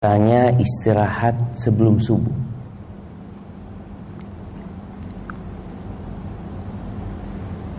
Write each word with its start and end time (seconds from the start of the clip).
Tanya 0.00 0.48
istirahat 0.56 1.36
sebelum 1.52 2.00
subuh. 2.00 2.32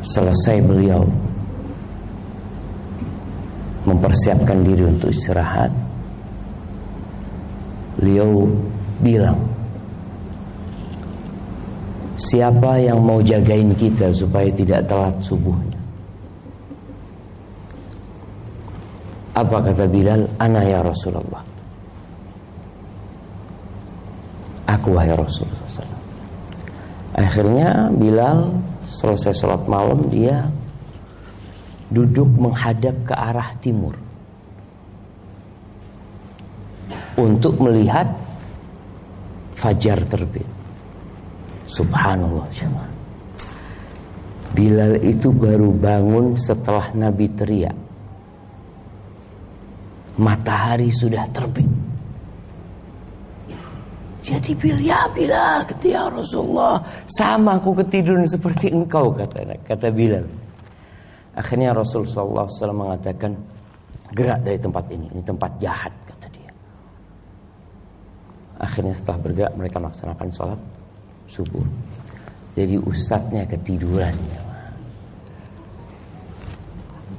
Selesai 0.05 0.61
beliau 0.61 1.01
mempersiapkan 3.89 4.61
diri 4.61 4.85
untuk 4.85 5.09
istirahat, 5.09 5.73
beliau 7.97 8.45
bilang, 9.01 9.41
"Siapa 12.21 12.85
yang 12.85 13.01
mau 13.01 13.17
jagain 13.25 13.73
kita 13.73 14.13
supaya 14.13 14.53
tidak 14.53 14.85
telat 14.85 15.17
subuhnya?" 15.25 15.81
Apa 19.33 19.57
kata 19.73 19.89
Bilal? 19.89 20.29
Ana 20.37 20.61
ya 20.61 20.85
Rasulullah. 20.85 21.50
Aku 24.71 24.95
wahai 24.95 25.11
Rasulullah 25.11 25.67
SAW. 25.67 25.99
Akhirnya 27.11 27.91
Bilal 27.91 28.55
selesai 28.87 29.35
sholat 29.35 29.67
malam 29.67 30.07
dia 30.07 30.47
duduk 31.91 32.27
menghadap 32.39 32.95
ke 33.03 33.11
arah 33.11 33.51
timur 33.59 33.99
untuk 37.19 37.59
melihat 37.59 38.07
fajar 39.59 39.99
terbit. 40.07 40.47
Subhanallah 41.67 42.47
jemaah. 42.55 42.91
Bilal 44.51 44.99
itu 45.03 45.31
baru 45.31 45.71
bangun 45.71 46.35
setelah 46.35 46.91
Nabi 46.95 47.27
teriak. 47.31 47.77
Matahari 50.19 50.91
sudah 50.91 51.23
terbit. 51.31 51.90
Jadi 54.21 54.53
Bilal, 54.53 54.85
ya 54.85 55.01
Bilal, 55.09 55.65
ketika 55.65 56.13
Rasulullah, 56.13 56.77
sama 57.09 57.57
aku 57.57 57.73
ketiduran 57.81 58.29
seperti 58.29 58.69
engkau 58.69 59.09
kata 59.09 59.57
kata 59.65 59.89
Bilal. 59.89 60.29
Akhirnya 61.33 61.73
Rasulullah 61.73 62.45
SAW 62.45 62.69
mengatakan, 62.69 63.33
gerak 64.13 64.45
dari 64.45 64.61
tempat 64.61 64.85
ini, 64.93 65.09
ini 65.09 65.23
tempat 65.25 65.51
jahat 65.57 65.89
kata 66.05 66.27
dia. 66.29 66.53
Akhirnya 68.61 68.93
setelah 68.93 69.19
bergerak 69.25 69.53
mereka 69.57 69.77
melaksanakan 69.81 70.29
sholat 70.29 70.59
subuh. 71.25 71.65
Jadi 72.53 72.77
ustadznya 72.77 73.49
ketiduran. 73.49 74.13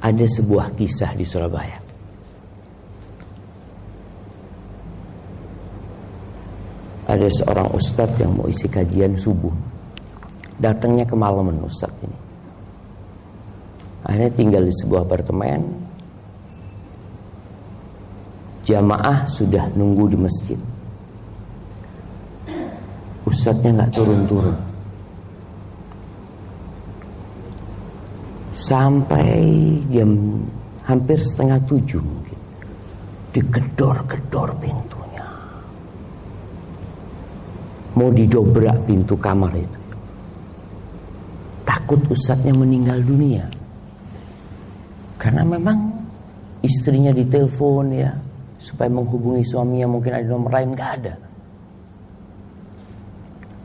Ada 0.07 0.27
sebuah 0.39 0.71
kisah 0.79 1.19
di 1.19 1.27
Surabaya. 1.27 1.82
Ada 7.13 7.29
seorang 7.29 7.69
ustadz 7.77 8.17
yang 8.17 8.33
mau 8.33 8.49
isi 8.49 8.65
kajian 8.73 9.13
subuh. 9.21 9.53
Datangnya 10.57 11.05
kemalaman 11.05 11.61
ustadz 11.61 12.01
ini. 12.01 12.19
Akhirnya 14.09 14.33
tinggal 14.33 14.65
di 14.65 14.75
sebuah 14.81 15.05
apartemen. 15.05 15.61
Jamaah 18.65 19.29
sudah 19.29 19.69
nunggu 19.77 20.05
di 20.09 20.19
masjid. 20.19 20.61
Ustadznya 23.29 23.71
nggak 23.77 23.93
turun-turun. 23.93 24.57
Sampai 28.57 29.33
jam 29.93 30.41
hampir 30.87 31.19
setengah 31.21 31.61
tujuh 31.69 32.01
mungkin. 32.01 32.39
Digedor-gedor 33.33 34.49
pintu 34.61 35.02
mau 37.97 38.09
didobrak 38.09 38.89
pintu 38.89 39.15
kamar 39.21 39.53
itu. 39.57 39.81
Takut 41.63 42.01
ustadznya 42.11 42.53
meninggal 42.57 42.99
dunia. 43.05 43.45
Karena 45.21 45.47
memang 45.47 45.79
istrinya 46.63 47.15
ditelepon 47.15 47.87
ya 47.95 48.11
supaya 48.59 48.91
menghubungi 48.91 49.43
suaminya 49.47 49.87
mungkin 49.91 50.13
ada 50.15 50.27
nomor 50.27 50.51
lain 50.51 50.71
nggak 50.75 50.93
ada. 51.03 51.15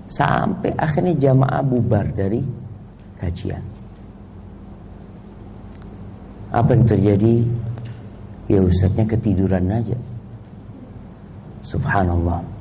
Sampai 0.07 0.71
akhirnya 0.77 1.13
jamaah 1.17 1.61
bubar 1.65 2.05
dari 2.13 2.41
kajian. 3.17 3.63
Apa 6.53 6.69
yang 6.73 6.85
terjadi? 6.87 7.35
Ya 8.47 8.63
ustadznya 8.63 9.03
ketiduran 9.03 9.67
aja. 9.67 9.97
Subhanallah. 11.67 12.56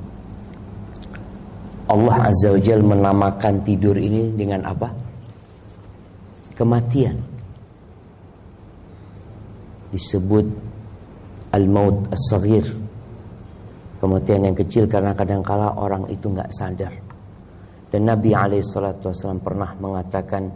Allah 1.86 2.26
Azza 2.26 2.50
wa 2.50 2.58
Jal 2.58 2.82
menamakan 2.82 3.62
tidur 3.62 3.94
ini 3.94 4.34
dengan 4.34 4.66
apa? 4.66 4.90
Kematian. 6.58 7.14
Disebut 9.94 10.46
al-maut 11.54 12.10
as-saghir. 12.10 12.66
Kematian 14.02 14.50
yang 14.50 14.56
kecil 14.58 14.90
karena 14.90 15.14
kadangkala 15.14 15.78
orang 15.78 16.10
itu 16.10 16.26
nggak 16.26 16.50
sadar. 16.50 16.92
Dan 17.86 18.10
Nabi 18.10 18.34
SAW 18.34 19.38
pernah 19.38 19.70
mengatakan, 19.78 20.50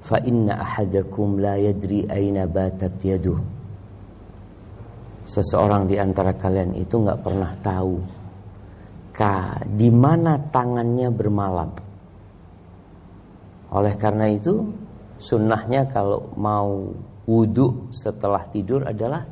"Fa 0.00 0.22
inna 0.22 0.54
ahadakum 0.54 1.42
la 1.42 1.58
yadri 1.58 2.06
aina 2.06 2.46
batat 2.46 2.94
yaduh." 3.02 3.42
Seseorang 5.26 5.90
di 5.90 5.98
antara 5.98 6.30
kalian 6.30 6.78
itu 6.78 7.02
nggak 7.02 7.20
pernah 7.26 7.50
tahu 7.58 8.15
maka 9.16 9.64
di 9.64 9.88
mana 9.88 10.36
tangannya 10.52 11.08
bermalam. 11.08 11.72
Oleh 13.72 13.96
karena 13.96 14.28
itu, 14.28 14.60
sunnahnya 15.16 15.88
kalau 15.88 16.28
mau 16.36 16.92
wudhu 17.24 17.88
setelah 17.96 18.44
tidur 18.52 18.84
adalah 18.84 19.24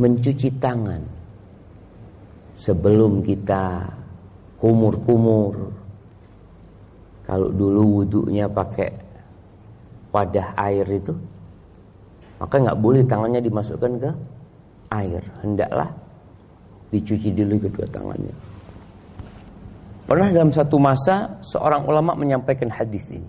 mencuci 0.00 0.48
tangan 0.56 1.04
sebelum 2.56 3.20
kita 3.20 3.84
kumur-kumur. 4.56 5.76
Kalau 7.28 7.52
dulu 7.52 8.00
wudhunya 8.00 8.48
pakai 8.48 8.96
wadah 10.08 10.56
air 10.56 10.88
itu, 10.88 11.12
maka 12.40 12.64
nggak 12.64 12.80
boleh 12.80 13.04
tangannya 13.04 13.44
dimasukkan 13.44 13.92
ke 14.00 14.10
air. 14.88 15.20
Hendaklah 15.44 16.01
dicuci 16.92 17.32
dulu 17.32 17.56
kedua 17.56 17.88
tangannya. 17.88 18.36
Pernah 20.04 20.28
dalam 20.28 20.52
satu 20.52 20.76
masa 20.76 21.40
seorang 21.40 21.88
ulama 21.88 22.12
menyampaikan 22.12 22.68
hadis 22.68 23.08
ini. 23.08 23.24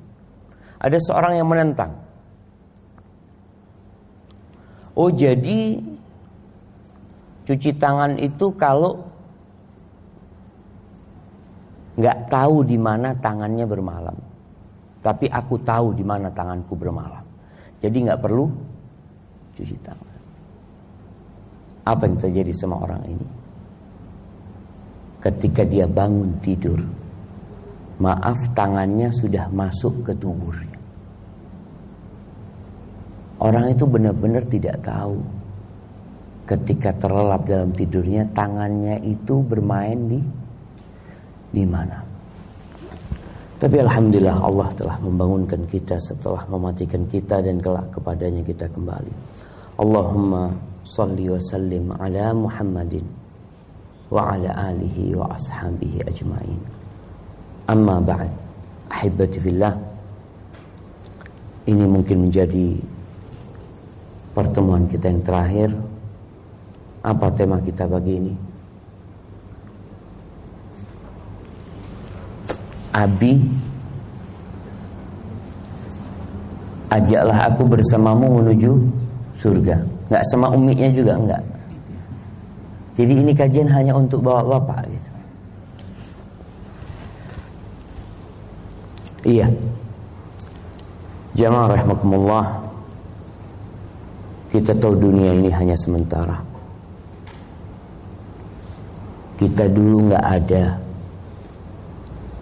Ada 0.83 0.99
seorang 0.99 1.39
yang 1.39 1.47
menentang. 1.47 1.95
Oh 4.99 5.07
jadi 5.07 5.79
cuci 7.47 7.71
tangan 7.79 8.19
itu 8.19 8.51
kalau 8.59 8.99
nggak 11.95 12.27
tahu 12.27 12.67
di 12.67 12.75
mana 12.75 13.15
tangannya 13.15 13.63
bermalam, 13.63 14.17
tapi 14.99 15.31
aku 15.31 15.55
tahu 15.63 15.95
di 15.95 16.03
mana 16.03 16.27
tanganku 16.29 16.75
bermalam. 16.75 17.23
Jadi 17.79 17.97
nggak 18.03 18.21
perlu 18.21 18.45
cuci 19.55 19.77
tangan. 19.81 20.19
Apa 21.87 22.11
yang 22.11 22.17
terjadi 22.19 22.51
sama 22.51 22.79
orang 22.83 23.01
ini? 23.07 23.42
Ketika 25.23 25.63
dia 25.63 25.87
bangun 25.87 26.35
tidur 26.43 26.83
maaf 28.03 28.37
tangannya 28.51 29.07
sudah 29.15 29.47
masuk 29.47 30.03
ke 30.03 30.11
tubuhnya 30.19 30.83
orang 33.43 33.75
itu 33.75 33.83
benar-benar 33.83 34.47
tidak 34.47 34.79
tahu. 34.81 35.19
Ketika 36.43 36.91
terlelap 36.99 37.47
dalam 37.47 37.71
tidurnya 37.71 38.27
tangannya 38.35 38.99
itu 39.03 39.43
bermain 39.43 39.95
di 40.11 40.19
di 41.53 41.63
mana. 41.63 42.03
Tapi 43.59 43.79
alhamdulillah 43.79 44.43
Allah 44.43 44.67
telah 44.75 44.97
membangunkan 44.99 45.63
kita 45.71 45.95
setelah 46.03 46.43
mematikan 46.51 47.07
kita 47.07 47.39
dan 47.39 47.63
kelak 47.63 47.87
kepadanya 47.95 48.43
kita 48.43 48.67
kembali. 48.67 49.13
Allahumma 49.79 50.51
salli 50.83 51.31
wa 51.31 51.39
sallim 51.39 51.95
ala 51.95 52.35
Muhammadin 52.35 53.22
wa 54.13 54.37
ala 54.37 54.53
alihi 54.69 55.17
wa 55.17 55.25
ashabihi 55.33 56.05
ajmain. 56.05 56.61
Amma 57.65 57.97
ba'd. 57.97 58.29
ahibbati 58.93 59.41
fillah. 59.41 59.73
Ini 61.65 61.85
mungkin 61.89 62.29
menjadi 62.29 62.77
pertemuan 64.37 64.85
kita 64.85 65.09
yang 65.09 65.25
terakhir. 65.25 65.69
Apa 67.01 67.33
tema 67.33 67.57
kita 67.57 67.89
pagi 67.89 68.13
ini? 68.15 68.33
Abi 72.93 73.41
Ajaklah 76.93 77.49
aku 77.49 77.65
bersamamu 77.65 78.37
menuju 78.37 78.77
surga 79.41 79.81
Gak 80.13 80.23
sama 80.29 80.53
umiknya 80.53 80.93
juga 80.93 81.17
enggak 81.17 81.41
jadi 82.93 83.13
ini 83.25 83.33
kajian 83.33 83.69
hanya 83.73 83.97
untuk 83.97 84.21
bapak-bapak 84.21 84.85
gitu. 84.85 85.11
Iya. 89.23 89.47
Jamaah 91.33 91.73
rahimakumullah. 91.73 92.45
Kita 94.53 94.77
tahu 94.77 94.93
dunia 94.93 95.33
ini 95.33 95.49
hanya 95.49 95.73
sementara. 95.73 96.37
Kita 99.41 99.65
dulu 99.65 100.13
nggak 100.13 100.25
ada. 100.29 100.77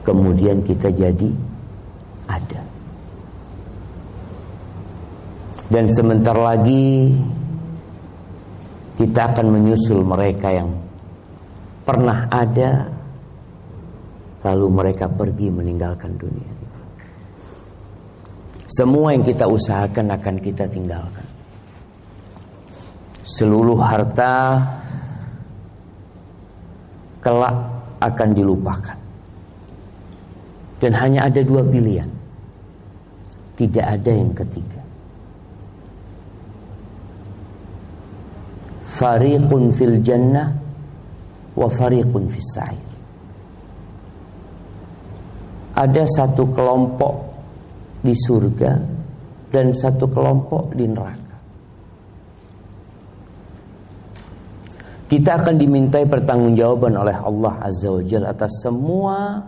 Kemudian 0.04 0.60
kita 0.60 0.92
jadi 0.92 1.30
ada. 2.28 2.60
Dan 5.72 5.88
sebentar 5.88 6.36
lagi 6.36 7.16
kita 9.02 9.34
akan 9.34 9.48
menyusul 9.50 10.06
mereka 10.06 10.54
yang 10.54 10.70
pernah 11.82 12.30
ada 12.30 12.86
lalu 14.46 14.68
mereka 14.70 15.10
pergi 15.10 15.50
meninggalkan 15.50 16.14
dunia. 16.22 16.54
Semua 18.70 19.18
yang 19.18 19.26
kita 19.26 19.50
usahakan 19.50 20.14
akan 20.14 20.36
kita 20.38 20.70
tinggalkan. 20.70 21.26
Seluruh 23.26 23.82
harta 23.82 24.62
kelak 27.26 27.58
akan 28.06 28.30
dilupakan. 28.38 28.98
Dan 30.78 30.94
hanya 30.94 31.26
ada 31.26 31.42
dua 31.42 31.66
pilihan. 31.66 32.10
Tidak 33.58 33.86
ada 33.86 34.12
yang 34.14 34.34
ketiga. 34.34 34.82
Fariqun 39.02 39.74
fil 39.74 39.98
jannah 40.06 40.54
wa 41.58 41.66
fariqun 41.66 42.30
fis 42.30 42.50
sa'ir. 42.54 42.90
Ada 45.74 46.06
satu 46.06 46.46
kelompok 46.54 47.16
di 48.06 48.14
surga 48.14 48.78
dan 49.50 49.74
satu 49.74 50.06
kelompok 50.06 50.78
di 50.78 50.86
neraka. 50.86 51.38
Kita 55.10 55.44
akan 55.44 55.56
dimintai 55.58 56.08
pertanggungjawaban 56.08 56.94
oleh 56.96 57.18
Allah 57.18 57.68
Azza 57.68 57.90
wa 57.92 58.04
Jalla 58.06 58.32
atas 58.32 58.64
semua 58.64 59.44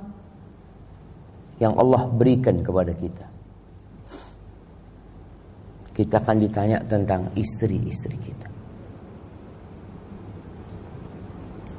yang 1.62 1.78
Allah 1.80 2.10
berikan 2.12 2.60
kepada 2.60 2.92
kita. 2.92 3.26
Kita 5.94 6.20
akan 6.20 6.38
ditanya 6.42 6.82
tentang 6.84 7.32
istri-istri 7.38 8.18
kita. 8.18 8.53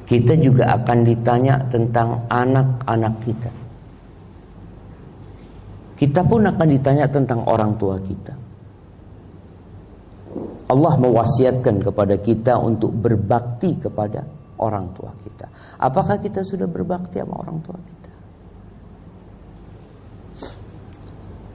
Kita 0.04 0.36
juga 0.36 0.76
akan 0.76 0.98
ditanya 1.04 1.64
tentang 1.72 2.28
anak-anak 2.28 3.14
kita. 3.24 3.50
Kita 5.94 6.20
pun 6.26 6.44
akan 6.44 6.68
ditanya 6.68 7.06
tentang 7.08 7.40
orang 7.48 7.72
tua 7.80 7.96
kita. 8.02 8.34
Allah 10.68 10.94
mewasiatkan 10.98 11.80
kepada 11.80 12.18
kita 12.18 12.58
untuk 12.58 12.92
berbakti 12.92 13.78
kepada 13.78 14.26
orang 14.58 14.90
tua 14.96 15.12
kita. 15.22 15.46
Apakah 15.80 16.18
kita 16.18 16.42
sudah 16.42 16.66
berbakti 16.66 17.22
sama 17.22 17.36
orang 17.40 17.58
tua 17.62 17.78
kita? 17.78 18.12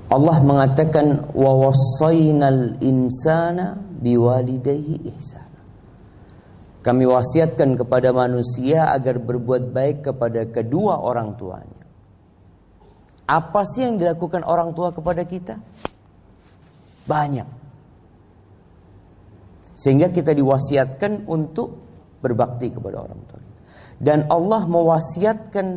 Allah 0.09 0.37
mengatakan 0.41 1.35
wa 1.37 1.69
wasainal 1.69 2.81
insana 2.81 3.77
biwalidayhi 3.77 5.05
ihsan. 5.13 5.48
Kami 6.79 7.03
wasiatkan 7.03 7.75
kepada 7.75 8.15
manusia 8.15 8.87
agar 8.95 9.19
berbuat 9.19 9.75
baik 9.75 9.97
kepada 10.11 10.47
kedua 10.47 11.03
orang 11.03 11.35
tuanya. 11.35 11.83
Apa 13.27 13.67
sih 13.67 13.83
yang 13.83 13.99
dilakukan 13.99 14.47
orang 14.47 14.71
tua 14.71 14.95
kepada 14.95 15.27
kita? 15.27 15.59
Banyak. 17.03 17.49
Sehingga 19.75 20.07
kita 20.09 20.31
diwasiatkan 20.31 21.27
untuk 21.27 21.77
berbakti 22.23 22.71
kepada 22.71 23.03
orang 23.03 23.21
tua. 23.27 23.39
Dan 23.99 24.31
Allah 24.31 24.63
mewasiatkan 24.63 25.67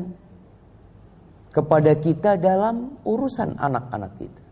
kepada 1.51 1.93
kita 1.99 2.39
dalam 2.39 3.03
urusan 3.03 3.59
anak-anak 3.59 4.13
kita. 4.17 4.43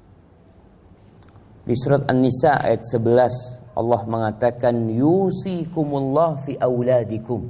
Di 1.64 1.74
surat 1.78 2.10
An-Nisa 2.10 2.58
ayat 2.58 2.82
11 2.82 3.59
Allah 3.80 4.04
mengatakan 4.04 4.92
yusikumullah 4.92 6.36
fi 6.44 6.60
auladikum. 6.60 7.48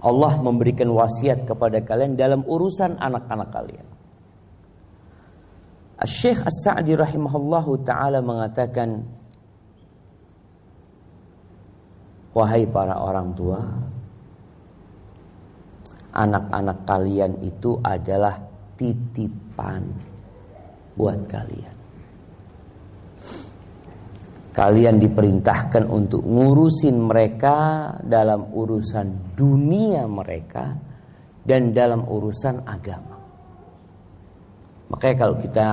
Allah 0.00 0.32
memberikan 0.40 0.88
wasiat 0.88 1.44
kepada 1.44 1.84
kalian 1.84 2.16
dalam 2.16 2.40
urusan 2.48 2.96
anak-anak 2.96 3.48
kalian. 3.52 3.86
Syekh 6.06 6.40
As-Sa'di 6.46 6.94
rahimahullahu 6.94 7.82
taala 7.84 8.24
mengatakan 8.24 9.04
Wahai 12.38 12.70
para 12.70 12.94
orang 12.94 13.34
tua, 13.34 13.58
anak-anak 16.14 16.86
kalian 16.86 17.34
itu 17.42 17.74
adalah 17.82 18.38
titipan 18.78 19.82
buat 20.94 21.18
kalian. 21.26 21.77
Kalian 24.58 24.98
diperintahkan 24.98 25.86
untuk 25.86 26.26
ngurusin 26.26 26.98
mereka 26.98 27.94
dalam 28.02 28.50
urusan 28.50 29.38
dunia 29.38 30.02
mereka 30.10 30.74
dan 31.46 31.70
dalam 31.70 32.02
urusan 32.02 32.66
agama. 32.66 33.14
Makanya 34.90 35.14
kalau 35.14 35.36
kita 35.38 35.68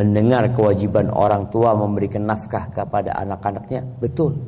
mendengar 0.00 0.48
kewajiban 0.56 1.12
orang 1.12 1.52
tua 1.52 1.76
memberikan 1.76 2.24
nafkah 2.24 2.72
kepada 2.72 3.20
anak-anaknya, 3.20 3.84
betul. 4.00 4.40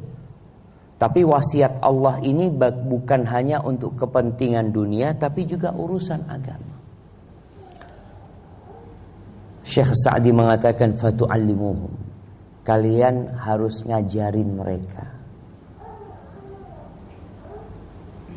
Tapi 0.97 1.29
wasiat 1.29 1.85
Allah 1.85 2.25
ini 2.25 2.49
bukan 2.89 3.29
hanya 3.29 3.61
untuk 3.61 4.01
kepentingan 4.01 4.73
dunia 4.73 5.13
tapi 5.13 5.45
juga 5.45 5.77
urusan 5.77 6.25
agama. 6.25 6.72
Syekh 9.73 9.97
Sa'di 9.97 10.37
mengatakan 10.37 10.93
fatu'allimuhum. 10.93 11.89
Kalian 12.61 13.41
harus 13.41 13.81
ngajarin 13.89 14.53
mereka. 14.53 15.01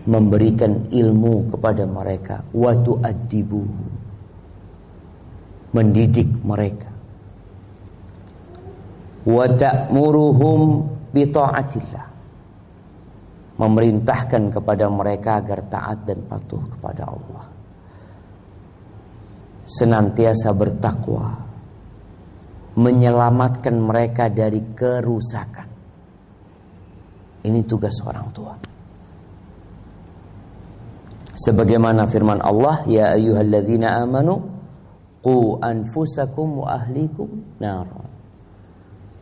Memberikan 0.07 0.87
ilmu 0.87 1.51
kepada 1.51 1.83
mereka. 1.83 2.39
Wa 2.55 2.71
tu'addibu. 2.71 3.67
Mendidik 5.75 6.31
mereka. 6.39 6.87
Wa 9.27 9.51
ta'muruhum. 9.51 10.87
Memerintahkan 13.55 14.43
kepada 14.55 14.87
mereka 14.87 15.43
agar 15.43 15.59
taat 15.67 15.99
dan 16.07 16.19
patuh 16.27 16.63
kepada 16.75 17.07
Allah 17.07 17.54
senantiasa 19.65 20.53
bertakwa, 20.53 21.41
menyelamatkan 22.77 23.73
mereka 23.73 24.29
dari 24.29 24.61
kerusakan. 24.77 25.69
Ini 27.45 27.59
tugas 27.65 27.97
orang 28.05 28.27
tua. 28.33 28.53
Sebagaimana 31.35 32.07
firman 32.07 32.39
Allah, 32.41 32.85
ya 32.87 33.11
ayyuhalladzina 33.13 34.01
amanu 34.01 34.39
qu 35.19 35.59
anfusakum 35.59 36.63
wa 36.63 36.79
ahlikum 36.79 37.59
nar. 37.59 37.89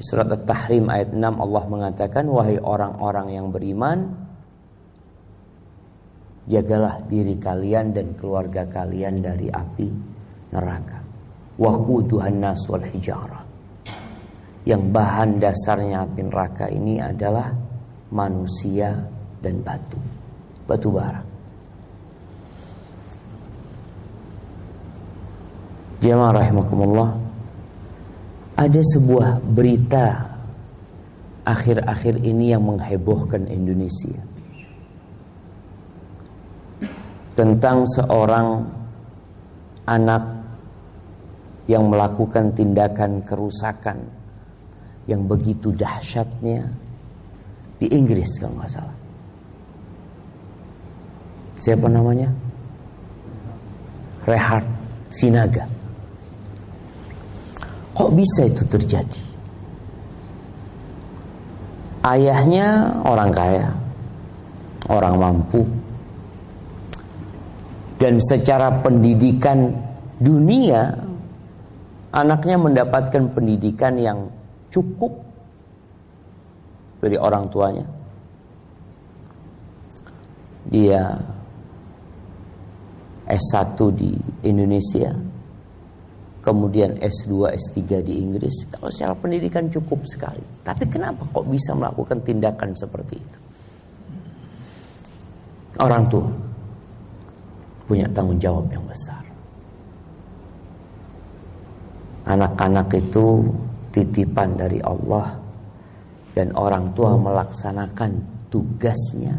Surat 0.03 0.27
At-Tahrim 0.27 0.91
ayat 0.91 1.15
6 1.15 1.19
Allah 1.23 1.63
mengatakan 1.71 2.27
wahai 2.27 2.59
orang-orang 2.59 3.39
yang 3.39 3.47
beriman 3.55 4.11
jagalah 6.43 6.99
diri 7.07 7.39
kalian 7.39 7.95
dan 7.95 8.11
keluarga 8.19 8.67
kalian 8.67 9.23
dari 9.23 9.47
api 9.47 10.12
neraka. 10.53 11.01
Waquduhan 11.57 12.37
nas 12.37 12.61
wal 12.69 12.85
hijarah. 12.85 13.41
Yang 14.63 14.83
bahan 14.95 15.29
dasarnya 15.41 16.07
api 16.07 16.21
neraka 16.23 16.71
ini 16.71 17.01
adalah 17.01 17.51
manusia 18.13 18.95
dan 19.41 19.59
batu. 19.59 19.99
Batu 20.63 20.87
bara. 20.93 21.21
Jemaah 25.99 26.33
rahimakumullah. 26.35 27.11
Ada 28.53 28.81
sebuah 28.95 29.41
berita 29.43 30.33
akhir-akhir 31.43 32.23
ini 32.23 32.55
yang 32.55 32.63
menghebohkan 32.63 33.47
Indonesia. 33.51 34.21
Tentang 37.33 37.83
seorang 37.97 38.47
anak 39.89 40.42
yang 41.67 41.87
melakukan 41.87 42.51
tindakan 42.51 43.23
kerusakan 43.23 44.03
yang 45.07 45.23
begitu 45.27 45.71
dahsyatnya 45.71 46.67
di 47.79 47.87
Inggris 47.91 48.39
kalau 48.39 48.55
nggak 48.59 48.71
salah. 48.71 48.97
Siapa 51.63 51.87
namanya? 51.87 52.27
Rehard 54.27 54.67
Sinaga. 55.11 55.63
Kok 57.93 58.11
bisa 58.17 58.49
itu 58.49 58.63
terjadi? 58.67 59.21
Ayahnya 62.03 62.99
orang 63.07 63.31
kaya, 63.31 63.69
orang 64.91 65.15
mampu, 65.15 65.63
dan 67.95 68.19
secara 68.19 68.83
pendidikan 68.83 69.71
dunia, 70.19 70.91
anaknya 72.13 72.61
mendapatkan 72.61 73.33
pendidikan 73.33 73.97
yang 73.97 74.29
cukup 74.69 75.17
dari 77.01 77.17
orang 77.17 77.49
tuanya. 77.49 77.85
Dia 80.69 81.17
S1 83.27 83.75
di 83.97 84.13
Indonesia, 84.45 85.11
kemudian 86.45 86.95
S2, 87.01 87.51
S3 87.57 87.99
di 88.05 88.21
Inggris. 88.21 88.69
Kalau 88.71 88.87
secara 88.93 89.13
pendidikan 89.17 89.67
cukup 89.67 90.05
sekali. 90.07 90.43
Tapi 90.63 90.85
kenapa 90.87 91.25
kok 91.27 91.49
bisa 91.49 91.75
melakukan 91.75 92.21
tindakan 92.23 92.71
seperti 92.77 93.15
itu? 93.17 93.39
Orang 95.81 96.05
tua 96.07 96.29
punya 97.89 98.05
tanggung 98.13 98.37
jawab 98.39 98.69
yang 98.69 98.85
besar. 98.85 99.22
Anak-anak 102.23 102.87
itu 102.95 103.43
titipan 103.91 104.55
dari 104.55 104.79
Allah 104.79 105.35
dan 106.33 106.55
orang 106.55 106.95
tua 106.95 107.19
melaksanakan 107.19 108.11
tugasnya 108.47 109.35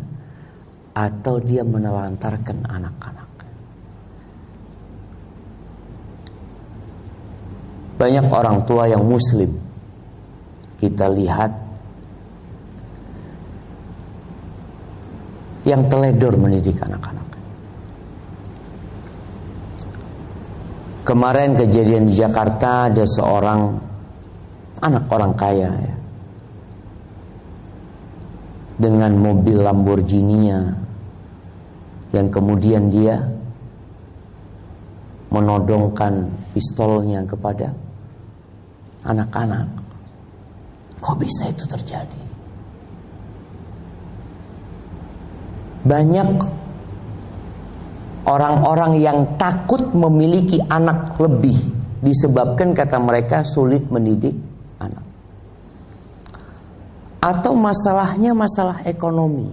atau 0.95 1.43
dia 1.43 1.67
menelantarkan 1.67 2.63
anak-anak. 2.69 3.31
Banyak 7.95 8.27
orang 8.31 8.59
tua 8.67 8.91
yang 8.91 9.03
muslim 9.07 9.55
kita 10.79 11.09
lihat 11.09 11.51
yang 15.65 15.89
teledor 15.89 16.37
mendidik 16.37 16.77
anak-anak. 16.85 17.34
Kemarin 21.05 21.53
kejadian 21.53 22.09
di 22.09 22.17
Jakarta 22.17 22.89
ada 22.89 23.05
seorang 23.05 23.77
anak 24.81 25.05
orang 25.13 25.33
kaya 25.37 25.69
ya. 25.69 25.97
Dengan 28.81 29.13
mobil 29.21 29.61
Lamborghini-nya 29.61 30.75
yang 32.17 32.33
kemudian 32.33 32.89
dia 32.89 33.21
menodongkan 35.29 36.25
pistolnya 36.57 37.21
kepada 37.29 37.69
anak-anak. 39.05 39.69
Kok 41.05 41.17
bisa 41.21 41.53
itu 41.53 41.69
terjadi? 41.69 42.23
Banyak 45.85 46.64
orang-orang 48.25 49.01
yang 49.01 49.37
takut 49.37 49.93
memiliki 49.93 50.61
anak 50.69 51.17
lebih 51.21 51.57
disebabkan 52.05 52.77
kata 52.77 53.01
mereka 53.01 53.41
sulit 53.45 53.85
mendidik 53.89 54.37
anak. 54.81 55.05
Atau 57.25 57.57
masalahnya 57.57 58.37
masalah 58.37 58.85
ekonomi. 58.85 59.49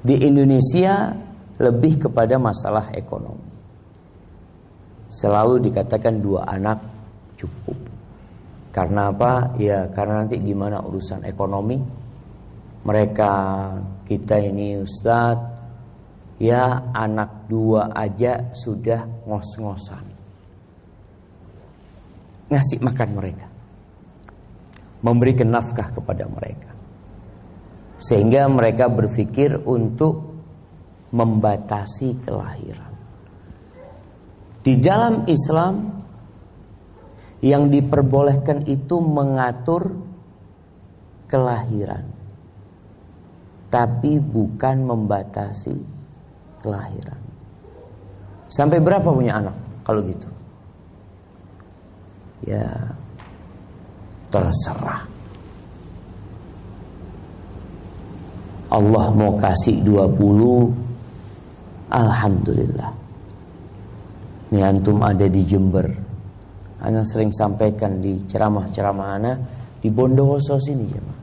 Di 0.00 0.16
Indonesia 0.24 1.12
lebih 1.60 2.08
kepada 2.08 2.40
masalah 2.40 2.88
ekonomi. 2.96 3.44
Selalu 5.12 5.68
dikatakan 5.68 6.20
dua 6.20 6.48
anak 6.48 6.80
cukup. 7.36 7.76
Karena 8.72 9.12
apa? 9.12 9.56
Ya 9.60 9.88
karena 9.92 10.24
nanti 10.24 10.40
gimana 10.40 10.80
urusan 10.80 11.28
ekonomi. 11.28 11.76
Mereka 12.88 13.32
kita 14.08 14.40
ini 14.40 14.80
Ustadz 14.80 15.57
Ya 16.38 16.86
anak 16.94 17.50
dua 17.50 17.90
aja 17.98 18.54
sudah 18.54 19.02
ngos-ngosan. 19.26 20.06
Ngasih 22.46 22.78
makan 22.78 23.10
mereka. 23.18 23.46
Memberikan 25.02 25.50
nafkah 25.50 25.90
kepada 25.90 26.30
mereka. 26.30 26.70
Sehingga 27.98 28.46
mereka 28.46 28.86
berpikir 28.86 29.58
untuk 29.66 30.38
Membatasi 31.08 32.20
kelahiran. 32.20 32.92
Di 34.60 34.76
dalam 34.76 35.24
Islam 35.24 36.04
Yang 37.40 37.64
diperbolehkan 37.80 38.68
itu 38.68 39.00
mengatur 39.00 39.88
Kelahiran. 41.32 42.04
Tapi 43.72 44.20
bukan 44.20 44.76
membatasi 44.84 45.97
kelahiran. 46.68 47.20
Sampai 48.52 48.76
berapa 48.76 49.08
punya 49.08 49.40
anak 49.40 49.56
kalau 49.88 50.04
gitu? 50.04 50.28
Ya 52.44 52.92
terserah. 54.28 55.08
Allah 58.68 59.08
mau 59.16 59.32
kasih 59.40 59.80
20 59.80 61.88
Alhamdulillah 61.88 62.92
Ini 64.52 64.60
antum 64.60 65.00
ada 65.00 65.24
di 65.24 65.40
Jember 65.40 65.88
Ana 66.84 67.00
sering 67.00 67.32
sampaikan 67.32 67.96
di 67.96 68.28
ceramah-ceramah 68.28 69.08
Ana 69.08 69.32
Di 69.80 69.88
Bondowoso 69.88 70.60
sini 70.60 70.84
jemaah 70.84 71.20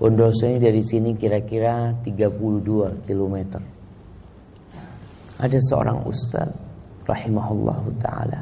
Bondowoso 0.00 0.48
ini 0.48 0.64
dari 0.64 0.80
sini 0.80 1.12
kira-kira 1.12 1.92
32 2.00 3.04
kilometer 3.04 3.73
ada 5.44 5.60
seorang 5.60 6.08
ustaz 6.08 6.48
rahimahullah 7.04 7.76
taala. 8.00 8.40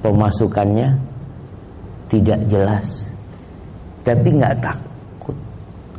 Pemasukannya 0.00 0.96
tidak 2.08 2.40
jelas. 2.46 3.10
Tapi 4.06 4.28
nggak 4.32 4.64
tak 4.64 4.87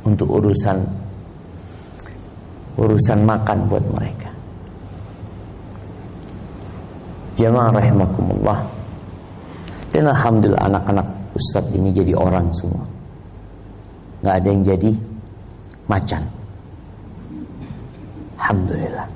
untuk 0.06 0.27
urusan 0.29 0.77
urusan 2.79 3.20
makan 3.27 3.68
buat 3.68 3.86
mereka. 3.91 4.32
Jemaah 7.36 7.72
rahimakumullah. 7.75 8.60
Dan 9.89 10.12
alhamdulillah 10.12 10.63
anak-anak 10.70 11.08
Ustaz 11.36 11.65
ini 11.75 11.91
jadi 11.91 12.15
orang 12.15 12.51
semua. 12.56 12.84
Nggak 14.24 14.36
ada 14.36 14.48
yang 14.48 14.63
jadi 14.63 14.91
macan. 15.88 16.24
Alhamdulillah. 18.39 19.08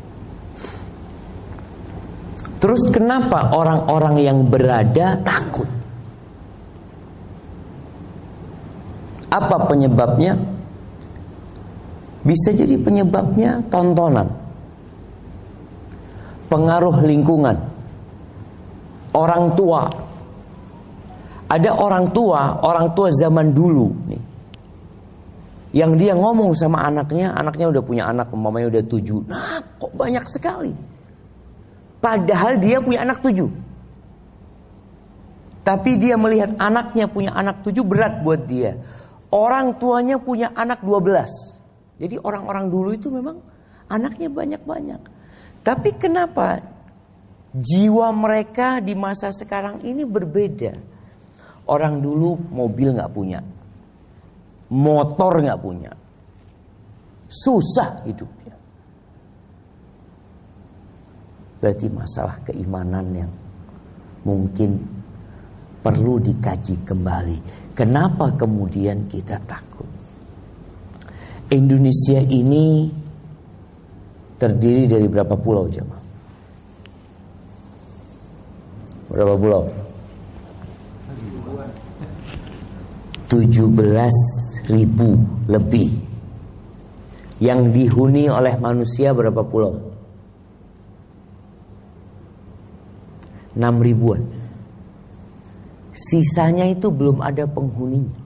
Terus 2.63 2.83
kenapa 2.95 3.51
orang-orang 3.51 4.23
yang 4.23 4.39
berada 4.47 5.19
takut? 5.19 5.67
Apa 9.27 9.67
penyebabnya? 9.67 10.52
Bisa 12.23 12.55
jadi 12.55 12.79
penyebabnya 12.79 13.59
tontonan. 13.67 14.31
Pengaruh 16.47 17.03
lingkungan. 17.03 17.59
Orang 19.11 19.53
tua. 19.59 19.91
Ada 21.51 21.69
orang 21.75 22.09
tua, 22.15 22.63
orang 22.63 22.95
tua 22.97 23.13
zaman 23.13 23.53
dulu 23.53 23.91
nih. 24.09 24.23
Yang 25.73 25.91
dia 26.01 26.13
ngomong 26.13 26.53
sama 26.53 26.85
anaknya, 26.85 27.33
anaknya 27.33 27.69
udah 27.69 27.83
punya 27.83 28.03
anak, 28.09 28.29
umpamanya 28.29 28.73
udah 28.73 28.83
tujuh. 28.85 29.19
Nah, 29.25 29.61
kok 29.77 29.93
banyak 29.93 30.25
sekali. 30.29 30.73
Padahal 31.97 32.61
dia 32.61 32.77
punya 32.81 33.05
anak 33.05 33.21
tujuh. 33.21 33.49
Tapi 35.63 35.95
dia 35.95 36.19
melihat 36.19 36.53
anaknya 36.59 37.07
punya 37.07 37.31
anak 37.33 37.63
tujuh 37.63 37.81
berat 37.87 38.21
buat 38.21 38.43
dia. 38.45 38.75
Orang 39.33 39.79
tuanya 39.81 40.19
punya 40.19 40.51
anak 40.53 40.83
dua 40.83 40.99
belas. 41.01 41.62
Jadi 42.01 42.15
orang-orang 42.21 42.65
dulu 42.69 42.89
itu 42.93 43.07
memang 43.13 43.37
anaknya 43.89 44.29
banyak-banyak. 44.29 45.01
Tapi 45.63 45.89
kenapa 45.95 46.59
Jiwa 47.53 48.09
mereka 48.09 48.81
di 48.81 48.97
masa 48.97 49.29
sekarang 49.29 49.85
ini 49.85 50.01
berbeda. 50.03 50.73
Orang 51.69 52.01
dulu 52.03 52.35
mobil 52.51 52.91
nggak 52.91 53.13
punya, 53.13 53.39
motor 54.73 55.39
nggak 55.39 55.61
punya, 55.61 55.93
susah 57.29 58.03
hidupnya. 58.03 58.57
Berarti 61.63 61.87
masalah 61.87 62.43
keimanan 62.43 63.05
yang 63.15 63.31
mungkin 64.27 64.75
perlu 65.79 66.19
dikaji 66.19 66.83
kembali. 66.83 67.37
Kenapa 67.71 68.35
kemudian 68.35 69.07
kita 69.07 69.39
takut? 69.47 69.72
Indonesia 71.51 72.19
ini 72.23 72.87
terdiri 74.39 74.87
dari 74.87 75.07
berapa 75.07 75.35
pulau 75.35 75.67
jemaah? 75.67 76.03
Berapa 79.11 79.35
pulau? 79.37 79.63
17 83.33 84.69
ribu 84.69 85.17
lebih 85.49 85.89
Yang 87.41 87.61
dihuni 87.73 88.29
oleh 88.29 88.55
manusia 88.61 89.09
berapa 89.11 89.41
pulau? 89.41 89.73
6 93.57 93.85
ribuan 93.85 94.21
Sisanya 95.93 96.65
itu 96.69 96.89
belum 96.89 97.21
ada 97.21 97.45
penghuninya 97.45 98.22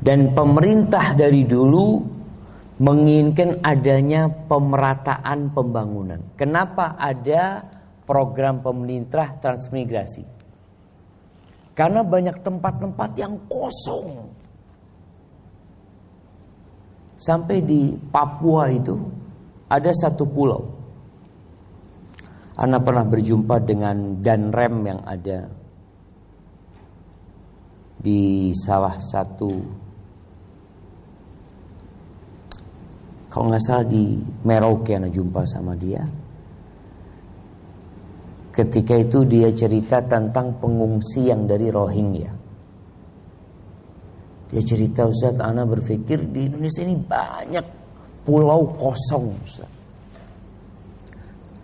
Dan 0.00 0.32
pemerintah 0.32 1.12
dari 1.12 1.44
dulu 1.44 2.00
menginginkan 2.80 3.60
adanya 3.60 4.32
pemerataan 4.32 5.52
pembangunan. 5.52 6.20
Kenapa 6.40 6.96
ada 6.96 7.60
program 8.08 8.64
pemerintah 8.64 9.36
transmigrasi? 9.36 10.24
Karena 11.76 12.00
banyak 12.00 12.40
tempat-tempat 12.40 13.10
yang 13.20 13.36
kosong. 13.44 14.32
Sampai 17.20 17.60
di 17.60 17.92
Papua 17.92 18.72
itu 18.72 18.96
ada 19.68 19.92
satu 19.92 20.24
pulau. 20.24 20.64
Anda 22.56 22.80
pernah 22.80 23.04
berjumpa 23.04 23.60
dengan 23.64 24.20
Danrem 24.24 24.74
yang 24.84 25.00
ada 25.04 25.48
di 28.00 28.52
salah 28.56 28.96
satu 28.96 29.79
Kalau 33.30 33.46
nggak 33.46 33.62
salah 33.62 33.86
di 33.86 34.18
Merauke 34.42 34.98
anak 34.98 35.14
jumpa 35.14 35.46
sama 35.46 35.78
dia. 35.78 36.02
Ketika 38.50 38.98
itu 38.98 39.22
dia 39.22 39.54
cerita 39.54 40.02
tentang 40.02 40.58
pengungsi 40.58 41.30
yang 41.30 41.46
dari 41.46 41.70
Rohingya. 41.70 42.30
Dia 44.50 44.62
cerita 44.66 45.06
Ustaz, 45.06 45.38
Ana 45.38 45.62
berpikir 45.62 46.26
di 46.26 46.50
Indonesia 46.50 46.82
ini 46.82 46.98
banyak 46.98 47.66
pulau 48.26 48.74
kosong 48.74 49.38
Ustaz. 49.46 49.70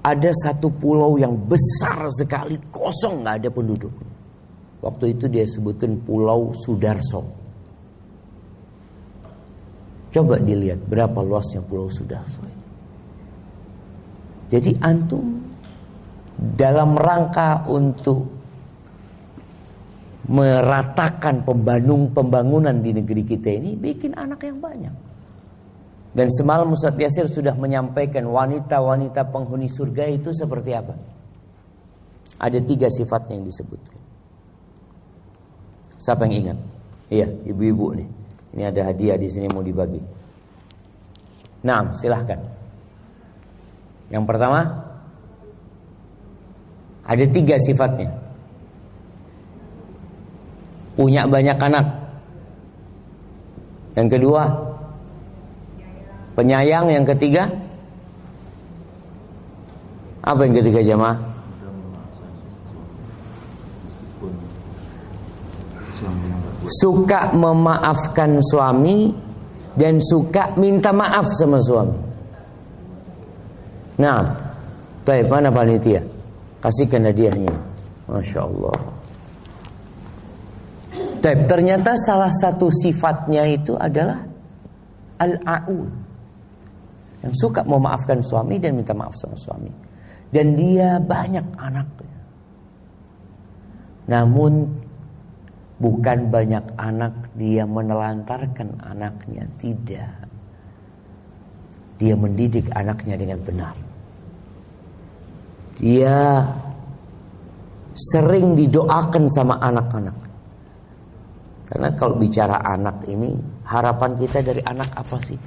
Ada 0.06 0.30
satu 0.30 0.70
pulau 0.70 1.18
yang 1.18 1.34
besar 1.34 2.06
sekali 2.14 2.54
kosong 2.70 3.26
nggak 3.26 3.42
ada 3.42 3.50
penduduk. 3.50 3.90
Waktu 4.78 5.18
itu 5.18 5.26
dia 5.26 5.42
sebutkan 5.42 5.98
Pulau 6.06 6.54
Sudarso. 6.54 7.45
Coba 10.16 10.40
dilihat 10.40 10.80
berapa 10.88 11.20
luasnya 11.20 11.60
Pulau 11.60 11.92
ini. 11.92 12.64
Jadi 14.48 14.72
antum 14.80 15.44
dalam 16.56 16.96
rangka 16.96 17.68
untuk 17.68 18.24
meratakan 20.32 21.44
pembangun 21.44 22.16
pembangunan 22.16 22.80
di 22.80 22.96
negeri 22.96 23.28
kita 23.28 23.60
ini 23.60 23.76
bikin 23.76 24.16
anak 24.16 24.40
yang 24.48 24.56
banyak. 24.56 24.94
Dan 26.16 26.32
semalam 26.32 26.72
Ustaz 26.72 26.96
Yasir 26.96 27.28
sudah 27.28 27.52
menyampaikan 27.52 28.24
wanita-wanita 28.24 29.28
penghuni 29.28 29.68
surga 29.68 30.08
itu 30.08 30.32
seperti 30.32 30.72
apa? 30.72 30.96
Ada 32.40 32.64
tiga 32.64 32.88
sifatnya 32.88 33.36
yang 33.36 33.44
disebutkan. 33.44 34.00
Siapa 36.00 36.24
yang 36.24 36.34
ingat? 36.40 36.58
Iya, 37.12 37.28
ibu-ibu 37.52 38.00
nih. 38.00 38.08
Ini 38.56 38.72
ada 38.72 38.88
hadiah 38.88 39.20
di 39.20 39.28
sini 39.28 39.52
mau 39.52 39.60
dibagi. 39.60 40.00
Nah, 41.60 41.92
silahkan. 41.92 42.40
Yang 44.08 44.24
pertama, 44.24 44.64
ada 47.04 47.24
tiga 47.28 47.60
sifatnya. 47.60 48.08
Punya 50.96 51.28
banyak 51.28 51.58
anak. 51.60 51.86
Yang 53.92 54.08
kedua, 54.16 54.42
penyayang. 56.32 56.88
Yang 56.88 57.12
ketiga, 57.12 57.52
apa 60.24 60.40
yang 60.48 60.54
ketiga 60.64 60.80
jemaah? 60.80 61.35
Suka 66.66 67.32
memaafkan 67.32 68.38
suami 68.42 69.10
dan 69.76 70.00
suka 70.02 70.56
minta 70.58 70.90
maaf 70.90 71.26
sama 71.36 71.60
suami. 71.60 71.98
Nah, 73.96 74.20
baik 75.04 75.26
mana 75.30 75.48
panitia? 75.48 76.04
Kasihkan 76.60 77.08
hadiahnya. 77.08 77.54
Masya 78.06 78.40
Allah. 78.44 78.76
Tapi 81.20 81.42
ternyata 81.50 81.98
salah 82.06 82.30
satu 82.30 82.70
sifatnya 82.70 83.42
itu 83.50 83.74
adalah 83.74 84.22
al-aun. 85.18 85.90
Yang 87.24 87.34
suka 87.42 87.66
memaafkan 87.66 88.22
suami 88.22 88.62
dan 88.62 88.78
minta 88.78 88.94
maaf 88.94 89.16
sama 89.18 89.34
suami. 89.34 89.72
Dan 90.30 90.54
dia 90.54 91.02
banyak 91.02 91.46
anaknya. 91.58 92.18
Namun 94.06 94.85
Bukan 95.76 96.32
banyak 96.32 96.64
anak 96.80 97.36
dia 97.36 97.68
menelantarkan 97.68 98.80
anaknya, 98.80 99.44
tidak. 99.60 100.08
Dia 102.00 102.16
mendidik 102.16 102.72
anaknya 102.72 103.16
dengan 103.20 103.40
benar. 103.44 103.76
Dia 105.76 106.44
sering 107.92 108.56
didoakan 108.56 109.28
sama 109.28 109.60
anak-anak. 109.60 110.16
Karena 111.66 111.88
kalau 111.92 112.16
bicara 112.16 112.56
anak 112.62 113.04
ini, 113.10 113.36
harapan 113.68 114.16
kita 114.16 114.38
dari 114.40 114.62
anak 114.64 114.92
apa 114.96 115.16
sih? 115.20 115.40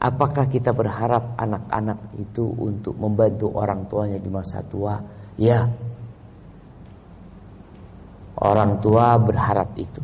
Apakah 0.00 0.48
kita 0.48 0.72
berharap 0.72 1.36
anak-anak 1.36 2.16
itu 2.16 2.48
untuk 2.56 2.96
membantu 2.96 3.52
orang 3.52 3.84
tuanya 3.84 4.16
di 4.16 4.32
masa 4.32 4.64
tua? 4.64 4.96
Ya, 5.36 5.68
Orang 8.40 8.80
tua 8.80 9.20
berharap 9.20 9.76
itu. 9.76 10.00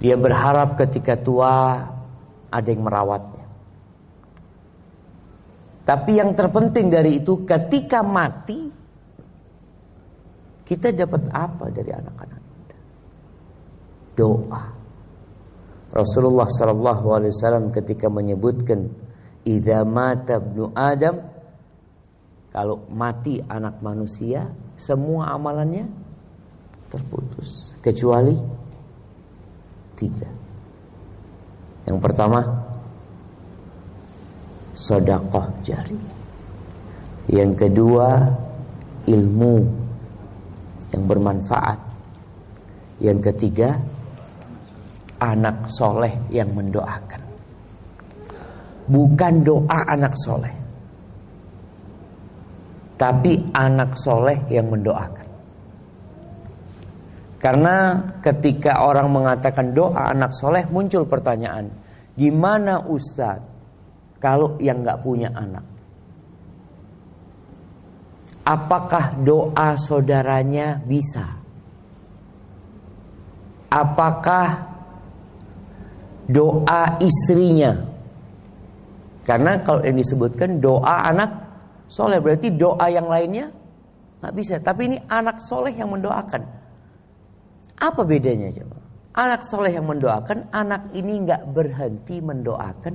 Dia 0.00 0.16
berharap 0.16 0.76
ketika 0.76 1.16
tua 1.16 1.80
ada 2.52 2.68
yang 2.68 2.84
merawatnya. 2.84 3.46
Tapi 5.84 6.10
yang 6.20 6.36
terpenting 6.36 6.92
dari 6.92 7.20
itu 7.20 7.42
ketika 7.48 8.04
mati 8.04 8.68
kita 10.68 10.94
dapat 10.94 11.26
apa 11.34 11.66
dari 11.72 11.90
anak-anak 11.90 12.40
kita? 12.40 12.76
Doa. 14.14 14.62
Rasulullah 15.90 16.46
sallallahu 16.46 17.06
alaihi 17.10 17.34
wasallam 17.34 17.74
ketika 17.74 18.06
menyebutkan 18.06 18.86
idza 19.42 19.82
mata 19.82 20.38
ibnu 20.38 20.70
Adam 20.76 21.18
kalau 22.54 22.86
mati 22.86 23.42
anak 23.42 23.82
manusia 23.82 24.46
semua 24.78 25.34
amalannya 25.34 25.90
terputus 26.90 27.78
kecuali 27.78 28.34
tiga. 29.94 30.28
Yang 31.86 31.98
pertama 32.02 32.40
sodakoh 34.74 35.46
jari. 35.62 36.00
Yang 37.30 37.52
kedua 37.66 38.26
ilmu 39.06 39.54
yang 40.90 41.04
bermanfaat. 41.06 41.78
Yang 43.00 43.32
ketiga 43.32 43.80
anak 45.20 45.68
soleh 45.72 46.12
yang 46.28 46.52
mendoakan. 46.52 47.22
Bukan 48.90 49.34
doa 49.46 49.78
anak 49.86 50.14
soleh. 50.18 50.54
Tapi 53.00 53.32
anak 53.56 53.96
soleh 53.96 54.36
yang 54.52 54.68
mendoakan. 54.68 55.19
Karena 57.40 57.96
ketika 58.20 58.84
orang 58.84 59.08
mengatakan 59.08 59.72
doa 59.72 60.12
anak 60.12 60.36
soleh 60.36 60.68
muncul 60.68 61.08
pertanyaan, 61.08 61.72
gimana 62.12 62.84
Ustadz 62.84 63.48
kalau 64.20 64.60
yang 64.60 64.84
nggak 64.84 65.00
punya 65.00 65.32
anak? 65.32 65.64
Apakah 68.44 69.16
doa 69.24 69.72
saudaranya 69.80 70.84
bisa? 70.84 71.24
Apakah 73.72 74.68
doa 76.28 77.00
istrinya? 77.00 77.72
Karena 79.24 79.56
kalau 79.64 79.80
yang 79.80 79.96
disebutkan 79.96 80.60
doa 80.60 81.08
anak 81.08 81.30
soleh 81.88 82.20
berarti 82.20 82.52
doa 82.52 82.84
yang 82.92 83.08
lainnya 83.08 83.48
nggak 84.20 84.34
bisa. 84.36 84.60
Tapi 84.60 84.92
ini 84.92 84.98
anak 85.08 85.40
soleh 85.40 85.72
yang 85.72 85.88
mendoakan. 85.88 86.59
Apa 87.80 88.04
bedanya 88.04 88.52
coba? 88.52 88.76
Anak 89.16 89.42
soleh 89.48 89.72
yang 89.74 89.88
mendoakan, 89.88 90.52
anak 90.52 90.92
ini 90.94 91.24
nggak 91.26 91.50
berhenti 91.50 92.20
mendoakan 92.22 92.94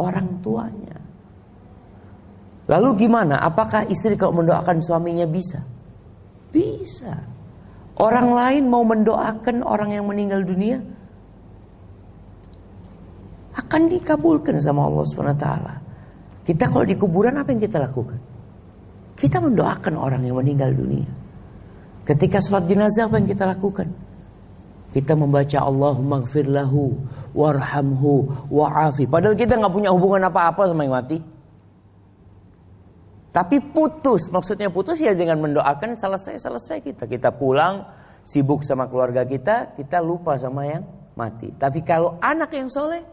orang 0.00 0.42
tuanya. 0.42 0.96
Lalu 2.68 3.08
gimana? 3.08 3.40
Apakah 3.40 3.88
istri 3.88 4.16
kalau 4.16 4.40
mendoakan 4.40 4.80
suaminya 4.80 5.24
bisa? 5.24 5.60
Bisa. 6.52 7.16
Orang 7.98 8.32
lain 8.32 8.70
mau 8.70 8.84
mendoakan 8.84 9.64
orang 9.64 9.96
yang 9.96 10.06
meninggal 10.06 10.44
dunia 10.44 10.78
akan 13.58 13.90
dikabulkan 13.90 14.62
sama 14.62 14.86
Allah 14.86 15.04
Subhanahu 15.08 15.40
taala. 15.40 15.74
Kita 16.46 16.70
kalau 16.70 16.86
di 16.86 16.94
kuburan 16.94 17.36
apa 17.36 17.50
yang 17.50 17.60
kita 17.60 17.82
lakukan? 17.82 18.20
Kita 19.18 19.42
mendoakan 19.42 19.94
orang 19.98 20.22
yang 20.22 20.38
meninggal 20.38 20.70
dunia. 20.70 21.10
Ketika 22.08 22.40
sholat 22.40 22.64
jenazah 22.64 23.04
apa 23.04 23.20
yang 23.20 23.28
kita 23.28 23.44
lakukan? 23.44 23.92
Kita 24.96 25.12
membaca 25.12 25.60
Allahumma 25.60 26.24
gfir 26.24 26.48
lahu 26.48 26.96
warhamhu 27.36 28.48
wa'afi. 28.48 29.04
Padahal 29.04 29.36
kita 29.36 29.60
nggak 29.60 29.68
punya 29.68 29.92
hubungan 29.92 30.24
apa-apa 30.32 30.72
sama 30.72 30.88
yang 30.88 30.96
mati. 30.96 31.20
Tapi 33.28 33.60
putus, 33.60 34.32
maksudnya 34.32 34.72
putus 34.72 34.96
ya 35.04 35.12
dengan 35.12 35.44
mendoakan 35.44 36.00
selesai-selesai 36.00 36.80
kita. 36.80 37.04
Kita 37.04 37.28
pulang, 37.36 37.84
sibuk 38.24 38.64
sama 38.64 38.88
keluarga 38.88 39.28
kita, 39.28 39.76
kita 39.76 40.00
lupa 40.00 40.40
sama 40.40 40.64
yang 40.64 40.88
mati. 41.12 41.52
Tapi 41.52 41.84
kalau 41.84 42.16
anak 42.24 42.56
yang 42.56 42.72
soleh, 42.72 43.04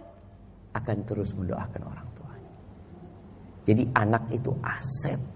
akan 0.71 0.97
terus 1.03 1.35
mendoakan 1.35 1.81
orang 1.83 2.07
tuanya. 2.15 2.53
Jadi 3.67 3.83
anak 3.91 4.23
itu 4.31 4.55
aset. 4.63 5.34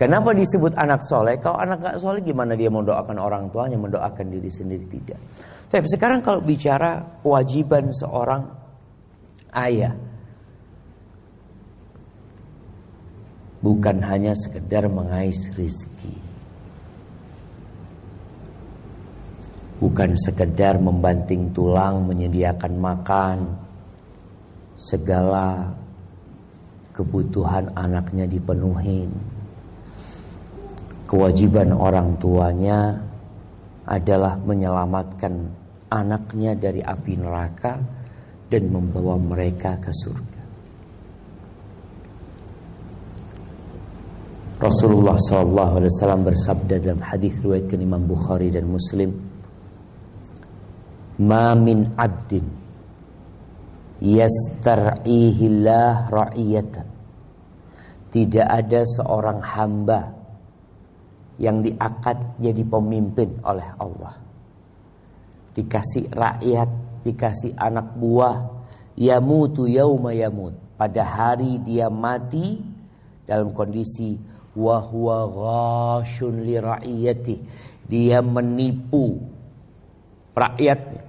Kenapa 0.00 0.34
disebut 0.34 0.72
anak 0.74 1.04
soleh? 1.04 1.38
Kalau 1.38 1.60
anak 1.60 1.78
gak 1.78 1.96
soleh 2.00 2.24
gimana 2.24 2.56
dia 2.58 2.72
mendoakan 2.72 3.16
orang 3.20 3.52
tuanya, 3.52 3.78
mendoakan 3.78 4.26
diri 4.32 4.50
sendiri 4.50 4.88
tidak. 4.88 5.20
Tapi 5.68 5.86
sekarang 5.88 6.20
kalau 6.24 6.40
bicara 6.42 7.00
kewajiban 7.22 7.92
seorang 7.92 8.42
ayah, 9.56 9.94
bukan 13.62 13.96
hanya 14.02 14.34
sekedar 14.34 14.90
mengais 14.90 15.48
rizki. 15.54 16.12
Bukan 19.78 20.14
sekedar 20.14 20.78
membanting 20.78 21.50
tulang, 21.50 22.06
menyediakan 22.06 22.72
makan, 22.78 23.38
segala 24.78 25.74
kebutuhan 26.94 27.70
anaknya 27.74 28.26
dipenuhi. 28.26 29.31
Kewajiban 31.12 31.76
orang 31.76 32.16
tuanya 32.16 32.96
adalah 33.84 34.40
menyelamatkan 34.40 35.44
anaknya 35.92 36.56
dari 36.56 36.80
api 36.80 37.20
neraka 37.20 37.76
dan 38.48 38.72
membawa 38.72 39.20
mereka 39.20 39.76
ke 39.76 39.92
surga. 39.92 40.40
Rasulullah 44.56 45.20
wasallam 45.84 46.24
bersabda 46.24 46.80
dalam 46.80 47.04
hadis 47.04 47.36
riwayat 47.44 47.68
Imam 47.76 48.08
Bukhari 48.08 48.48
dan 48.48 48.72
Muslim, 48.72 49.12
"Ma 51.28 51.52
min 51.52 51.92
'abdin 51.92 52.48
yastar'ihillah 54.00 56.08
ra'iyatan." 56.08 56.88
Tidak 58.08 58.46
ada 58.48 58.80
seorang 58.88 59.44
hamba 59.44 60.21
yang 61.42 61.58
diangkat 61.58 62.38
jadi 62.38 62.62
pemimpin 62.62 63.42
oleh 63.42 63.66
Allah. 63.82 64.14
Dikasih 65.52 66.14
rakyat, 66.14 66.70
dikasih 67.02 67.58
anak 67.58 67.98
buah, 67.98 68.46
yamutu 68.94 69.66
yauma 69.66 70.14
yamut. 70.14 70.54
Pada 70.78 71.02
hari 71.02 71.58
dia 71.60 71.90
mati 71.90 72.62
dalam 73.26 73.50
kondisi 73.50 74.18
wahwa 74.52 75.18
ghashun 75.28 76.44
li 76.44 76.56
ra'iyati 76.60 77.36
dia 77.88 78.20
menipu 78.20 79.16
rakyatnya 80.36 81.04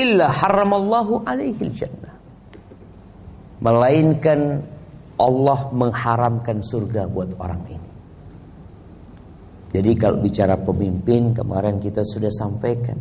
illa 0.00 0.26
haramallahu 0.32 1.28
alaihi 1.28 1.68
jannah 1.68 2.16
melainkan 3.60 4.64
Allah 5.20 5.68
mengharamkan 5.76 6.64
surga 6.64 7.04
buat 7.12 7.36
orang 7.36 7.62
ini 7.68 7.90
jadi 9.70 9.92
kalau 10.00 10.18
bicara 10.24 10.56
pemimpin 10.56 11.36
kemarin 11.36 11.76
kita 11.76 12.00
sudah 12.02 12.32
sampaikan 12.32 12.96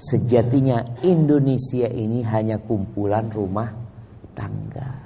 sejatinya 0.00 1.04
Indonesia 1.04 1.86
ini 1.86 2.24
hanya 2.24 2.56
kumpulan 2.58 3.28
rumah 3.28 3.68
tangga 4.32 5.00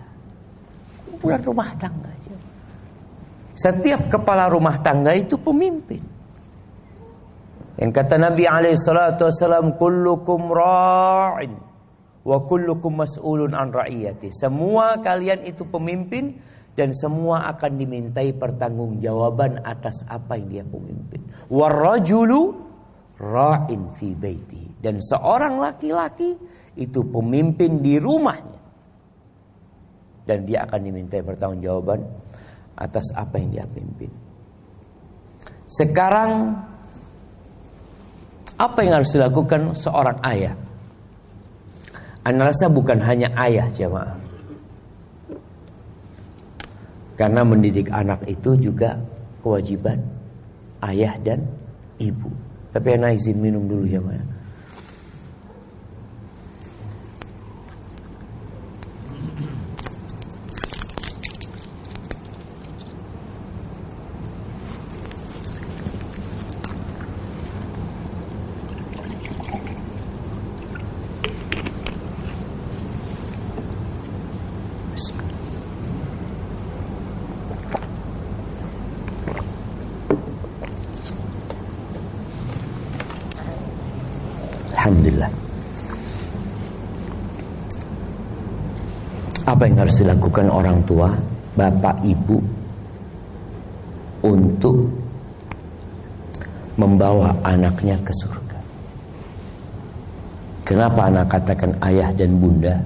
kumpulan 1.24 1.40
rumah 1.40 1.72
tangga. 1.80 2.12
Setiap 3.54 4.12
kepala 4.12 4.50
rumah 4.52 4.76
tangga 4.84 5.16
itu 5.16 5.40
pemimpin. 5.40 6.02
Yang 7.80 7.90
kata 7.96 8.20
Nabi 8.20 8.44
alaihi 8.44 8.76
salatu 8.76 9.30
wasallam 9.30 9.78
kullukum 9.80 10.52
ra'in 10.52 11.54
wa 12.24 12.38
kullukum 12.48 13.04
mas'ulun 13.04 13.52
an 13.52 13.70
ra'iyati. 13.70 14.32
Semua 14.32 14.98
kalian 15.04 15.44
itu 15.44 15.68
pemimpin 15.68 16.34
dan 16.74 16.90
semua 16.90 17.46
akan 17.54 17.78
dimintai 17.78 18.34
pertanggungjawaban 18.34 19.62
atas 19.62 20.02
apa 20.10 20.34
yang 20.40 20.48
dia 20.50 20.64
pemimpin. 20.66 21.20
Warrajulu 21.52 22.40
ra'in 23.20 23.94
fi 23.94 24.16
baiti. 24.16 24.64
Dan 24.80 25.00
seorang 25.00 25.62
laki-laki 25.62 26.34
itu 26.74 27.00
pemimpin 27.08 27.80
di 27.80 27.96
rumahnya 27.96 28.58
dan 30.24 30.48
dia 30.48 30.64
akan 30.64 30.80
dimintai 30.80 31.20
pertanggungjawaban 31.20 32.00
atas 32.74 33.12
apa 33.14 33.38
yang 33.38 33.48
dia 33.54 33.66
pimpin. 33.70 34.10
Sekarang 35.68 36.52
apa 38.58 38.78
yang 38.82 39.00
harus 39.00 39.12
dilakukan 39.12 39.76
seorang 39.78 40.18
ayah? 40.26 40.54
Anda 42.24 42.48
rasa 42.48 42.72
bukan 42.72 43.04
hanya 43.04 43.28
ayah 43.36 43.68
jemaah. 43.68 44.16
Karena 47.20 47.44
mendidik 47.44 47.92
anak 47.92 48.24
itu 48.24 48.56
juga 48.56 48.96
kewajiban 49.44 50.00
ayah 50.88 51.14
dan 51.20 51.44
ibu. 52.00 52.32
Tapi 52.72 52.96
anak 52.96 53.20
izin 53.20 53.38
minum 53.38 53.68
dulu 53.68 53.84
jemaah. 53.84 54.34
Apa 89.44 89.70
yang 89.70 89.86
harus 89.86 89.93
dilakukan 90.04 90.52
orang 90.52 90.84
tua, 90.84 91.08
bapak, 91.56 92.04
ibu 92.04 92.36
untuk 94.20 94.84
membawa 96.76 97.32
anaknya 97.40 97.96
ke 98.04 98.12
surga? 98.12 98.60
Kenapa 100.68 101.08
anak 101.08 101.32
katakan 101.32 101.72
ayah 101.88 102.12
dan 102.12 102.36
bunda? 102.36 102.76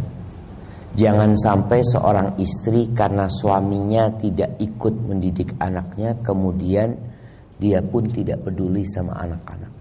Jangan 0.94 1.34
sampai 1.34 1.82
seorang 1.82 2.38
istri 2.38 2.90
karena 2.94 3.26
suaminya 3.26 4.14
tidak 4.18 4.54
ikut 4.62 4.94
mendidik 5.10 5.58
anaknya, 5.58 6.14
kemudian 6.22 6.94
dia 7.58 7.82
pun 7.82 8.06
tidak 8.06 8.46
peduli 8.46 8.86
sama 8.86 9.14
anak-anaknya. 9.26 9.77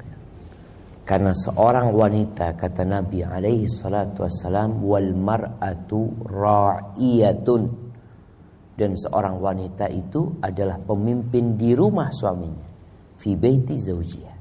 Karena 1.07 1.31
seorang 1.31 1.95
wanita 1.95 2.59
kata 2.59 2.83
Nabi 2.83 3.23
alaihi 3.23 3.71
salatu 3.71 4.27
wassalam 4.27 4.83
wal 4.83 5.15
mar'atu 5.15 6.11
ra'iyatun 6.27 7.63
dan 8.75 8.91
seorang 8.91 9.39
wanita 9.39 9.87
itu 9.87 10.35
adalah 10.43 10.75
pemimpin 10.83 11.55
di 11.55 11.71
rumah 11.71 12.11
suaminya 12.11 12.67
fi 13.15 13.39
baiti 13.39 13.79
zaujiha. 13.79 14.35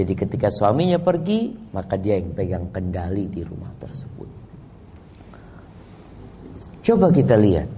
Jadi 0.00 0.12
ketika 0.16 0.48
suaminya 0.48 0.96
pergi, 0.96 1.52
maka 1.76 2.00
dia 2.00 2.16
yang 2.16 2.32
pegang 2.32 2.72
kendali 2.72 3.28
di 3.28 3.44
rumah 3.44 3.72
tersebut. 3.76 4.28
Coba 6.80 7.12
kita 7.12 7.36
lihat. 7.36 7.68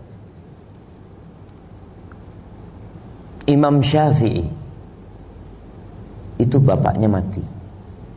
Imam 3.50 3.82
Syafi'i 3.82 4.46
itu 6.38 6.56
bapaknya 6.62 7.10
mati 7.10 7.57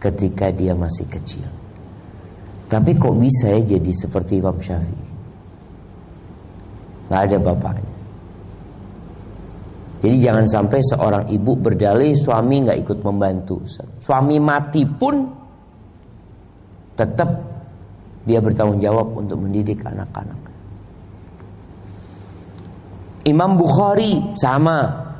ketika 0.01 0.49
dia 0.49 0.73
masih 0.73 1.05
kecil. 1.05 1.45
Tapi 2.65 2.97
kok 2.97 3.13
bisa 3.21 3.53
ya 3.53 3.77
jadi 3.77 3.91
seperti 3.93 4.41
Imam 4.41 4.57
Syafi'i? 4.57 5.09
Gak 7.11 7.21
ada 7.27 7.37
bapaknya. 7.37 7.91
Jadi 10.01 10.17
jangan 10.17 10.45
sampai 10.49 10.79
seorang 10.81 11.23
ibu 11.29 11.53
berdalih 11.53 12.17
suami 12.17 12.65
nggak 12.65 12.79
ikut 12.81 12.99
membantu. 13.05 13.61
Suami 14.01 14.41
mati 14.41 14.81
pun 14.81 15.29
tetap 16.97 17.29
dia 18.25 18.41
bertanggung 18.41 18.81
jawab 18.81 19.13
untuk 19.13 19.37
mendidik 19.45 19.85
anak-anak. 19.85 20.41
Imam 23.29 23.53
Bukhari 23.53 24.33
sama 24.33 25.10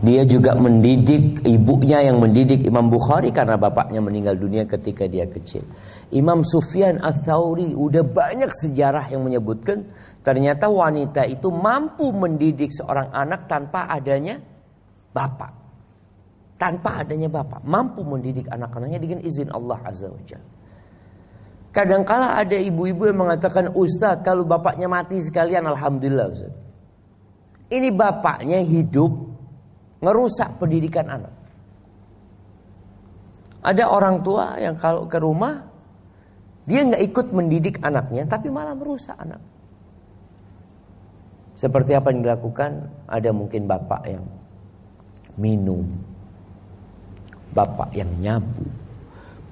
Dia 0.00 0.24
juga 0.24 0.56
mendidik 0.56 1.44
ibunya 1.44 2.00
yang 2.00 2.24
mendidik 2.24 2.64
Imam 2.64 2.88
Bukhari 2.88 3.28
karena 3.28 3.60
bapaknya 3.60 4.00
meninggal 4.00 4.32
dunia 4.32 4.64
ketika 4.64 5.04
dia 5.04 5.28
kecil. 5.28 5.60
Imam 6.16 6.40
Sufyan 6.40 6.96
Ats-Tsauri 7.04 7.76
udah 7.76 8.00
banyak 8.00 8.48
sejarah 8.48 9.12
yang 9.12 9.28
menyebutkan 9.28 9.84
ternyata 10.24 10.72
wanita 10.72 11.28
itu 11.28 11.52
mampu 11.52 12.16
mendidik 12.16 12.72
seorang 12.72 13.12
anak 13.12 13.44
tanpa 13.44 13.92
adanya 13.92 14.40
bapak. 15.12 15.52
Tanpa 16.56 17.04
adanya 17.04 17.28
bapak, 17.28 17.60
mampu 17.64 18.00
mendidik 18.00 18.48
anak-anaknya 18.48 19.00
dengan 19.00 19.20
izin 19.20 19.52
Allah 19.52 19.80
Azza 19.84 20.08
wa 20.08 20.20
Jalla. 20.24 20.48
Kadangkala 21.70 22.40
ada 22.40 22.56
ibu-ibu 22.56 23.04
yang 23.04 23.20
mengatakan, 23.20 23.70
Ustaz 23.76 24.24
kalau 24.26 24.48
bapaknya 24.48 24.88
mati 24.88 25.20
sekalian 25.20 25.68
Alhamdulillah 25.70 26.26
Ustaz. 26.32 26.52
Ini 27.70 27.94
bapaknya 27.94 28.58
hidup 28.66 29.29
ngerusak 30.00 30.56
pendidikan 30.56 31.06
anak. 31.06 31.34
Ada 33.60 33.92
orang 33.92 34.24
tua 34.24 34.56
yang 34.56 34.80
kalau 34.80 35.04
ke 35.04 35.20
rumah 35.20 35.60
dia 36.64 36.80
nggak 36.84 37.02
ikut 37.12 37.26
mendidik 37.36 37.76
anaknya, 37.84 38.24
tapi 38.24 38.48
malah 38.48 38.72
merusak 38.72 39.16
anak. 39.20 39.40
Seperti 41.56 41.92
apa 41.92 42.08
yang 42.08 42.24
dilakukan? 42.24 42.88
Ada 43.04 43.36
mungkin 43.36 43.68
bapak 43.68 44.02
yang 44.08 44.24
minum, 45.36 45.84
bapak 47.52 47.92
yang 47.92 48.08
nyabu, 48.16 48.64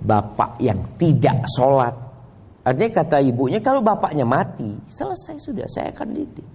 bapak 0.01 0.57
yang 0.65 0.81
tidak 0.97 1.45
sholat. 1.53 1.93
Artinya 2.65 3.05
kata 3.05 3.21
ibunya 3.21 3.61
kalau 3.61 3.85
bapaknya 3.85 4.25
mati, 4.25 4.73
selesai 4.89 5.37
sudah, 5.37 5.69
saya 5.69 5.93
akan 5.93 6.09
didik. 6.17 6.49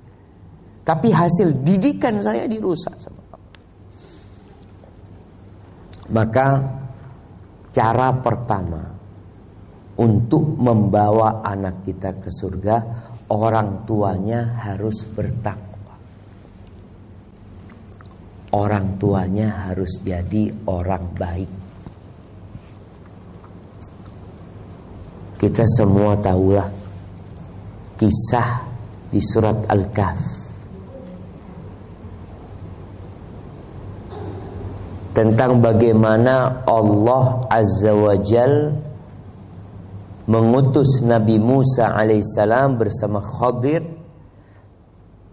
Tapi 0.81 1.13
hasil 1.13 1.61
didikan 1.61 2.17
saya 2.19 2.49
dirusak 2.49 2.97
sama 2.97 3.22
maka 6.11 6.59
cara 7.71 8.11
pertama 8.19 8.83
untuk 9.95 10.57
membawa 10.57 11.45
anak 11.45 11.85
kita 11.85 12.17
ke 12.17 12.29
surga 12.33 12.77
orang 13.31 13.85
tuanya 13.87 14.57
harus 14.59 15.05
bertakwa. 15.07 15.95
Orang 18.53 19.01
tuanya 19.01 19.69
harus 19.69 20.01
jadi 20.05 20.53
orang 20.69 21.05
baik. 21.17 21.51
Kita 25.41 25.65
semua 25.65 26.15
tahulah 26.21 26.69
kisah 27.97 28.49
di 29.09 29.19
surat 29.19 29.65
Al-Kahf 29.67 30.42
tentang 35.13 35.61
bagaimana 35.61 36.65
Allah 36.65 37.45
Azza 37.47 37.93
wa 37.93 38.17
Jal 38.17 38.73
mengutus 40.25 41.05
Nabi 41.05 41.37
Musa 41.37 41.93
alaihissalam 41.93 42.81
bersama 42.81 43.21
Khadir 43.21 43.85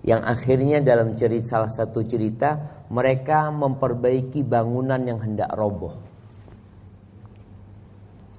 yang 0.05 0.21
akhirnya 0.25 0.81
dalam 0.81 1.17
cerita 1.17 1.57
salah 1.57 1.73
satu 1.73 2.05
cerita 2.05 2.85
mereka 2.93 3.49
memperbaiki 3.53 4.45
bangunan 4.45 5.01
yang 5.01 5.21
hendak 5.21 5.49
roboh. 5.57 5.97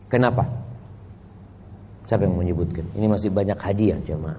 Kenapa? 0.10 0.43
Siapa 2.06 2.27
yang 2.27 2.36
menyebutkan? 2.36 2.84
Ini 2.97 3.08
masih 3.08 3.32
banyak 3.32 3.56
hadiah 3.56 3.95
jemaah. 4.04 4.36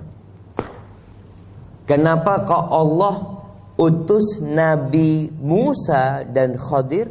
Kenapa 1.88 2.44
kok 2.44 2.64
Allah 2.68 3.41
utus 3.82 4.38
Nabi 4.38 5.26
Musa 5.42 6.22
dan 6.22 6.54
Khadir 6.54 7.10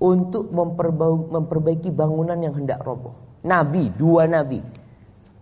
untuk 0.00 0.48
memperbaiki 1.28 1.92
bangunan 1.92 2.38
yang 2.40 2.54
hendak 2.56 2.80
roboh. 2.80 3.12
Nabi, 3.44 3.92
dua 3.92 4.24
nabi. 4.24 4.62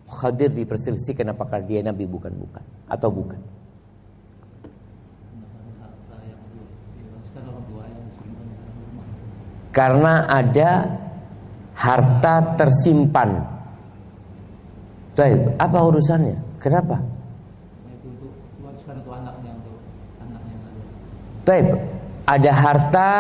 Khadir 0.07 0.55
diperselisihkan 0.55 1.35
apakah 1.35 1.63
dia 1.67 1.83
nabi 1.83 2.07
bukan 2.07 2.31
bukan 2.35 2.63
atau 2.87 3.11
bukan. 3.11 3.41
Karena 9.75 10.25
ada 10.25 10.89
harta 11.77 12.57
tersimpan. 12.57 13.45
Baik, 15.13 15.53
apa 15.61 15.79
urusannya? 15.85 16.37
Kenapa? 16.57 16.97
Taib, 21.47 21.67
ada 22.27 22.51
harta 22.51 23.13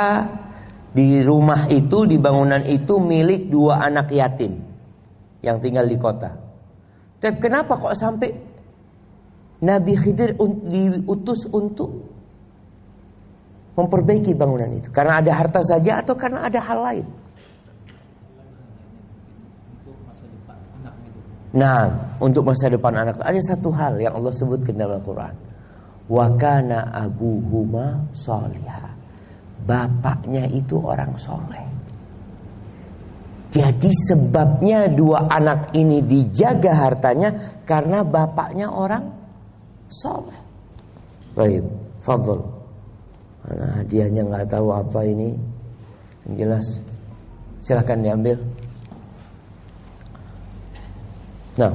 di 0.90 1.22
rumah 1.22 1.70
itu, 1.70 2.10
di 2.10 2.18
bangunan 2.18 2.58
itu 2.66 2.98
milik 2.98 3.46
dua 3.46 3.86
anak 3.86 4.10
yatim 4.10 4.58
yang 5.46 5.62
tinggal 5.62 5.86
di 5.86 5.94
kota. 5.94 6.34
Tapi 7.22 7.38
kenapa 7.38 7.78
kok 7.78 7.94
sampai 7.94 8.30
Nabi 9.62 9.94
Khidir 9.94 10.34
diutus 10.66 11.46
untuk 11.54 11.90
memperbaiki 13.78 14.34
bangunan 14.34 14.74
itu? 14.74 14.90
Karena 14.90 15.22
ada 15.22 15.30
harta 15.30 15.62
saja 15.62 16.02
atau 16.02 16.18
karena 16.18 16.42
ada 16.50 16.58
hal 16.58 16.78
lain? 16.82 17.06
Nah, 21.56 21.88
untuk 22.20 22.44
masa 22.44 22.68
depan 22.68 22.92
anak 22.92 23.22
ada 23.22 23.40
satu 23.40 23.72
hal 23.72 23.96
yang 23.96 24.18
Allah 24.18 24.34
sebutkan 24.34 24.76
dalam 24.76 25.00
Al-Quran. 25.00 25.56
Wakana 26.07 26.95
Abu 26.95 27.42
Huma 27.51 27.99
solihah. 28.14 28.95
Bapaknya 29.66 30.47
itu 30.47 30.79
orang 30.79 31.19
soleh. 31.19 31.66
Jadi 33.51 33.90
sebabnya 33.90 34.87
dua 34.87 35.27
anak 35.27 35.75
ini 35.75 36.05
dijaga 36.05 36.77
hartanya 36.77 37.61
karena 37.66 38.07
bapaknya 38.07 38.71
orang 38.71 39.03
soleh. 39.90 40.38
Baik, 41.35 41.64
fadl. 41.99 42.38
Karena 43.42 43.66
hadiahnya 43.83 44.23
nggak 44.29 44.47
tahu 44.51 44.69
apa 44.71 45.01
ini. 45.03 45.35
Yang 46.27 46.35
jelas, 46.38 46.66
silahkan 47.62 47.99
diambil. 47.99 48.37
Nah, 51.57 51.73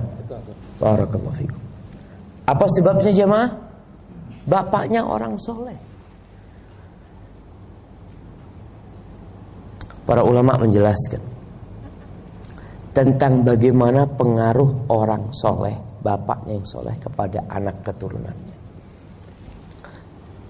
barakallahu 0.78 1.36
fikum. 1.36 1.60
Apa 2.46 2.66
sebabnya 2.78 3.10
jemaah? 3.10 3.71
Bapaknya 4.52 5.00
orang 5.00 5.40
soleh. 5.40 5.80
Para 10.04 10.28
ulama 10.28 10.60
menjelaskan 10.60 11.24
tentang 12.92 13.48
bagaimana 13.48 14.04
pengaruh 14.04 14.92
orang 14.92 15.32
soleh, 15.32 15.72
bapaknya 16.04 16.60
yang 16.60 16.68
soleh 16.68 16.92
kepada 17.00 17.48
anak 17.48 17.80
keturunannya. 17.80 18.58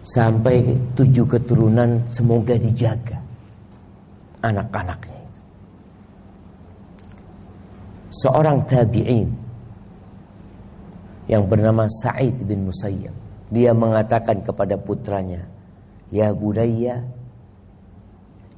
Sampai 0.01 0.65
tujuh 0.97 1.29
keturunan 1.29 2.01
semoga 2.09 2.57
dijaga 2.57 3.21
anak-anaknya. 4.41 5.21
Seorang 8.09 8.65
tabi'in 8.65 9.29
yang 11.29 11.45
bernama 11.45 11.85
Sa'id 12.01 12.41
bin 12.41 12.65
Musayyab 12.65 13.20
dia 13.51 13.75
mengatakan 13.75 14.41
kepada 14.41 14.79
putranya, 14.79 15.45
"Ya 16.09 16.31
budaya, 16.31 17.03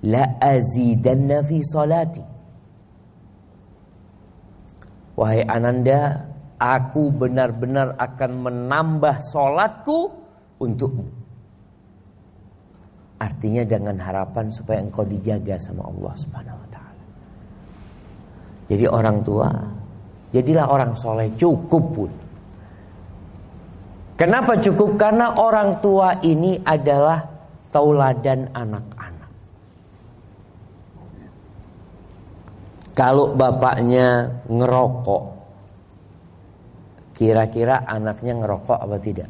la 0.03 0.37
azidanna 0.37 1.41
fi 1.41 1.57
salati. 1.63 2.23
Wahai 5.13 5.45
Ananda, 5.45 6.27
aku 6.57 7.13
benar-benar 7.13 7.95
akan 7.95 8.31
menambah 8.49 9.21
solatku 9.29 10.11
untukmu. 10.57 11.07
Artinya 13.21 13.63
dengan 13.63 13.95
harapan 14.03 14.51
supaya 14.51 14.83
engkau 14.83 15.07
dijaga 15.07 15.55
sama 15.61 15.87
Allah 15.87 16.13
Subhanahu 16.17 16.59
wa 16.59 16.69
taala. 16.73 17.03
Jadi 18.67 18.85
orang 18.89 19.17
tua, 19.23 19.47
jadilah 20.33 20.65
orang 20.67 20.91
soleh 20.97 21.31
cukup 21.39 21.83
pun. 21.93 22.11
Kenapa 24.13 24.61
cukup? 24.61 24.95
Karena 24.95 25.33
orang 25.41 25.81
tua 25.81 26.21
ini 26.21 26.61
adalah 26.61 27.25
tauladan 27.73 28.53
anak-anak. 28.53 29.31
Kalau 32.93 33.33
bapaknya 33.33 34.29
ngerokok, 34.45 35.23
kira-kira 37.17 37.81
anaknya 37.89 38.37
ngerokok 38.37 38.77
apa 38.77 38.97
tidak? 39.01 39.29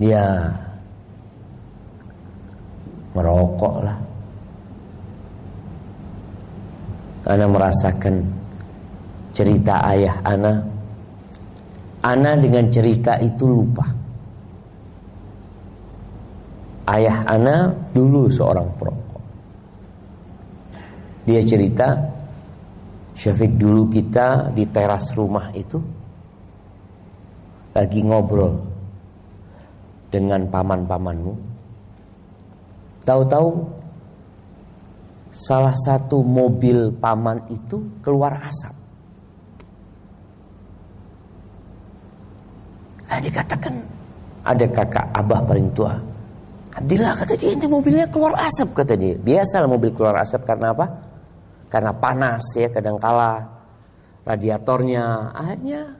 Ya, 0.00 0.56
merokok 3.12 3.74
lah. 3.84 3.98
Ana 7.26 7.44
merasakan 7.44 8.24
cerita 9.36 9.84
ayah 9.92 10.16
Ana. 10.24 10.75
Ana 12.06 12.38
dengan 12.38 12.70
cerita 12.70 13.18
itu 13.18 13.50
lupa. 13.50 13.82
Ayah 16.86 17.26
Ana 17.26 17.74
dulu 17.90 18.30
seorang 18.30 18.70
perokok. 18.78 19.24
Dia 21.26 21.42
cerita 21.42 21.98
Syafiq 23.16 23.56
dulu 23.56 23.88
kita 23.88 24.52
di 24.52 24.68
teras 24.68 25.16
rumah 25.16 25.48
itu 25.56 25.80
lagi 27.72 28.04
ngobrol 28.04 28.60
dengan 30.12 30.44
paman-pamanmu. 30.44 31.32
Tahu-tahu 33.08 33.48
salah 35.32 35.72
satu 35.80 36.20
mobil 36.20 36.92
paman 36.92 37.40
itu 37.48 37.80
keluar 38.04 38.36
asap. 38.44 38.75
Ah, 43.06 43.22
dikatakan 43.22 43.74
ada 44.42 44.66
kakak 44.66 45.06
abah 45.14 45.40
paling 45.46 45.70
tua. 45.74 45.94
Abdillah 46.76 47.12
kata 47.16 47.34
dia 47.38 47.56
ini 47.56 47.66
mobilnya 47.70 48.06
keluar 48.10 48.36
asap 48.36 48.82
kata 48.82 48.94
dia. 48.98 49.14
Biasalah 49.16 49.68
mobil 49.70 49.90
keluar 49.94 50.20
asap 50.20 50.44
karena 50.44 50.74
apa? 50.76 50.86
karena 51.76 51.92
panas 51.92 52.40
ya 52.54 52.72
kadangkala 52.72 53.44
radiatornya 54.24 55.34
akhirnya 55.36 55.92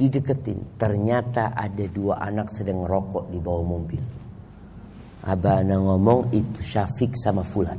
dideketin 0.00 0.80
ternyata 0.80 1.52
ada 1.52 1.84
dua 1.92 2.22
anak 2.24 2.48
sedang 2.48 2.88
rokok 2.88 3.28
di 3.28 3.36
bawah 3.36 3.66
mobil 3.66 4.00
Abah 5.22 5.62
Ana 5.62 5.78
ngomong 5.78 6.34
itu 6.34 6.64
Syafiq 6.64 7.14
sama 7.14 7.44
Fulan 7.44 7.78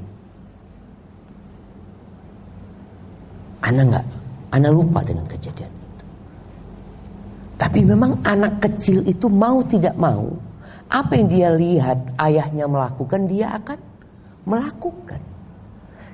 Ana 3.66 3.82
nggak 3.84 4.06
Ana 4.54 4.70
lupa 4.70 5.02
dengan 5.02 5.26
kejadian 5.26 5.73
tapi 7.60 7.86
memang 7.86 8.22
anak 8.26 8.64
kecil 8.64 9.06
itu 9.06 9.30
mau 9.30 9.62
tidak 9.66 9.94
mau 9.96 10.34
apa 10.90 11.12
yang 11.18 11.28
dia 11.30 11.50
lihat 11.54 12.18
ayahnya 12.22 12.66
melakukan 12.70 13.26
dia 13.26 13.56
akan 13.58 13.80
melakukan 14.44 15.22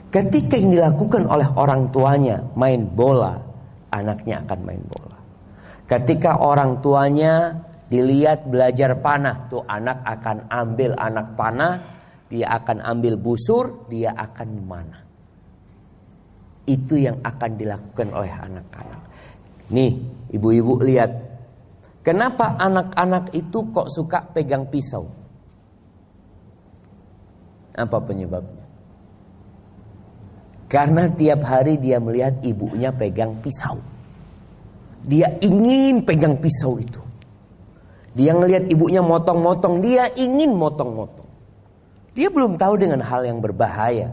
Ketika 0.09 0.57
yang 0.57 0.73
dilakukan 0.73 1.29
oleh 1.29 1.45
orang 1.53 1.93
tuanya 1.93 2.41
main 2.57 2.81
bola, 2.89 3.37
anaknya 3.93 4.41
akan 4.41 4.59
main 4.65 4.81
bola. 4.89 5.17
Ketika 5.85 6.41
orang 6.41 6.81
tuanya 6.81 7.61
dilihat 7.93 8.49
belajar 8.49 8.97
panah, 8.97 9.45
tuh 9.53 9.61
anak 9.69 10.01
akan 10.01 10.49
ambil 10.49 10.97
anak 10.97 11.37
panah, 11.37 11.73
dia 12.25 12.57
akan 12.57 12.81
ambil 12.81 13.21
busur, 13.21 13.85
dia 13.85 14.09
akan 14.17 14.47
memanah. 14.49 15.01
Itu 16.65 16.97
yang 16.97 17.21
akan 17.21 17.51
dilakukan 17.53 18.09
oleh 18.09 18.33
anak-anak. 18.33 19.01
Nih, 19.69 19.93
ibu-ibu 20.33 20.81
lihat. 20.89 21.28
Kenapa 21.99 22.55
anak-anak 22.55 23.35
itu 23.35 23.69
kok 23.75 23.91
suka 23.91 24.23
pegang 24.31 24.67
pisau? 24.71 25.07
Apa 27.75 27.99
penyebabnya? 27.99 28.63
Karena 30.69 31.09
tiap 31.09 31.43
hari 31.43 31.81
dia 31.81 31.97
melihat 31.97 32.39
ibunya 32.45 32.93
pegang 32.93 33.41
pisau. 33.41 33.81
Dia 35.01 35.33
ingin 35.41 36.05
pegang 36.05 36.37
pisau 36.37 36.77
itu. 36.77 37.01
Dia 38.13 38.35
ngelihat 38.35 38.69
ibunya 38.69 39.01
motong-motong, 39.01 39.81
dia 39.81 40.11
ingin 40.13 40.53
motong-motong. 40.53 41.29
Dia 42.13 42.27
belum 42.29 42.59
tahu 42.59 42.73
dengan 42.77 43.01
hal 43.01 43.25
yang 43.25 43.39
berbahaya, 43.39 44.11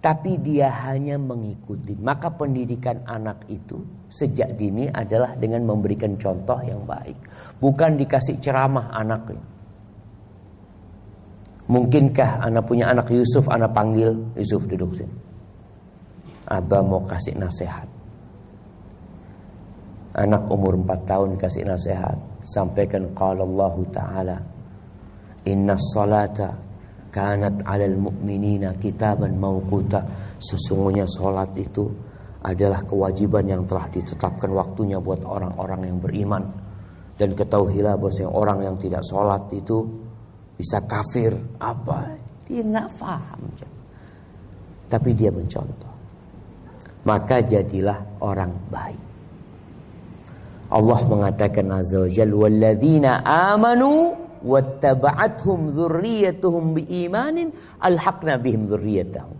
tapi 0.00 0.40
dia 0.40 0.72
hanya 0.88 1.20
mengikuti. 1.20 1.92
Maka 2.00 2.32
pendidikan 2.32 3.04
anak 3.04 3.44
itu 3.52 3.84
sejak 4.08 4.56
dini 4.56 4.88
adalah 4.88 5.36
dengan 5.36 5.68
memberikan 5.68 6.16
contoh 6.16 6.58
yang 6.64 6.82
baik, 6.88 7.16
bukan 7.60 8.00
dikasih 8.00 8.40
ceramah 8.40 8.88
anaknya. 8.96 9.44
Mungkinkah 11.70 12.42
anak 12.42 12.66
punya 12.66 12.90
anak 12.90 13.06
Yusuf, 13.14 13.46
anak 13.46 13.70
panggil 13.70 14.10
Yusuf 14.34 14.66
duduk 14.66 14.90
sini. 14.90 15.14
Abah 16.50 16.82
mau 16.82 17.06
kasih 17.06 17.38
nasihat. 17.38 17.86
Anak 20.18 20.50
umur 20.50 20.74
4 20.74 21.06
tahun 21.06 21.30
kasih 21.38 21.62
nasihat. 21.62 22.18
Sampaikan 22.42 23.14
qala 23.14 23.46
Allah 23.46 23.74
Ta'ala. 23.94 24.38
Inna 25.46 25.78
salata 25.78 26.69
kanat 27.10 27.62
alal 27.66 27.98
mu'minina 27.98 28.74
kitaban 28.78 29.36
mawquta. 29.36 30.02
Sesungguhnya 30.40 31.04
salat 31.10 31.52
itu 31.58 31.86
adalah 32.40 32.80
kewajiban 32.86 33.44
yang 33.44 33.62
telah 33.68 33.84
ditetapkan 33.92 34.48
waktunya 34.54 34.96
buat 34.96 35.26
orang-orang 35.26 35.90
yang 35.90 35.98
beriman. 36.00 36.42
Dan 37.20 37.36
ketahuilah 37.36 38.00
bahwa 38.00 38.26
orang 38.32 38.58
yang 38.64 38.76
tidak 38.80 39.04
sholat 39.04 39.44
itu 39.52 39.84
bisa 40.56 40.80
kafir. 40.88 41.36
Apa? 41.60 42.16
Dia 42.48 42.64
nggak 42.64 42.88
paham. 42.96 43.42
Tapi 44.88 45.10
dia 45.12 45.28
mencontoh 45.28 45.90
maka 47.04 47.40
jadilah 47.40 48.20
orang 48.20 48.52
baik. 48.68 49.02
Allah 50.70 51.00
mengatakan 51.02 51.66
azza 51.74 52.06
wajalla 52.06 53.12
amanu 53.26 54.14
wattaba'athum 54.40 55.76
dzurriyyatuhum 55.76 56.76
biimanin 56.76 57.52
alhaqna 57.80 58.40
bihim 58.40 58.66
dzurriyyatahum 58.68 59.36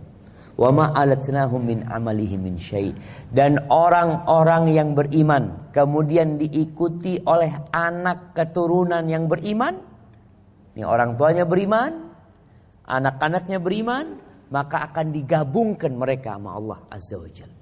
wama 0.59 0.93
alatnahum 0.93 1.61
min 1.65 1.79
amalihim 1.89 2.45
min 2.45 2.55
syai 2.61 2.93
dan 3.33 3.57
orang-orang 3.71 4.69
yang 4.69 4.93
beriman 4.93 5.71
kemudian 5.73 6.37
diikuti 6.37 7.17
oleh 7.25 7.49
anak 7.73 8.37
keturunan 8.37 9.07
yang 9.09 9.25
beriman. 9.25 9.81
Ini 10.71 10.87
orang 10.87 11.19
tuanya 11.19 11.43
beriman 11.43 12.11
anak-anaknya 12.85 13.57
beriman 13.63 14.05
maka 14.51 14.91
akan 14.91 15.15
digabungkan 15.15 15.95
mereka 15.95 16.35
sama 16.35 16.59
Allah 16.59 16.79
Azza 16.91 17.15
wa 17.15 17.29
Jalla. 17.31 17.57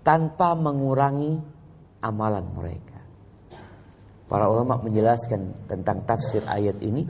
Tanpa 0.00 0.56
mengurangi 0.56 1.36
amalan 2.00 2.46
mereka. 2.56 2.89
Para 4.30 4.46
ulama 4.46 4.78
menjelaskan 4.78 5.66
tentang 5.66 6.06
tafsir 6.06 6.46
ayat 6.46 6.78
ini. 6.78 7.02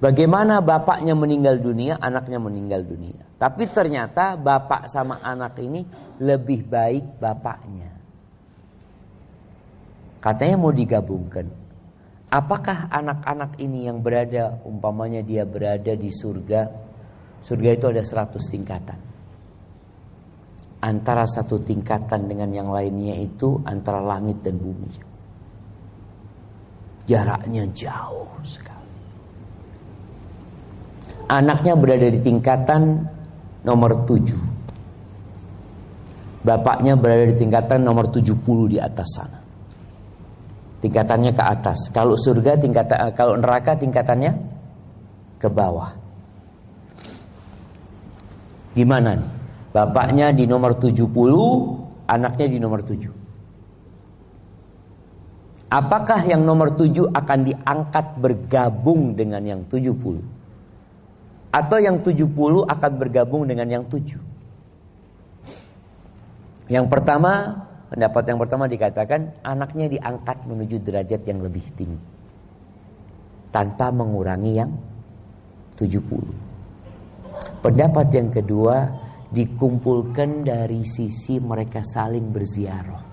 Bagaimana 0.00 0.64
bapaknya 0.64 1.12
meninggal 1.12 1.60
dunia, 1.60 2.00
anaknya 2.00 2.40
meninggal 2.40 2.80
dunia. 2.80 3.20
Tapi 3.36 3.68
ternyata 3.68 4.40
bapak 4.40 4.88
sama 4.88 5.20
anak 5.20 5.60
ini 5.60 5.84
lebih 6.24 6.64
baik 6.64 7.20
bapaknya. 7.20 7.92
Katanya 10.24 10.56
mau 10.56 10.72
digabungkan. 10.72 11.44
Apakah 12.32 12.88
anak-anak 12.88 13.60
ini 13.60 13.86
yang 13.86 14.00
berada, 14.00 14.58
umpamanya 14.64 15.20
dia 15.20 15.44
berada 15.44 15.92
di 15.92 16.08
surga, 16.08 16.84
Surga 17.44 17.76
itu 17.76 17.86
ada 17.92 18.00
100 18.00 18.40
tingkatan. 18.40 18.98
Antara 20.80 21.28
satu 21.28 21.60
tingkatan 21.60 22.24
dengan 22.24 22.48
yang 22.56 22.72
lainnya 22.72 23.20
itu 23.20 23.60
antara 23.68 24.00
langit 24.00 24.40
dan 24.40 24.56
bumi. 24.56 25.13
Jaraknya 27.04 27.68
jauh 27.76 28.32
sekali. 28.44 28.92
Anaknya 31.28 31.76
berada 31.76 32.08
di 32.08 32.20
tingkatan 32.20 33.04
nomor 33.64 34.08
7. 34.08 34.36
Bapaknya 36.44 36.96
berada 36.96 37.24
di 37.28 37.36
tingkatan 37.40 37.80
nomor 37.80 38.12
70 38.12 38.68
di 38.68 38.76
atas 38.76 39.08
sana. 39.16 39.40
Tingkatannya 40.84 41.32
ke 41.32 41.40
atas. 41.40 41.88
Kalau 41.88 42.20
surga 42.20 42.60
tingkatan 42.60 43.08
kalau 43.16 43.40
neraka 43.40 43.72
tingkatannya 43.72 44.36
ke 45.40 45.48
bawah. 45.48 45.96
Gimana 48.76 49.16
nih? 49.16 49.30
Bapaknya 49.74 50.30
di 50.30 50.46
nomor 50.46 50.78
70, 50.78 51.10
anaknya 52.06 52.46
di 52.46 52.58
nomor 52.62 52.84
7. 52.84 53.23
Apakah 55.74 56.22
yang 56.22 56.46
nomor 56.46 56.78
7 56.78 57.10
akan 57.10 57.38
diangkat 57.50 58.22
bergabung 58.22 59.18
dengan 59.18 59.42
yang 59.42 59.66
70? 59.66 60.22
Atau 61.50 61.78
yang 61.82 61.98
70 61.98 62.62
akan 62.62 62.92
bergabung 62.94 63.42
dengan 63.50 63.66
yang 63.66 63.82
7? 63.90 64.14
Yang 66.70 66.86
pertama, 66.86 67.58
pendapat 67.90 68.22
yang 68.22 68.38
pertama 68.38 68.70
dikatakan 68.70 69.34
anaknya 69.42 69.90
diangkat 69.90 70.46
menuju 70.46 70.78
derajat 70.78 71.26
yang 71.26 71.42
lebih 71.42 71.66
tinggi. 71.74 72.06
Tanpa 73.50 73.90
mengurangi 73.90 74.52
yang 74.54 74.70
70. 75.74 77.66
Pendapat 77.66 78.06
yang 78.14 78.30
kedua 78.30 78.94
dikumpulkan 79.26 80.46
dari 80.46 80.86
sisi 80.86 81.42
mereka 81.42 81.82
saling 81.82 82.30
berziarah. 82.30 83.03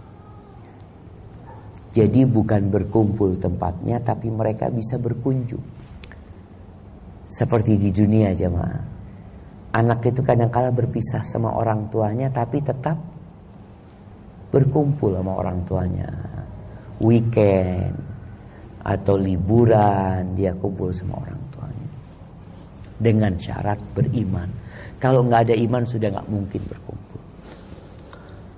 Jadi 1.92 2.24
bukan 2.24 2.72
berkumpul 2.72 3.36
tempatnya 3.36 4.00
tapi 4.00 4.32
mereka 4.32 4.72
bisa 4.72 4.96
berkunjung. 4.96 5.64
Seperti 7.28 7.76
di 7.76 7.92
dunia 7.92 8.32
jemaah. 8.32 8.84
Anak 9.76 10.04
itu 10.08 10.24
kadang-kala 10.24 10.72
berpisah 10.72 11.24
sama 11.28 11.52
orang 11.52 11.92
tuanya 11.92 12.32
tapi 12.32 12.64
tetap 12.64 12.96
berkumpul 14.56 15.16
sama 15.20 15.36
orang 15.36 15.64
tuanya. 15.68 16.12
Weekend 17.04 17.96
atau 18.82 19.16
liburan 19.20 20.32
dia 20.40 20.56
kumpul 20.56 20.96
sama 20.96 21.20
orang 21.20 21.40
tuanya. 21.52 21.90
Dengan 23.04 23.36
syarat 23.36 23.80
beriman. 23.92 24.48
Kalau 24.96 25.28
nggak 25.28 25.52
ada 25.52 25.56
iman 25.60 25.84
sudah 25.84 26.08
nggak 26.08 26.30
mungkin 26.32 26.62
berkumpul. 26.72 27.20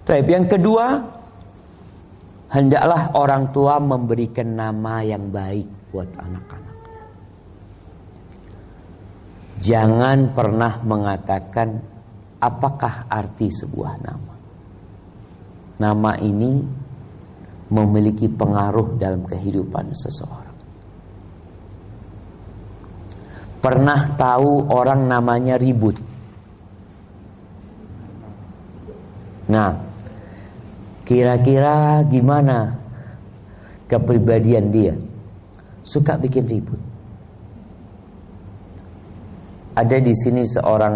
Tapi 0.04 0.30
yang 0.30 0.46
kedua, 0.46 1.00
hendaklah 2.54 3.10
orang 3.18 3.50
tua 3.50 3.82
memberikan 3.82 4.54
nama 4.54 5.02
yang 5.02 5.34
baik 5.34 5.90
buat 5.90 6.10
anak-anak. 6.14 6.78
Jangan 9.58 10.38
pernah 10.38 10.74
mengatakan 10.86 11.82
apakah 12.38 13.10
arti 13.10 13.50
sebuah 13.50 13.94
nama. 14.06 14.34
Nama 15.82 16.12
ini 16.22 16.62
memiliki 17.74 18.30
pengaruh 18.30 19.02
dalam 19.02 19.26
kehidupan 19.26 19.90
seseorang. 19.98 20.58
Pernah 23.64 24.14
tahu 24.20 24.68
orang 24.68 25.08
namanya 25.08 25.56
ribut. 25.56 25.96
Nah, 29.48 29.93
kira-kira 31.04 32.04
gimana 32.08 32.80
kepribadian 33.88 34.72
dia? 34.72 34.94
Suka 35.84 36.16
bikin 36.16 36.48
ribut. 36.48 36.80
Ada 39.74 39.98
di 40.00 40.14
sini 40.14 40.46
seorang 40.46 40.96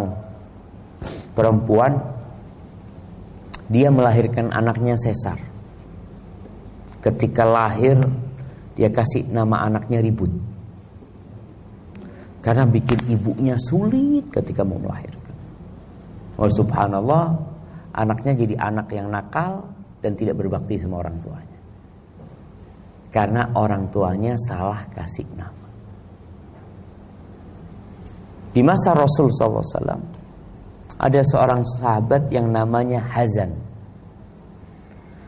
perempuan, 1.33 1.97
dia 3.67 3.91
melahirkan 3.91 4.53
anaknya 4.53 4.95
sesar. 4.95 5.37
Ketika 7.03 7.43
lahir, 7.43 7.99
dia 8.77 8.89
kasih 8.93 9.27
nama 9.27 9.65
anaknya 9.65 9.99
ribut. 9.99 10.29
Karena 12.39 12.63
bikin 12.63 13.11
ibunya 13.11 13.59
sulit 13.59 14.31
ketika 14.31 14.63
mau 14.63 14.79
melahirkan. 14.79 15.35
Oh 16.37 16.47
subhanallah, 16.47 17.33
anaknya 17.97 18.37
jadi 18.37 18.55
anak 18.61 18.87
yang 18.93 19.09
nakal 19.09 19.67
dan 20.01 20.13
tidak 20.13 20.37
berbakti 20.37 20.77
sama 20.77 21.01
orang 21.01 21.17
tuanya. 21.21 21.59
Karena 23.09 23.49
orang 23.57 23.89
tuanya 23.89 24.37
salah 24.37 24.85
kasih 24.93 25.25
nama. 25.33 25.67
Di 28.53 28.61
masa 28.65 28.93
Rasul 28.97 29.29
SAW 29.29 30.17
ada 30.97 31.21
seorang 31.21 31.61
sahabat 31.61 32.29
yang 32.33 32.49
namanya 32.49 33.05
Hazan. 33.05 33.53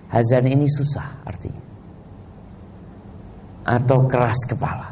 Hazan 0.09 0.49
ini 0.49 0.65
susah 0.65 1.21
artinya. 1.21 1.61
Atau 3.69 4.09
keras 4.09 4.41
kepala. 4.49 4.89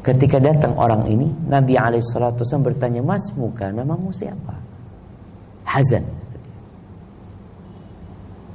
Ketika 0.00 0.40
datang 0.40 0.72
orang 0.80 1.04
ini, 1.12 1.28
Nabi 1.44 1.76
alaihissalatu 1.76 2.40
bertanya, 2.64 3.04
Mas 3.04 3.20
muka 3.36 3.68
namamu 3.68 4.08
siapa? 4.08 4.56
Hazan. 5.68 6.19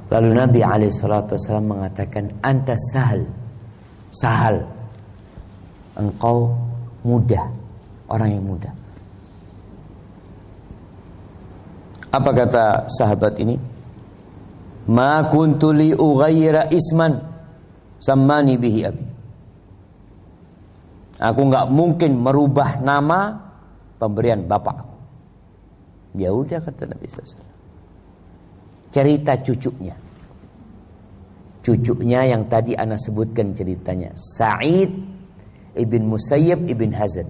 Lalu 0.06 0.28
Nabi 0.38 0.60
alaihissalatu 0.62 1.34
mengatakan, 1.62 2.30
Anta 2.38 2.78
sahal. 2.78 3.26
Sahal. 4.14 4.62
Engkau 5.98 6.54
mudah. 7.02 7.50
Orang 8.06 8.30
yang 8.30 8.44
mudah. 8.46 8.70
Apa 12.14 12.30
kata 12.30 12.86
sahabat 12.86 13.34
ini? 13.42 13.58
Ma 14.86 15.26
kuntu 15.26 15.74
li 15.74 15.90
isman 16.70 17.18
sammani 17.98 18.54
bihi 18.54 18.80
abi. 18.86 19.06
Aku 21.16 21.40
nggak 21.48 21.66
mungkin 21.72 22.22
merubah 22.22 22.78
nama 22.78 23.34
pemberian 23.98 24.46
bapakku. 24.46 24.86
Ya 26.16 26.30
udah 26.30 26.60
kata 26.60 26.86
Nabi 26.86 27.08
SAW. 27.08 27.55
Cerita 28.96 29.36
cucunya. 29.44 29.92
Cucunya 31.60 32.32
yang 32.32 32.48
tadi 32.48 32.72
ana 32.72 32.96
sebutkan 32.96 33.52
ceritanya. 33.52 34.16
Sa'id 34.16 34.88
ibn 35.76 36.08
Musayyib 36.08 36.64
ibn 36.64 36.96
Hazan. 36.96 37.28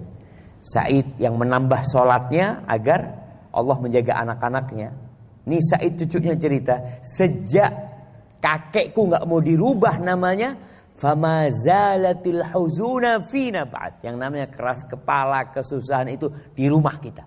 Sa'id 0.63 1.19
yang 1.19 1.35
menambah 1.35 1.83
sholatnya 1.91 2.63
agar 2.71 3.19
Allah 3.51 3.77
menjaga 3.83 4.15
anak-anaknya. 4.23 4.95
Ini 5.43 5.59
Sa'id 5.59 5.99
cucunya 5.99 6.39
cerita. 6.39 7.03
Sejak 7.03 7.71
kakekku 8.39 9.11
nggak 9.11 9.27
mau 9.27 9.43
dirubah 9.43 9.99
namanya 9.99 10.55
Fama 10.97 11.45
zalatil 11.53 12.41
huzuna 12.41 13.21
fina 13.21 13.69
ba'd. 13.69 14.01
Yang 14.01 14.15
namanya 14.17 14.47
keras 14.49 14.81
kepala, 14.89 15.53
kesusahan 15.53 16.09
itu 16.09 16.25
di 16.57 16.65
rumah 16.65 16.97
kita. 16.97 17.21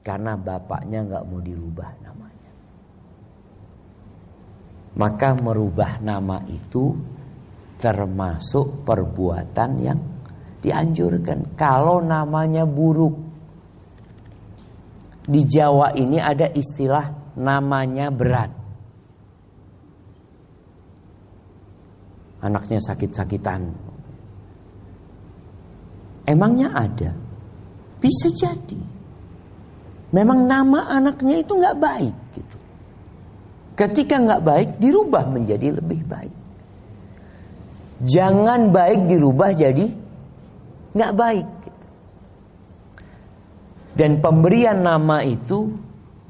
Karena 0.00 0.32
bapaknya 0.32 1.04
nggak 1.04 1.24
mau 1.28 1.40
dirubah 1.44 1.90
namanya. 2.00 2.33
Maka 4.94 5.34
merubah 5.34 5.98
nama 5.98 6.38
itu 6.46 6.94
termasuk 7.78 8.86
perbuatan 8.86 9.70
yang 9.82 10.00
dianjurkan. 10.62 11.58
Kalau 11.58 11.98
namanya 11.98 12.62
buruk. 12.62 13.34
Di 15.24 15.40
Jawa 15.40 15.96
ini 15.96 16.20
ada 16.20 16.52
istilah 16.52 17.34
namanya 17.40 18.12
berat. 18.12 18.64
anaknya 22.44 22.78
sakit-sakitan. 22.84 23.72
Emangnya 26.28 26.68
ada? 26.76 27.10
Bisa 28.00 28.28
jadi. 28.28 28.80
Memang 30.12 30.44
nama 30.44 30.92
anaknya 30.92 31.40
itu 31.40 31.56
nggak 31.56 31.80
baik. 31.80 32.16
Ketika 33.74 34.22
nggak 34.22 34.42
baik 34.46 34.70
dirubah 34.78 35.26
menjadi 35.26 35.74
lebih 35.82 36.06
baik. 36.06 36.36
Jangan 38.06 38.70
baik 38.70 39.10
dirubah 39.10 39.50
jadi 39.54 39.86
nggak 40.94 41.14
baik. 41.14 41.48
Gitu. 41.66 41.86
Dan 43.98 44.22
pemberian 44.22 44.78
nama 44.78 45.22
itu 45.26 45.74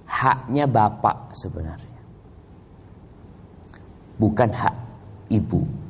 haknya 0.08 0.64
bapak 0.64 1.36
sebenarnya. 1.36 2.00
Bukan 4.16 4.50
hak 4.52 4.76
ibu 5.28 5.84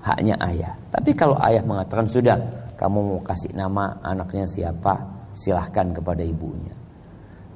haknya 0.00 0.36
ayah. 0.40 0.74
Tapi 0.90 1.12
kalau 1.12 1.36
ayah 1.44 1.62
mengatakan 1.64 2.08
sudah 2.08 2.36
kamu 2.80 2.98
mau 2.98 3.20
kasih 3.20 3.52
nama 3.52 4.00
anaknya 4.00 4.48
siapa, 4.48 4.96
silahkan 5.36 5.92
kepada 5.92 6.24
ibunya. 6.24 6.79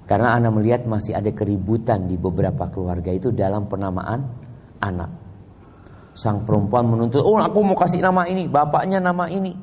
Karena 0.05 0.37
anak 0.37 0.61
melihat 0.61 0.83
masih 0.85 1.17
ada 1.17 1.33
keributan 1.33 2.05
di 2.05 2.21
beberapa 2.21 2.69
keluarga 2.69 3.09
itu 3.09 3.33
dalam 3.33 3.65
penamaan 3.65 4.21
anak. 4.85 5.11
Sang 6.15 6.45
perempuan 6.45 6.87
menuntut, 6.87 7.25
oh 7.25 7.41
aku 7.41 7.65
mau 7.65 7.75
kasih 7.75 8.05
nama 8.05 8.29
ini, 8.29 8.47
bapaknya 8.47 9.01
nama 9.01 9.27
ini. 9.27 9.57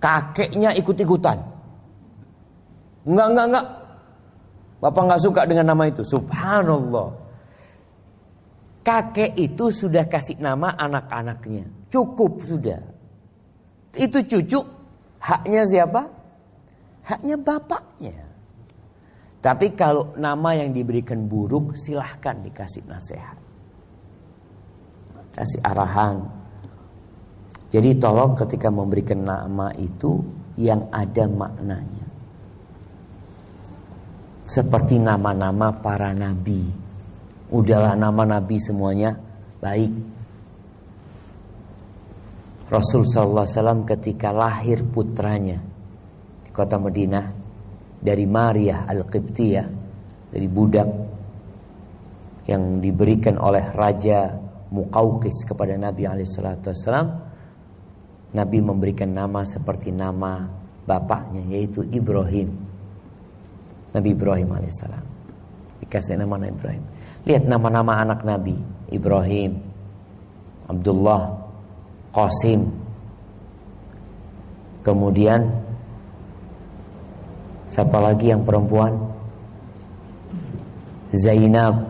Kakeknya 0.00 0.74
ikut-ikutan. 0.80 1.38
Enggak, 3.06 3.28
enggak, 3.30 3.46
enggak. 3.52 3.66
Bapak 4.82 5.02
enggak 5.06 5.22
suka 5.22 5.40
dengan 5.46 5.66
nama 5.70 5.86
itu. 5.86 6.02
Subhanallah. 6.02 7.08
Kakek 8.82 9.38
itu 9.38 9.70
sudah 9.70 10.10
kasih 10.10 10.42
nama 10.42 10.74
anak-anaknya. 10.74 11.70
Cukup 11.86 12.42
sudah. 12.42 12.82
Itu 13.94 14.26
cucu 14.26 14.58
haknya 15.22 15.62
siapa? 15.70 16.02
Haknya 17.06 17.38
bapaknya. 17.38 18.31
Tapi 19.42 19.74
kalau 19.74 20.14
nama 20.14 20.54
yang 20.54 20.70
diberikan 20.70 21.26
buruk 21.26 21.74
silahkan 21.74 22.38
dikasih 22.46 22.86
nasihat. 22.86 23.34
Kasih 25.34 25.58
arahan. 25.66 26.22
Jadi 27.74 27.98
tolong 27.98 28.38
ketika 28.38 28.70
memberikan 28.70 29.26
nama 29.26 29.74
itu 29.74 30.22
yang 30.54 30.86
ada 30.94 31.26
maknanya. 31.26 32.06
Seperti 34.46 35.02
nama-nama 35.02 35.74
para 35.74 36.14
nabi. 36.14 36.62
Udahlah 37.50 37.98
nama 37.98 38.38
nabi 38.38 38.62
semuanya 38.62 39.18
baik. 39.58 39.90
Rasul 42.70 43.02
sallallahu 43.10 43.42
alaihi 43.42 43.58
wasallam 43.58 43.80
ketika 43.90 44.28
lahir 44.30 44.86
putranya 44.86 45.58
di 46.46 46.50
kota 46.54 46.78
Madinah 46.78 47.41
dari 48.02 48.26
Maria 48.26 48.82
Al-Qibtiyah 48.90 49.66
dari 50.34 50.48
budak 50.50 50.88
yang 52.50 52.82
diberikan 52.82 53.38
oleh 53.38 53.70
raja 53.70 54.34
Muqawqis 54.72 55.46
kepada 55.46 55.76
Nabi 55.78 56.08
Alaihissalam 56.08 57.06
Nabi 58.32 58.58
memberikan 58.64 59.12
nama 59.12 59.44
seperti 59.44 59.92
nama 59.92 60.48
bapaknya 60.88 61.44
yaitu 61.52 61.84
Ibrahim. 61.92 62.48
Nabi 63.92 64.08
Ibrahim 64.16 64.48
Alaihissalam. 64.56 65.04
Dikasih 65.84 66.16
nama 66.16 66.40
Nabi 66.40 66.52
Ibrahim. 66.56 66.84
Lihat 67.28 67.44
nama-nama 67.44 67.92
anak 68.00 68.24
Nabi. 68.24 68.56
Ibrahim 68.88 69.60
Abdullah 70.72 71.36
Qasim. 72.16 72.72
Kemudian 74.80 75.40
Siapa 77.72 77.96
lagi 78.04 78.28
yang 78.28 78.44
perempuan? 78.44 78.92
Zainab, 81.16 81.80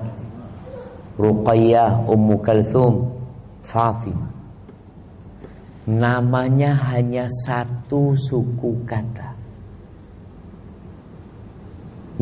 Ruqayyah, 1.19 2.07
Ummu 2.07 2.39
Kalthum, 2.39 3.11
Fatimah. 3.67 4.31
Namanya 5.91 6.79
hanya 6.95 7.27
satu 7.43 8.15
suku 8.15 8.87
kata. 8.87 9.35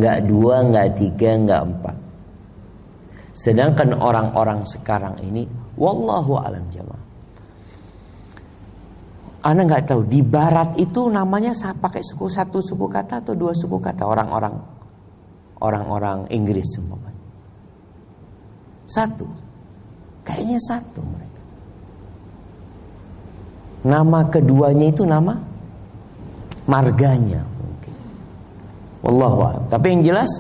Nggak 0.01 0.19
dua, 0.25 0.65
nggak 0.65 0.89
tiga, 0.97 1.31
nggak 1.37 1.63
empat. 1.69 1.97
Sedangkan 3.37 3.93
orang-orang 4.01 4.65
sekarang 4.65 5.21
ini, 5.21 5.45
wallahu 5.77 6.41
alam 6.41 6.65
jamaah. 6.73 7.10
Anda 9.41 9.65
nggak 9.65 9.89
tahu 9.89 10.05
di 10.05 10.21
Barat 10.21 10.77
itu 10.77 11.09
namanya 11.09 11.57
pakai 11.57 12.05
suku 12.05 12.29
satu 12.29 12.61
suku 12.61 12.85
kata 12.93 13.25
atau 13.25 13.33
dua 13.33 13.57
suku 13.57 13.81
kata 13.81 14.05
orang-orang 14.05 14.81
orang-orang 15.61 16.29
Inggris 16.33 16.77
semua. 16.77 16.99
Satu, 18.91 19.29
kayaknya 20.27 20.59
satu 20.59 21.01
mereka. 21.05 21.43
Nama 23.87 24.21
keduanya 24.29 24.87
itu 24.91 25.07
nama 25.07 25.39
marganya 26.67 27.41
mungkin. 27.41 27.95
Wallahu 29.07 29.71
Tapi 29.71 29.87
yang 29.95 30.03
jelas 30.03 30.33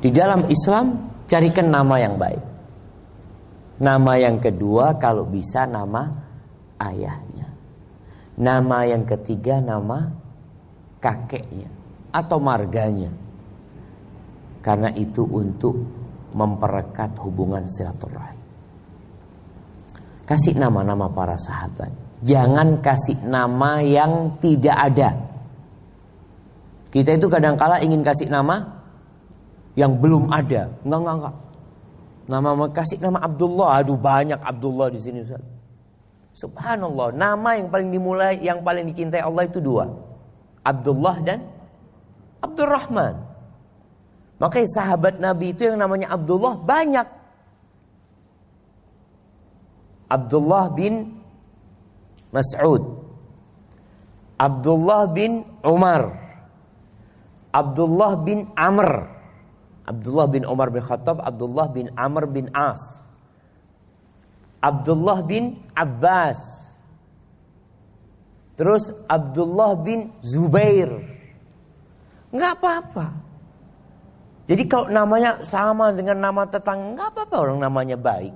di 0.00 0.08
dalam 0.14 0.46
Islam 0.46 1.10
carikan 1.26 1.68
nama 1.68 2.00
yang 2.00 2.16
baik. 2.16 2.44
Nama 3.76 4.12
yang 4.16 4.40
kedua 4.40 4.96
kalau 4.96 5.28
bisa 5.28 5.68
nama 5.68 6.25
ayahnya. 6.80 7.48
Nama 8.36 8.78
yang 8.84 9.08
ketiga 9.08 9.64
nama 9.64 10.12
kakeknya 11.00 11.68
atau 12.12 12.36
marganya. 12.40 13.12
Karena 14.60 14.90
itu 14.92 15.22
untuk 15.22 15.78
memperekat 16.34 17.16
hubungan 17.22 17.64
silaturahim. 17.70 18.42
Kasih 20.26 20.58
nama-nama 20.58 21.06
para 21.06 21.38
sahabat. 21.38 21.94
Jangan 22.26 22.82
kasih 22.82 23.22
nama 23.22 23.78
yang 23.78 24.34
tidak 24.42 24.74
ada. 24.74 25.10
Kita 26.90 27.14
itu 27.14 27.30
kadang-kala 27.30 27.78
ingin 27.78 28.02
kasih 28.02 28.26
nama 28.26 28.82
yang 29.78 29.94
belum 30.02 30.32
ada. 30.34 30.66
Enggak, 30.82 30.98
enggak, 30.98 31.14
enggak. 31.14 31.36
Nama 32.26 32.48
kasih 32.74 32.98
nama 32.98 33.18
Abdullah. 33.22 33.68
Aduh 33.78 33.94
banyak 33.94 34.40
Abdullah 34.42 34.90
di 34.90 34.98
sini 34.98 35.22
Ustaz. 35.22 35.55
Subhanallah, 36.36 37.16
nama 37.16 37.56
yang 37.56 37.72
paling 37.72 37.88
dimulai, 37.88 38.36
yang 38.44 38.60
paling 38.60 38.84
dicintai 38.92 39.24
Allah 39.24 39.48
itu 39.48 39.56
dua. 39.56 39.88
Abdullah 40.60 41.16
dan 41.24 41.48
Abdurrahman. 42.44 43.24
Makanya 44.36 44.68
sahabat 44.68 45.16
Nabi 45.16 45.56
itu 45.56 45.64
yang 45.64 45.80
namanya 45.80 46.12
Abdullah 46.12 46.60
banyak. 46.60 47.08
Abdullah 50.12 50.68
bin 50.76 51.24
Mas'ud. 52.28 52.84
Abdullah 54.36 55.08
bin 55.08 55.40
Umar. 55.64 56.20
Abdullah 57.48 58.12
bin 58.20 58.52
Amr. 58.52 59.08
Abdullah 59.88 60.28
bin 60.28 60.44
Umar 60.44 60.68
bin 60.68 60.84
Khattab, 60.84 61.24
Abdullah 61.24 61.72
bin 61.72 61.88
Amr 61.96 62.28
bin 62.28 62.52
As. 62.52 63.05
Abdullah 64.60 65.20
bin 65.24 65.60
Abbas. 65.76 66.38
Terus 68.56 68.88
Abdullah 69.04 69.76
bin 69.76 70.12
Zubair. 70.24 70.88
Nggak 72.32 72.52
apa-apa. 72.60 73.06
Jadi 74.46 74.62
kalau 74.70 74.88
namanya 74.88 75.42
sama 75.42 75.90
dengan 75.90 76.22
nama 76.22 76.46
tetangga, 76.46 76.94
nggak 76.94 77.08
apa-apa 77.12 77.36
orang 77.36 77.58
namanya 77.60 77.98
baik. 77.98 78.34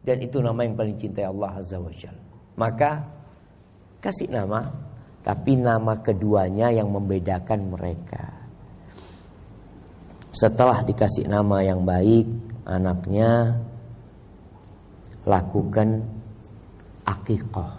Dan 0.00 0.16
itu 0.24 0.40
nama 0.40 0.64
yang 0.64 0.78
paling 0.78 0.96
cintai 0.96 1.28
Allah 1.28 1.60
Azza 1.60 1.76
wa 1.76 1.92
Jal. 1.92 2.16
Maka 2.56 3.04
kasih 4.00 4.32
nama, 4.32 4.64
tapi 5.20 5.60
nama 5.60 6.00
keduanya 6.00 6.72
yang 6.72 6.88
membedakan 6.88 7.68
mereka. 7.68 8.24
Setelah 10.30 10.80
dikasih 10.86 11.26
nama 11.26 11.60
yang 11.60 11.84
baik, 11.84 12.24
anaknya 12.64 13.58
lakukan 15.28 16.00
akikah. 17.04 17.72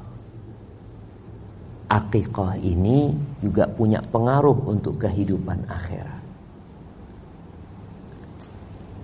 Akikah 1.92 2.56
ini 2.64 3.12
juga 3.44 3.68
punya 3.68 4.00
pengaruh 4.00 4.64
untuk 4.70 4.96
kehidupan 5.02 5.68
akhirat. 5.68 6.24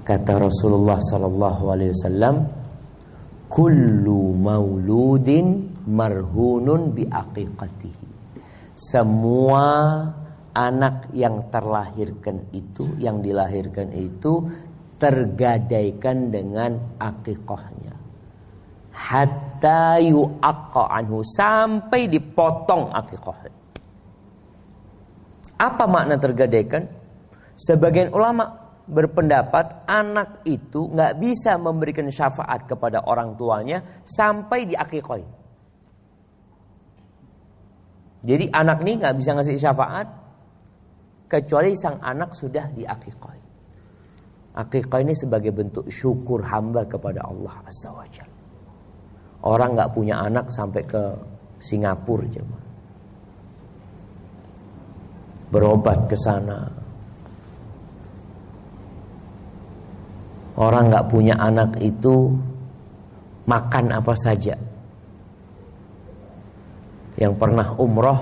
Kata 0.07 0.39
Rasulullah 0.39 0.95
sallallahu 0.95 1.63
alaihi 1.67 1.91
wasallam, 1.91 2.35
"Kullu 3.51 4.31
mauludin 4.39 5.67
marhunun 5.83 6.95
bi 6.95 7.03
aqiqatihi." 7.03 8.07
Semua 8.71 9.99
anak 10.55 11.11
yang 11.11 11.51
terlahirkan 11.51 12.55
itu, 12.55 12.87
yang 13.03 13.19
dilahirkan 13.19 13.91
itu 13.91 14.47
tergadaikan 14.95 16.31
dengan 16.31 16.95
akikahnya 17.03 17.96
hatta 18.97 20.01
yu'aqqa 20.01 20.83
anhu 20.89 21.21
sampai 21.21 22.09
dipotong 22.09 22.89
akikah. 22.89 23.37
Apa 25.57 25.85
makna 25.85 26.17
tergadaikan? 26.17 26.89
Sebagian 27.57 28.13
ulama 28.13 28.45
berpendapat 28.87 29.89
anak 29.89 30.45
itu 30.45 30.89
nggak 30.89 31.17
bisa 31.17 31.57
memberikan 31.61 32.09
syafaat 32.09 32.65
kepada 32.65 33.05
orang 33.05 33.37
tuanya 33.37 34.01
sampai 34.05 34.65
di 34.65 34.73
akikah. 34.73 35.21
Jadi 38.27 38.45
anak 38.49 38.81
ini 38.81 38.91
nggak 38.97 39.15
bisa 39.17 39.31
ngasih 39.37 39.57
syafaat 39.61 40.07
kecuali 41.29 41.73
sang 41.77 42.01
anak 42.01 42.33
sudah 42.33 42.69
di 42.73 42.85
akikah. 42.85 43.35
Akikah 44.57 44.99
ini 45.05 45.13
sebagai 45.13 45.53
bentuk 45.53 45.85
syukur 45.89 46.41
hamba 46.41 46.85
kepada 46.89 47.29
Allah 47.29 47.61
Azza 47.61 47.93
wa 47.93 48.05
Jalla. 48.09 48.36
Orang 49.45 49.77
nggak 49.77 49.93
punya 49.93 50.17
anak 50.21 50.49
sampai 50.49 50.81
ke 50.81 51.03
Singapura 51.61 52.25
cuma 52.33 52.57
berobat 55.51 55.99
ke 56.11 56.17
sana. 56.19 56.67
Orang 60.57 60.89
nggak 60.89 61.07
punya 61.13 61.37
anak 61.37 61.77
itu 61.77 62.33
makan 63.45 63.93
apa 63.93 64.13
saja. 64.17 64.57
Yang 67.17 67.33
pernah 67.37 67.73
umroh 67.77 68.19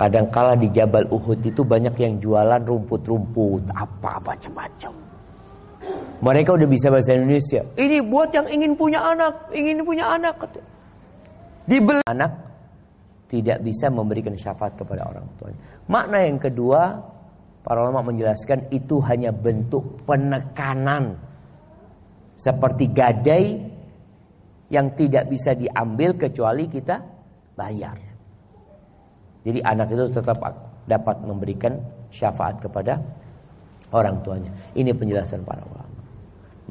kadangkala 0.00 0.56
di 0.56 0.72
Jabal 0.72 1.04
Uhud 1.12 1.40
itu 1.44 1.62
banyak 1.62 1.94
yang 2.00 2.16
jualan 2.16 2.64
rumput-rumput 2.64 3.70
apa-apa 3.70 4.34
macam-macam. 4.34 5.01
Mereka 6.22 6.54
udah 6.54 6.68
bisa 6.70 6.86
bahasa 6.86 7.18
Indonesia. 7.18 7.66
Ini 7.74 7.98
buat 8.06 8.30
yang 8.30 8.46
ingin 8.46 8.78
punya 8.78 9.02
anak, 9.02 9.50
ingin 9.50 9.82
punya 9.82 10.06
anak. 10.06 10.38
Dibeli 11.66 11.98
anak 12.06 12.30
tidak 13.26 13.58
bisa 13.66 13.90
memberikan 13.90 14.36
syafaat 14.38 14.78
kepada 14.78 15.02
orang 15.08 15.26
tuanya. 15.34 15.60
Makna 15.90 16.22
yang 16.22 16.38
kedua, 16.38 16.94
para 17.66 17.82
ulama 17.82 18.14
menjelaskan 18.14 18.70
itu 18.70 19.02
hanya 19.02 19.34
bentuk 19.34 20.06
penekanan 20.06 21.18
seperti 22.38 22.84
gadai 22.94 23.58
yang 24.70 24.94
tidak 24.94 25.26
bisa 25.26 25.58
diambil 25.58 26.14
kecuali 26.14 26.70
kita 26.70 27.02
bayar. 27.58 27.98
Jadi 29.42 29.58
anak 29.58 29.90
itu 29.90 30.06
tetap 30.06 30.38
dapat 30.86 31.16
memberikan 31.26 31.82
syafaat 32.14 32.62
kepada 32.62 33.00
orang 33.90 34.22
tuanya. 34.22 34.50
Ini 34.72 34.94
penjelasan 34.94 35.42
para 35.42 35.60
ulama. 35.66 35.91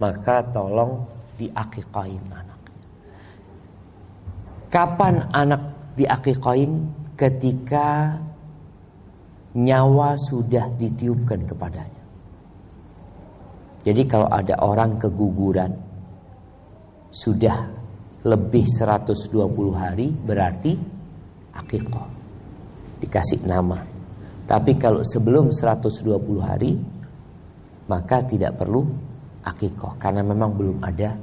Maka 0.02 0.41
tolong 0.49 1.06
diakikahin 1.38 2.26
anak. 2.34 2.62
Kapan 4.74 5.30
anak 5.30 5.62
diakikain 5.93 6.89
ketika 7.14 8.18
nyawa 9.54 10.18
sudah 10.18 10.74
ditiupkan 10.80 11.45
kepadanya. 11.45 12.02
Jadi 13.82 14.02
kalau 14.10 14.30
ada 14.30 14.58
orang 14.62 14.97
keguguran 14.97 15.74
sudah 17.12 17.70
lebih 18.26 18.66
120 18.66 19.74
hari 19.74 20.14
berarti 20.14 20.78
akikah. 21.54 22.10
Dikasih 23.02 23.41
nama. 23.49 23.82
Tapi 24.45 24.78
kalau 24.78 25.02
sebelum 25.02 25.49
120 25.49 26.41
hari 26.41 26.78
maka 27.89 28.22
tidak 28.24 28.62
perlu 28.62 29.11
akikah 29.46 29.98
karena 29.98 30.22
memang 30.22 30.54
belum 30.54 30.78
ada 30.82 31.14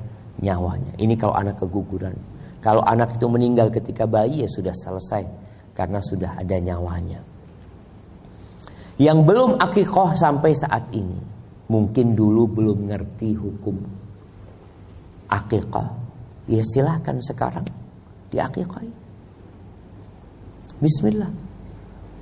nyawanya. 0.43 0.95
Ini 0.99 1.14
kalau 1.19 1.35
anak 1.35 1.59
keguguran. 1.62 2.14
Kalau 2.59 2.83
anak 2.83 3.14
itu 3.14 3.27
meninggal 3.31 3.71
ketika 3.71 4.05
bayi 4.05 4.43
ya 4.43 4.49
sudah 4.51 4.75
selesai 4.75 5.23
karena 5.75 6.03
sudah 6.03 6.35
ada 6.39 6.57
nyawanya. 6.59 7.23
Yang 8.99 9.19
belum 9.23 9.51
akikoh 9.62 10.11
sampai 10.19 10.51
saat 10.59 10.91
ini 10.91 11.19
mungkin 11.71 12.19
dulu 12.19 12.51
belum 12.51 12.91
ngerti 12.91 13.31
hukum 13.39 13.77
akikoh. 15.31 15.89
Ya 16.51 16.64
silahkan 16.66 17.21
sekarang 17.23 17.69
diakikohi. 18.35 18.91
Bismillah. 20.83 21.31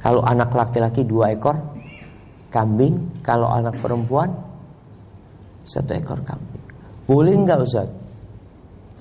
Kalau 0.02 0.20
anak 0.22 0.52
laki-laki 0.52 1.02
dua 1.02 1.32
ekor 1.32 1.56
kambing, 2.52 3.22
kalau 3.24 3.48
anak 3.50 3.78
perempuan 3.80 4.30
satu 5.66 5.92
ekor 5.98 6.22
kambing. 6.22 6.64
Boleh 7.04 7.34
nggak 7.34 7.58
Ustaz? 7.66 7.90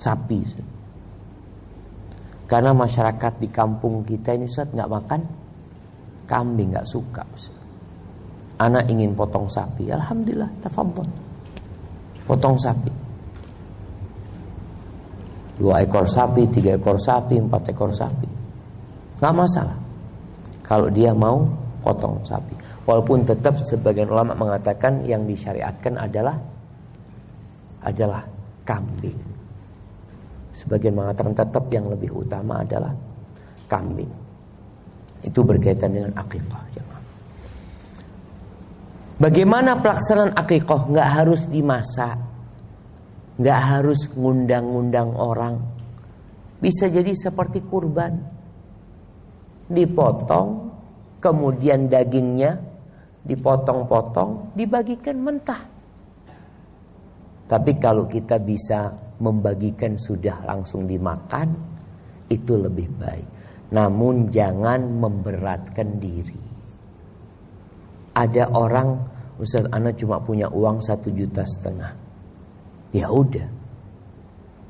Sapi. 0.02 0.38
Ustaz. 0.42 0.66
Karena 2.46 2.70
masyarakat 2.74 3.32
di 3.42 3.48
kampung 3.50 4.02
kita 4.02 4.34
ini 4.34 4.46
Ustaz 4.46 4.70
nggak 4.70 4.90
makan 4.90 5.20
kambing, 6.26 6.74
nggak 6.74 6.86
suka 6.86 7.22
Ustaz. 7.34 7.54
Anak 8.56 8.88
ingin 8.88 9.12
potong 9.12 9.46
sapi, 9.46 9.92
alhamdulillah, 9.92 10.48
tafadhol. 10.64 11.06
Potong 12.24 12.56
sapi. 12.56 12.92
Dua 15.56 15.84
ekor 15.84 16.08
sapi, 16.08 16.48
tiga 16.48 16.76
ekor 16.76 16.96
sapi, 16.96 17.36
empat 17.36 17.72
ekor 17.72 17.92
sapi. 17.92 18.28
Nggak 19.20 19.34
masalah. 19.36 19.78
Kalau 20.64 20.88
dia 20.88 21.12
mau 21.12 21.44
potong 21.84 22.18
sapi. 22.24 22.56
Walaupun 22.86 23.26
tetap 23.26 23.58
sebagian 23.62 24.10
ulama 24.10 24.34
mengatakan 24.34 25.02
yang 25.04 25.26
disyariatkan 25.26 25.98
adalah 25.98 26.38
adalah 27.86 28.26
kambing. 28.66 29.18
Sebagian 30.50 30.98
mengatakan 30.98 31.36
tetap 31.36 31.70
yang 31.70 31.86
lebih 31.86 32.10
utama 32.10 32.66
adalah 32.66 32.90
kambing. 33.70 34.10
Itu 35.22 35.46
berkaitan 35.46 35.94
dengan 35.94 36.12
akikah. 36.18 36.66
Bagaimana 39.16 39.80
pelaksanaan 39.80 40.36
akikah? 40.36 40.92
Nggak 40.92 41.08
harus 41.08 41.48
dimasak, 41.48 42.20
nggak 43.40 43.60
harus 43.64 44.12
ngundang-ngundang 44.12 45.08
orang. 45.16 45.56
Bisa 46.60 46.92
jadi 46.92 47.16
seperti 47.16 47.64
kurban, 47.64 48.12
dipotong, 49.72 50.68
kemudian 51.20 51.88
dagingnya 51.88 52.60
dipotong-potong, 53.24 54.52
dibagikan 54.52 55.16
mentah. 55.16 55.75
Tapi 57.46 57.78
kalau 57.78 58.10
kita 58.10 58.42
bisa 58.42 58.90
membagikan 59.22 59.94
sudah 59.94 60.42
langsung 60.44 60.84
dimakan 60.84 61.54
itu 62.26 62.58
lebih 62.58 62.90
baik. 62.98 63.26
Namun 63.70 64.30
jangan 64.30 64.82
memberatkan 64.82 65.98
diri. 65.98 66.42
Ada 68.16 68.50
orang, 68.50 68.98
Ustaz 69.38 69.66
Ana 69.70 69.92
cuma 69.94 70.18
punya 70.22 70.50
uang 70.50 70.82
satu 70.82 71.10
juta 71.12 71.42
setengah. 71.46 71.92
Ya 72.94 73.10
udah, 73.10 73.44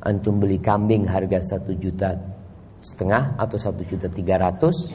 antum 0.02 0.42
beli 0.42 0.58
kambing 0.58 1.06
harga 1.06 1.56
satu 1.56 1.76
juta 1.78 2.16
setengah 2.82 3.38
atau 3.38 3.56
satu 3.56 3.86
juta 3.86 4.10
tiga 4.10 4.40
ratus, 4.40 4.90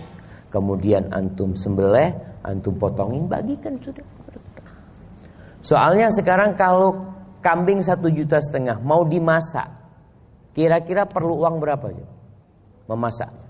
kemudian 0.52 1.08
antum 1.16 1.56
sembelih, 1.56 2.12
antum 2.44 2.76
potongin, 2.76 3.26
bagikan 3.30 3.80
sudah. 3.80 4.04
Soalnya 5.62 6.10
sekarang 6.10 6.58
kalau 6.58 7.11
kambing 7.42 7.82
satu 7.82 8.08
juta 8.14 8.38
setengah 8.38 8.80
mau 8.80 9.04
dimasak, 9.04 9.68
kira-kira 10.54 11.10
perlu 11.10 11.42
uang 11.42 11.58
berapa? 11.58 11.90
Memasaknya. 12.88 13.50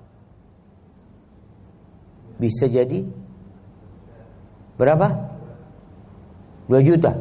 Bisa 2.41 2.65
jadi 2.65 3.05
berapa? 4.79 5.07
Dua 6.65 6.81
juta. 6.81 7.11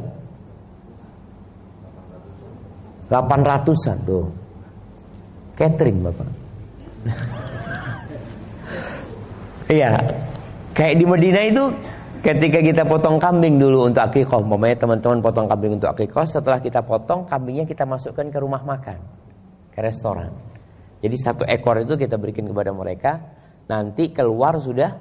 Delapan 3.11 3.39
ratusan 3.43 3.97
tuh. 4.07 4.25
Catering 5.59 5.99
bapak. 6.01 6.29
Iya, 9.71 9.95
kayak 10.75 10.99
di 10.99 11.05
Medina 11.07 11.47
itu 11.47 11.71
Ketika 12.21 12.61
kita 12.61 12.85
potong 12.85 13.17
kambing 13.17 13.57
dulu 13.57 13.89
untuk 13.89 14.05
akikoh, 14.05 14.45
umpamanya 14.45 14.77
teman-teman 14.77 15.25
potong 15.25 15.49
kambing 15.49 15.81
untuk 15.81 15.89
akikoh, 15.89 16.21
setelah 16.21 16.61
kita 16.61 16.85
potong 16.85 17.25
kambingnya 17.25 17.65
kita 17.65 17.81
masukkan 17.81 18.29
ke 18.29 18.37
rumah 18.37 18.61
makan, 18.61 19.01
ke 19.73 19.81
restoran. 19.81 20.29
Jadi 21.01 21.17
satu 21.17 21.49
ekor 21.49 21.81
itu 21.81 21.97
kita 21.97 22.21
berikan 22.21 22.45
kepada 22.45 22.69
mereka, 22.69 23.17
nanti 23.65 24.13
keluar 24.13 24.61
sudah 24.61 24.93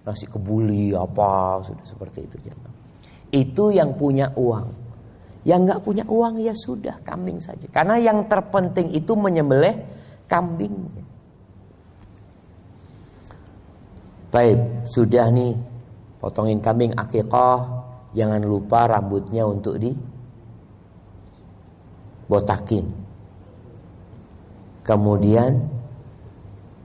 nasi 0.00 0.24
kebuli 0.24 0.96
apa 0.96 1.60
sudah 1.60 1.84
seperti 1.84 2.24
itu. 2.24 2.36
Itu 3.36 3.68
yang 3.68 3.92
punya 3.92 4.32
uang. 4.32 4.88
Yang 5.44 5.60
nggak 5.60 5.80
punya 5.84 6.04
uang 6.08 6.40
ya 6.40 6.56
sudah 6.56 7.04
kambing 7.04 7.36
saja. 7.36 7.68
Karena 7.68 8.00
yang 8.00 8.24
terpenting 8.32 8.96
itu 8.96 9.12
menyembelih 9.12 9.76
kambingnya. 10.24 11.04
Baik, 14.32 14.88
sudah 14.88 15.28
nih 15.28 15.75
potongin 16.18 16.58
kambing 16.60 16.92
akikah 16.96 17.84
jangan 18.16 18.40
lupa 18.40 18.88
rambutnya 18.88 19.44
untuk 19.44 19.76
di 19.76 19.92
botakin. 22.26 22.86
Kemudian 24.86 25.52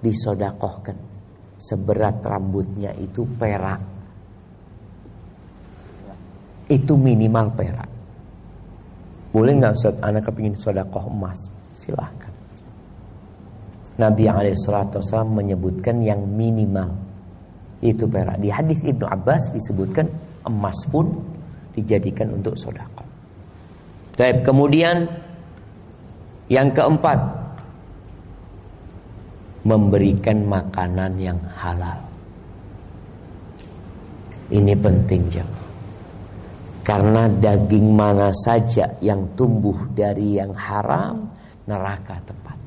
disodakohkan. 0.02 0.98
Seberat 1.62 2.26
rambutnya 2.26 2.90
itu 2.98 3.22
perak. 3.38 3.82
Itu 6.66 6.98
minimal 6.98 7.54
perak. 7.54 7.90
Boleh 9.30 9.54
nggak 9.62 9.74
Ustaz? 9.78 9.96
Anak 10.02 10.26
kepingin 10.26 10.58
sodakoh 10.58 11.06
emas. 11.06 11.38
Silahkan. 11.70 12.34
Nabi 14.02 14.26
SAW 14.58 15.30
menyebutkan 15.30 16.02
yang 16.02 16.26
minimal 16.26 17.11
itu 17.82 18.06
perak. 18.06 18.38
Di 18.38 18.54
hadis 18.54 18.80
Ibnu 18.86 19.06
Abbas 19.10 19.50
disebutkan 19.52 20.06
emas 20.46 20.78
pun 20.88 21.10
dijadikan 21.74 22.30
untuk 22.38 22.54
sodako. 22.54 23.04
Baik, 24.16 24.46
kemudian 24.46 25.10
yang 26.46 26.70
keempat 26.70 27.18
memberikan 29.66 30.46
makanan 30.46 31.18
yang 31.18 31.40
halal. 31.58 31.98
Ini 34.52 34.74
penting 34.78 35.22
jemaah. 35.32 35.70
Karena 36.82 37.30
daging 37.30 37.94
mana 37.94 38.34
saja 38.34 38.90
yang 39.06 39.38
tumbuh 39.38 39.90
dari 39.94 40.42
yang 40.42 40.52
haram 40.58 41.30
neraka 41.70 42.18
tempat. 42.26 42.58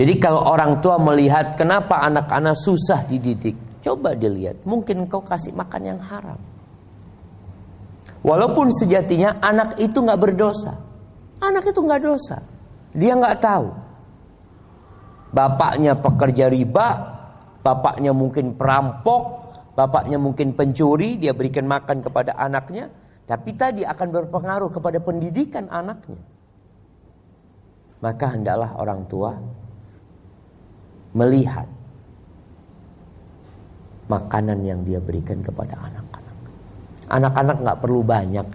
Jadi 0.00 0.16
kalau 0.16 0.48
orang 0.48 0.80
tua 0.80 0.96
melihat 0.96 1.60
kenapa 1.60 2.00
anak-anak 2.00 2.56
susah 2.56 3.04
dididik, 3.04 3.52
coba 3.84 4.16
dilihat, 4.16 4.64
mungkin 4.64 5.04
kau 5.04 5.20
kasih 5.20 5.52
makan 5.52 5.92
yang 5.92 6.00
haram. 6.00 6.40
Walaupun 8.24 8.72
sejatinya 8.80 9.44
anak 9.44 9.76
itu 9.76 10.00
nggak 10.00 10.16
berdosa, 10.16 10.72
anak 11.44 11.68
itu 11.68 11.84
nggak 11.84 12.00
dosa, 12.00 12.40
dia 12.96 13.12
nggak 13.12 13.44
tahu. 13.44 13.68
Bapaknya 15.36 15.92
pekerja 15.92 16.48
riba, 16.48 16.88
bapaknya 17.60 18.16
mungkin 18.16 18.56
perampok, 18.56 19.52
bapaknya 19.76 20.16
mungkin 20.16 20.56
pencuri, 20.56 21.20
dia 21.20 21.36
berikan 21.36 21.68
makan 21.68 22.00
kepada 22.00 22.40
anaknya, 22.40 22.88
tapi 23.28 23.52
tadi 23.52 23.84
akan 23.84 24.08
berpengaruh 24.16 24.72
kepada 24.72 24.96
pendidikan 24.96 25.68
anaknya. 25.68 26.24
Maka 28.00 28.32
hendaklah 28.32 28.80
orang 28.80 29.04
tua 29.04 29.59
melihat 31.16 31.66
makanan 34.10 34.66
yang 34.66 34.82
dia 34.82 34.98
berikan 34.98 35.38
kepada 35.42 35.78
anak-anak. 35.78 36.36
Anak-anak 37.10 37.56
nggak 37.62 37.78
perlu 37.78 38.00
banyak. 38.02 38.46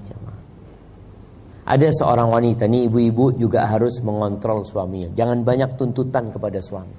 Ada 1.65 1.89
seorang 1.89 2.29
wanita, 2.29 2.69
nih 2.69 2.85
ibu-ibu 2.85 3.33
juga 3.41 3.65
harus 3.65 3.97
mengontrol 4.05 4.61
suaminya. 4.61 5.09
Jangan 5.17 5.41
banyak 5.41 5.73
tuntutan 5.73 6.29
kepada 6.29 6.61
suami. 6.61 6.93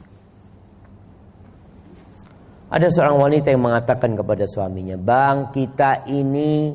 Ada 2.67 2.91
seorang 2.91 3.23
wanita 3.23 3.55
yang 3.55 3.63
mengatakan 3.63 4.19
kepada 4.19 4.43
suaminya, 4.43 4.99
Bang 4.99 5.55
kita 5.55 6.03
ini 6.11 6.75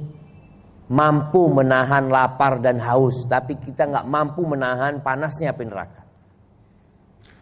mampu 0.88 1.52
menahan 1.52 2.08
lapar 2.08 2.64
dan 2.64 2.80
haus, 2.80 3.28
tapi 3.28 3.60
kita 3.60 3.92
nggak 3.92 4.08
mampu 4.08 4.48
menahan 4.48 5.04
panasnya 5.04 5.52
api 5.52 5.64
neraka. 5.68 6.01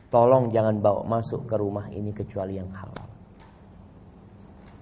Tolong 0.09 0.49
jangan 0.49 0.81
bawa 0.81 1.05
masuk 1.05 1.45
ke 1.45 1.53
rumah 1.53 1.85
ini 1.93 2.09
kecuali 2.09 2.57
yang 2.57 2.69
halal. 2.73 3.07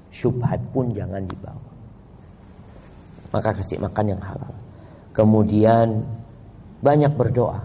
Syubhat 0.08 0.64
pun 0.72 0.96
jangan 0.96 1.20
dibawa. 1.28 1.72
Maka 3.36 3.52
kasih 3.60 3.84
makan 3.84 4.16
yang 4.16 4.24
halal. 4.24 4.56
Kemudian 5.12 6.00
banyak 6.80 7.12
berdoa. 7.12 7.60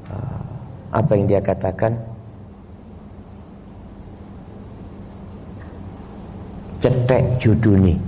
Ah, 0.08 0.48
apa 0.96 1.12
yang 1.12 1.28
dia 1.28 1.44
katakan? 1.44 1.92
Cetek 6.80 7.36
judulnya. 7.36 8.00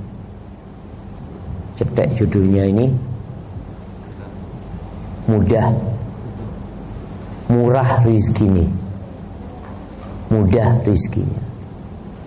Cetek 1.77 2.17
judulnya 2.17 2.65
ini 2.65 2.87
mudah 5.29 5.69
murah 7.53 8.01
rizkinya 8.09 8.86
mudah 10.31 10.83
rizkinya 10.83 11.57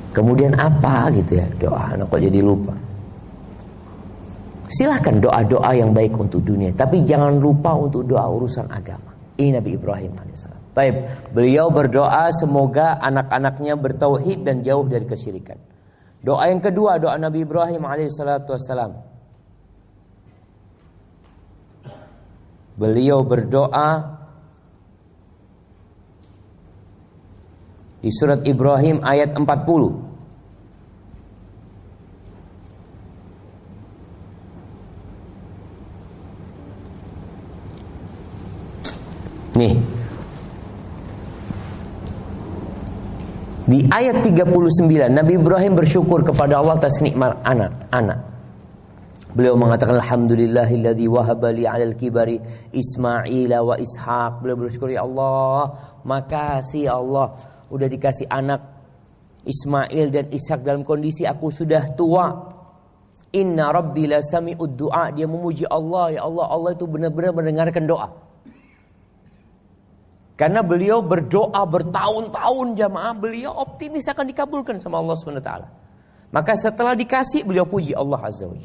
Kemudian 0.10 0.58
apa 0.58 1.14
gitu 1.14 1.38
ya 1.38 1.46
doa 1.62 1.94
anak 1.94 2.10
kok 2.10 2.20
jadi 2.22 2.42
lupa. 2.42 2.74
Silahkan 4.70 5.18
doa-doa 5.18 5.72
yang 5.74 5.94
baik 5.94 6.14
untuk 6.18 6.46
dunia, 6.46 6.70
tapi 6.74 7.02
jangan 7.06 7.38
lupa 7.38 7.74
untuk 7.74 8.06
doa 8.06 8.26
urusan 8.30 8.70
agama. 8.70 9.14
Ini 9.38 9.58
Nabi 9.58 9.78
Ibrahim 9.78 10.14
alaihissalam. 10.14 10.62
Taib, 10.78 10.96
beliau 11.34 11.74
berdoa 11.74 12.30
semoga 12.36 13.02
anak-anaknya 13.02 13.74
bertauhid 13.78 14.46
dan 14.46 14.62
jauh 14.62 14.86
dari 14.86 15.06
kesyirikan. 15.10 15.58
Doa 16.22 16.54
yang 16.54 16.62
kedua 16.62 17.02
doa 17.02 17.18
Nabi 17.18 17.46
Ibrahim 17.46 17.82
alaihissalam. 17.86 18.92
Beliau 22.78 23.26
berdoa 23.26 24.19
Di 28.00 28.10
surat 28.16 28.48
Ibrahim 28.48 29.04
ayat 29.04 29.36
40 29.36 30.10
Nih. 39.60 39.76
Di 43.68 43.84
ayat 43.92 44.24
39 44.24 45.12
Nabi 45.12 45.36
Ibrahim 45.36 45.76
bersyukur 45.76 46.24
kepada 46.24 46.64
Allah 46.64 46.80
atas 46.80 47.04
nikmat 47.04 47.36
anak 47.44 47.76
anak. 47.92 48.24
Beliau 49.36 49.60
mengatakan 49.60 50.00
alhamdulillahilladzi 50.00 51.06
wahaba 51.06 51.54
li 51.54 51.68
'alal 51.68 51.94
kibari 52.00 52.40
Ismail 52.72 53.52
wa 53.62 53.76
Ishaq. 53.78 54.42
Beliau 54.42 54.58
bersyukur 54.58 54.90
ya 54.90 55.06
Allah, 55.06 55.76
makasih 56.08 56.90
ya 56.90 56.98
Allah 56.98 57.59
udah 57.70 57.88
dikasih 57.88 58.28
anak 58.30 58.62
Ismail 59.46 60.06
dan 60.12 60.26
Ishak 60.30 60.62
dalam 60.66 60.84
kondisi 60.84 61.24
aku 61.24 61.48
sudah 61.50 61.96
tua. 61.96 62.28
Inna 63.30 63.70
rabbi 63.70 64.10
la 64.10 64.20
du'a. 64.20 65.14
Dia 65.14 65.30
memuji 65.30 65.64
Allah, 65.70 66.18
ya 66.18 66.22
Allah, 66.26 66.46
Allah 66.50 66.72
itu 66.74 66.86
benar-benar 66.90 67.32
mendengarkan 67.32 67.86
doa. 67.86 68.10
Karena 70.40 70.64
beliau 70.64 71.04
berdoa 71.04 71.68
bertahun-tahun 71.68 72.68
jamaah, 72.80 73.12
beliau 73.12 73.52
optimis 73.60 74.08
akan 74.08 74.24
dikabulkan 74.32 74.80
sama 74.80 75.04
Allah 75.04 75.20
SWT. 75.20 75.52
Maka 76.32 76.56
setelah 76.56 76.96
dikasih, 76.96 77.44
beliau 77.44 77.68
puji 77.68 77.92
Allah 77.92 78.24
Azza 78.24 78.48
wa 78.48 78.56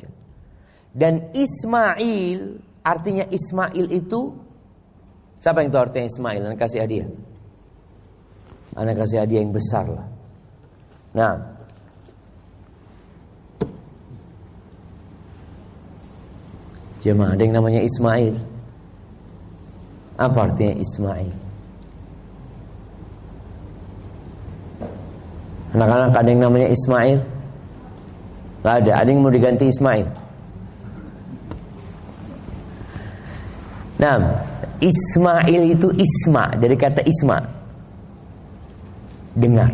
Dan 0.95 1.35
Ismail, 1.35 2.63
artinya 2.87 3.27
Ismail 3.27 3.91
itu, 3.91 4.21
siapa 5.43 5.67
yang 5.67 5.75
tahu 5.75 5.83
artinya 5.91 6.07
Ismail? 6.07 6.41
Dan 6.47 6.55
kasih 6.55 6.81
hadiah. 6.87 7.09
Anak 8.75 8.95
kasih 8.99 9.23
hadiah 9.23 9.43
yang 9.43 9.55
besar 9.55 9.87
lah. 9.87 10.07
Nah, 11.15 11.35
Jemaah 17.05 17.37
ada 17.37 17.43
yang 17.45 17.53
namanya 17.61 17.85
Ismail. 17.85 18.33
Apa 20.17 20.49
artinya 20.49 20.73
Ismail? 20.81 21.29
Anak-anak 25.77 26.17
ada 26.17 26.29
yang 26.33 26.43
namanya 26.49 26.69
Ismail? 26.73 27.21
Gak 28.65 28.75
ada. 28.81 28.93
Ada 29.05 29.09
yang 29.13 29.21
mau 29.21 29.29
diganti 29.29 29.69
Ismail? 29.69 30.09
Nah, 34.01 34.17
Ismail 34.81 35.63
itu 35.77 35.93
Isma 35.93 36.57
dari 36.57 36.73
kata 36.73 37.05
Isma 37.05 37.54
dengar. 39.37 39.71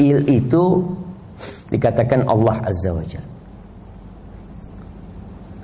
Il 0.00 0.26
itu 0.26 0.82
dikatakan 1.70 2.26
Allah 2.26 2.56
Azza 2.66 2.90
wa 2.90 3.04
Jalla. 3.06 3.32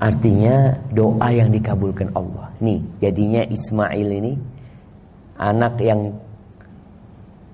Artinya 0.00 0.72
doa 0.96 1.28
yang 1.28 1.52
dikabulkan 1.52 2.08
Allah. 2.16 2.48
Nih, 2.64 2.80
jadinya 3.04 3.44
Ismail 3.44 4.08
ini 4.08 4.32
anak 5.36 5.76
yang 5.76 6.08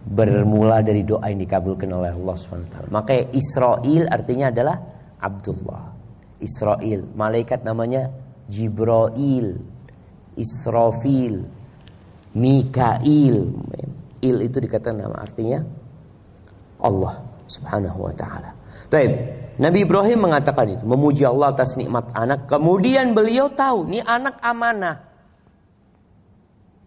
bermula 0.06 0.78
dari 0.78 1.02
doa 1.02 1.26
yang 1.26 1.42
dikabulkan 1.42 1.90
oleh 1.90 2.14
Allah 2.14 2.34
SWT. 2.38 2.94
Maka 2.94 3.18
Israel 3.34 4.06
artinya 4.06 4.54
adalah 4.54 4.78
Abdullah. 5.18 5.90
Israel, 6.38 7.02
malaikat 7.18 7.66
namanya 7.66 8.14
Jibril, 8.46 9.58
Israfil, 10.38 11.42
Mikail. 12.38 13.36
Il 14.24 14.40
itu 14.40 14.56
dikatakan 14.60 14.96
nama 14.96 15.20
artinya 15.20 15.60
Allah 16.80 17.20
Subhanahu 17.46 18.08
wa 18.08 18.14
taala. 18.16 18.50
Baik, 18.86 19.12
Nabi 19.58 19.82
Ibrahim 19.82 20.28
mengatakan 20.30 20.66
itu, 20.78 20.84
memuji 20.84 21.24
Allah 21.24 21.50
atas 21.50 21.74
nikmat 21.80 22.12
anak. 22.12 22.46
Kemudian 22.46 23.16
beliau 23.16 23.50
tahu, 23.50 23.88
ini 23.88 24.04
anak 24.04 24.38
amanah. 24.44 25.02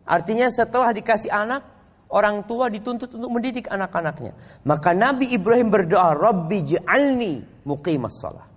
Artinya 0.05 0.47
setelah 0.49 0.89
dikasih 0.93 1.29
anak, 1.29 1.65
orang 2.09 2.45
tua 2.45 2.69
dituntut 2.69 3.13
untuk 3.13 3.29
mendidik 3.29 3.69
anak-anaknya. 3.69 4.33
Maka 4.65 4.93
Nabi 4.93 5.33
Ibrahim 5.33 5.69
berdoa, 5.69 6.17
Rabbi 6.17 6.57
ja'alni 6.65 7.65
muqimas 7.65 8.17
salat. 8.21 8.47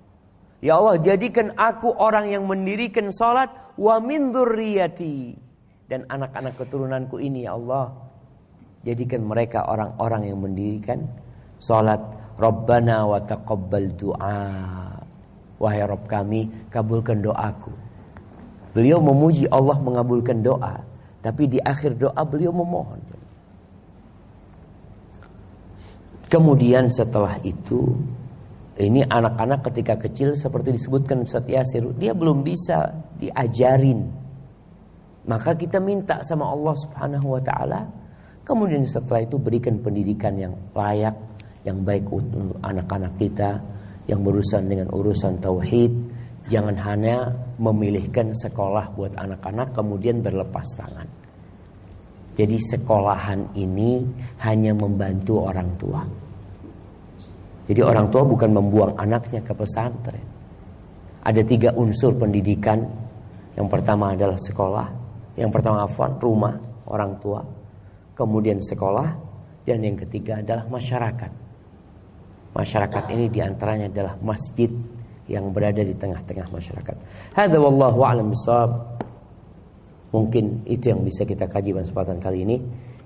Ya 0.62 0.78
Allah 0.78 1.02
jadikan 1.02 1.50
aku 1.58 1.90
orang 1.90 2.30
yang 2.30 2.46
mendirikan 2.46 3.10
salat 3.10 3.50
wa 3.74 3.98
min 3.98 4.30
dan 5.90 6.06
anak-anak 6.06 6.54
keturunanku 6.54 7.18
ini 7.18 7.44
ya 7.44 7.58
Allah 7.58 7.90
jadikan 8.82 9.22
mereka 9.22 9.66
orang-orang 9.66 10.30
yang 10.30 10.38
mendirikan 10.42 11.02
salat 11.62 12.02
Rabbana 12.38 13.06
wa 13.06 13.18
taqabbal 13.22 13.88
du'a. 13.94 14.42
Wahai 15.62 15.86
Rabb 15.86 16.10
kami 16.10 16.50
kabulkan 16.72 17.22
doaku. 17.22 17.70
Beliau 18.74 18.98
memuji 18.98 19.46
Allah 19.46 19.78
mengabulkan 19.78 20.42
doa. 20.42 20.82
Tapi 21.22 21.46
di 21.46 21.62
akhir 21.62 21.94
doa 22.02 22.18
beliau 22.26 22.50
memohon. 22.50 22.98
Kemudian 26.26 26.88
setelah 26.88 27.38
itu 27.44 27.94
ini 28.80 29.04
anak-anak 29.04 29.68
ketika 29.68 30.00
kecil 30.00 30.32
seperti 30.32 30.74
disebutkan 30.74 31.22
Ustaz 31.22 31.44
Yasir, 31.44 31.84
dia 32.00 32.16
belum 32.16 32.40
bisa 32.40 32.90
diajarin. 33.20 34.08
Maka 35.28 35.54
kita 35.54 35.78
minta 35.78 36.24
sama 36.24 36.50
Allah 36.50 36.74
Subhanahu 36.74 37.36
wa 37.36 37.42
taala, 37.44 37.84
kemudian 38.42 38.84
setelah 38.86 39.24
itu 39.24 39.36
berikan 39.38 39.78
pendidikan 39.80 40.34
yang 40.38 40.54
layak, 40.74 41.14
yang 41.62 41.82
baik 41.82 42.06
untuk 42.10 42.58
anak-anak 42.62 43.12
kita 43.18 43.58
yang 44.10 44.20
berurusan 44.22 44.66
dengan 44.66 44.88
urusan 44.90 45.38
tauhid. 45.38 45.92
Jangan 46.50 46.74
hanya 46.74 47.30
memilihkan 47.62 48.34
sekolah 48.34 48.90
buat 48.98 49.14
anak-anak 49.14 49.78
kemudian 49.78 50.18
berlepas 50.18 50.66
tangan. 50.74 51.06
Jadi 52.32 52.56
sekolahan 52.58 53.54
ini 53.54 54.02
hanya 54.42 54.74
membantu 54.74 55.46
orang 55.46 55.70
tua. 55.78 56.02
Jadi 57.68 57.78
orang 57.78 58.10
tua 58.10 58.26
bukan 58.26 58.50
membuang 58.50 58.98
anaknya 58.98 59.38
ke 59.44 59.54
pesantren. 59.54 60.24
Ada 61.22 61.46
tiga 61.46 61.70
unsur 61.78 62.18
pendidikan. 62.18 62.82
Yang 63.54 63.68
pertama 63.70 64.16
adalah 64.16 64.34
sekolah. 64.34 64.88
Yang 65.38 65.50
pertama 65.54 65.86
afwan, 65.86 66.12
rumah, 66.18 66.54
orang 66.90 67.12
tua. 67.22 67.40
Kemudian 68.14 68.58
sekolah. 68.62 69.30
Dan 69.62 69.86
yang 69.86 69.94
ketiga 69.94 70.42
adalah 70.42 70.66
masyarakat. 70.66 71.30
Masyarakat 72.52 73.04
ini 73.14 73.30
di 73.30 73.38
antaranya 73.38 73.86
adalah 73.86 74.18
masjid 74.18 74.68
yang 75.30 75.54
berada 75.54 75.80
di 75.86 75.94
tengah-tengah 75.94 76.50
masyarakat. 76.50 76.96
Hadza 77.32 77.58
wallahu 77.62 78.02
a'lam. 78.02 78.34
Mungkin 80.12 80.66
itu 80.68 80.92
yang 80.92 81.00
bisa 81.06 81.24
kita 81.24 81.48
kaji 81.48 81.72
pada 81.72 81.86
kesempatan 81.86 82.18
kali 82.20 82.38
ini. 82.44 82.56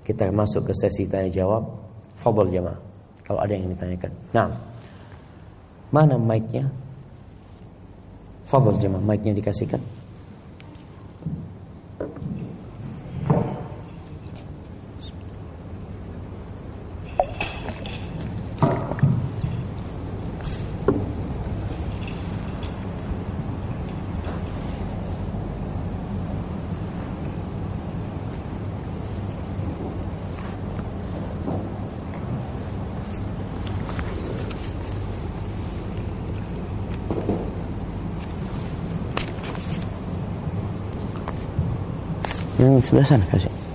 Kita 0.03 0.27
masuk 0.33 0.67
ke 0.67 0.73
sesi 0.75 1.07
tanya 1.07 1.31
jawab. 1.31 1.63
Fadhol 2.17 2.49
jamaah. 2.49 2.79
Kalau 3.23 3.39
ada 3.43 3.53
yang 3.53 3.69
ditanyakan. 3.71 4.11
Nah, 4.33 4.49
mana 5.91 6.15
mic-nya? 6.15 6.67
Fadol 8.47 8.79
jemaah, 8.79 9.03
mic-nya 9.03 9.35
dikasihkan. 9.35 9.79
Yang 42.57 42.89
sebelah 42.89 43.05
sana 43.05 43.25
kasih. 43.29 43.66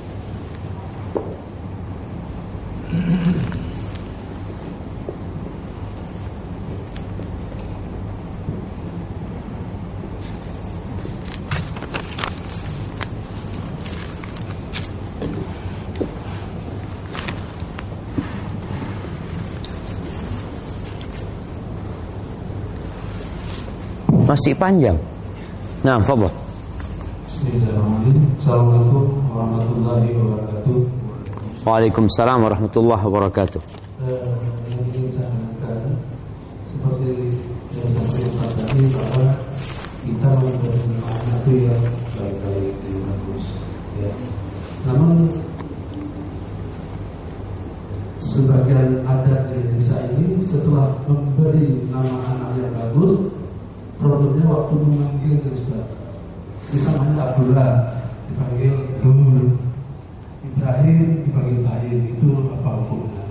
Masih 24.32 24.56
panjang. 24.56 24.96
Nah, 25.84 26.00
fadhil. 26.00 26.32
Bismillahirrahmanirrahim. 27.28 28.32
Assalamualaikum 28.40 29.04
warahmatullahi 29.28 30.08
wabarakatuh. 30.16 30.76
Waalaikumsalam 31.68 32.38
warahmatullahi 32.40 33.02
wabarakatuh. 33.12 33.60
Eh, 33.60 34.32
yang 34.72 34.82
ingin 34.88 35.06
saya 35.12 35.28
tanyakan 35.36 36.00
seperti 36.64 37.12
yang 37.76 37.88
saya 37.92 38.28
sampaikan 38.32 38.50
tadi 38.56 38.84
bahwa 38.88 39.26
kita 40.00 40.30
memberi 40.40 40.80
anak 40.80 41.36
itu 41.36 41.52
yang 41.68 41.82
baik-baik 42.16 42.74
yang 42.88 43.02
bagus. 43.04 43.44
Ya. 44.00 44.12
Namun 44.88 45.12
sebagian 48.16 49.04
adat 49.04 49.40
di 49.52 49.60
desa 49.76 50.08
ini 50.16 50.40
setelah 50.40 50.88
memberi 51.04 51.84
nama 51.92 52.16
anak 52.32 52.50
yang 52.56 52.72
bagus, 52.72 53.28
problemnya 54.02 54.44
waktu 54.50 54.74
memanggil 54.82 55.34
Ustaz 55.54 55.86
bisa 56.74 56.90
namanya 56.90 57.30
Abdullah 57.30 57.72
dipanggil 58.26 58.74
Nur 59.06 59.54
Ibrahim 60.42 61.22
dipanggil 61.22 61.58
Bahir 61.62 61.98
itu 62.10 62.28
apa 62.50 62.70
hukumnya 62.82 63.24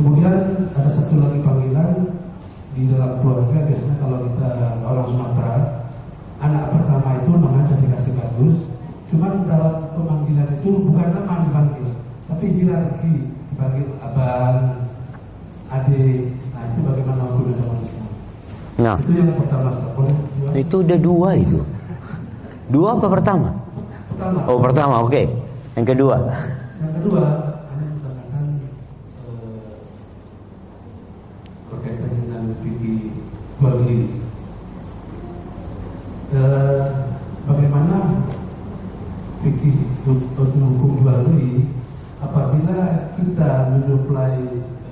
kemudian 0.00 0.34
ada 0.72 0.88
satu 0.88 1.20
lagi 1.20 1.44
panggilan 1.44 2.16
di 2.72 2.88
dalam 2.88 3.20
keluarga 3.20 3.68
biasanya 3.68 3.96
kalau 4.00 4.18
kita 4.32 4.50
orang 4.88 5.06
Sumatera 5.06 5.56
anak 6.40 6.64
pertama 6.72 7.08
itu 7.20 7.30
namanya 7.36 7.76
dikasih 7.76 8.12
bagus 8.16 8.56
cuman 9.12 9.44
dalam 9.44 9.74
pemanggilan 9.92 10.48
itu 10.56 10.70
bukan 10.80 11.08
nama 11.12 11.44
dipanggil 11.44 11.88
tapi 12.24 12.44
hierarki 12.56 13.14
dipanggil 13.52 13.86
abang 14.00 14.88
adik 15.68 16.32
nah 16.56 16.62
itu 16.72 16.78
bagaimana 16.80 17.20
hukumnya 17.28 17.60
dalam 17.60 17.76
Islam 17.84 18.08
Nah, 18.78 18.94
itu 19.02 19.10
yang 19.18 19.34
pertama 19.34 19.74
boleh 19.98 20.14
itu 20.54 20.76
udah 20.86 20.98
dua 21.02 21.30
itu. 21.34 21.58
Dua 22.70 22.87
apa 22.98 23.06
pertama? 23.06 23.50
pertama 24.10 24.38
Oh 24.50 24.58
pertama, 24.58 24.94
oke. 25.06 25.22
Yang 25.78 25.86
kedua. 25.94 26.16
Yang 26.82 26.92
kedua, 26.98 27.24
Anda 27.70 27.84
mengatakan 27.86 28.44
eh, 29.22 29.70
berkaitan 31.70 32.10
dengan 32.18 32.42
fikih 32.58 33.14
jual 33.62 33.74
beli. 33.78 34.00
Eh, 36.34 36.84
bagaimana 37.46 37.96
fikih 39.46 39.78
untuk 40.02 40.50
hukum 40.50 40.90
jual 41.06 41.18
beli 41.30 41.70
apabila 42.18 43.14
kita 43.14 43.78
menyuplai 43.78 44.42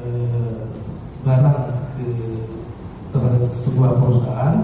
eh, 0.06 0.58
barang 1.26 1.60
ke 1.98 2.08
terhadap 3.10 3.50
sebuah 3.50 3.98
perusahaan 3.98 4.56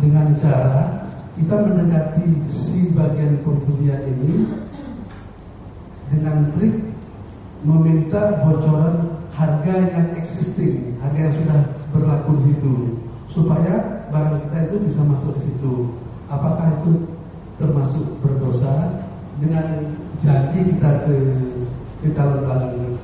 dengan 0.00 0.32
cara 0.40 1.04
kita 1.34 1.54
mendekati 1.66 2.46
si 2.46 2.94
bagian 2.94 3.42
pembelian 3.42 4.06
ini 4.06 4.46
dengan 6.14 6.54
trik 6.54 6.94
meminta 7.66 8.38
bocoran 8.46 9.18
harga 9.34 9.74
yang 9.90 10.14
existing, 10.14 10.94
harga 11.02 11.18
yang 11.18 11.34
sudah 11.34 11.60
berlaku 11.90 12.38
di 12.38 12.42
situ, 12.54 12.74
supaya 13.26 14.06
barang 14.14 14.46
kita 14.46 14.58
itu 14.70 14.76
bisa 14.86 15.00
masuk 15.02 15.34
di 15.42 15.50
situ. 15.50 15.74
Apakah 16.30 16.70
itu 16.80 17.02
termasuk 17.58 18.06
berdosa 18.22 19.02
dengan 19.42 19.90
janji 20.22 20.70
kita 20.70 21.02
ke 21.02 21.14
ke 21.98 22.08
calon 22.14 22.46
pelanggan 22.46 22.94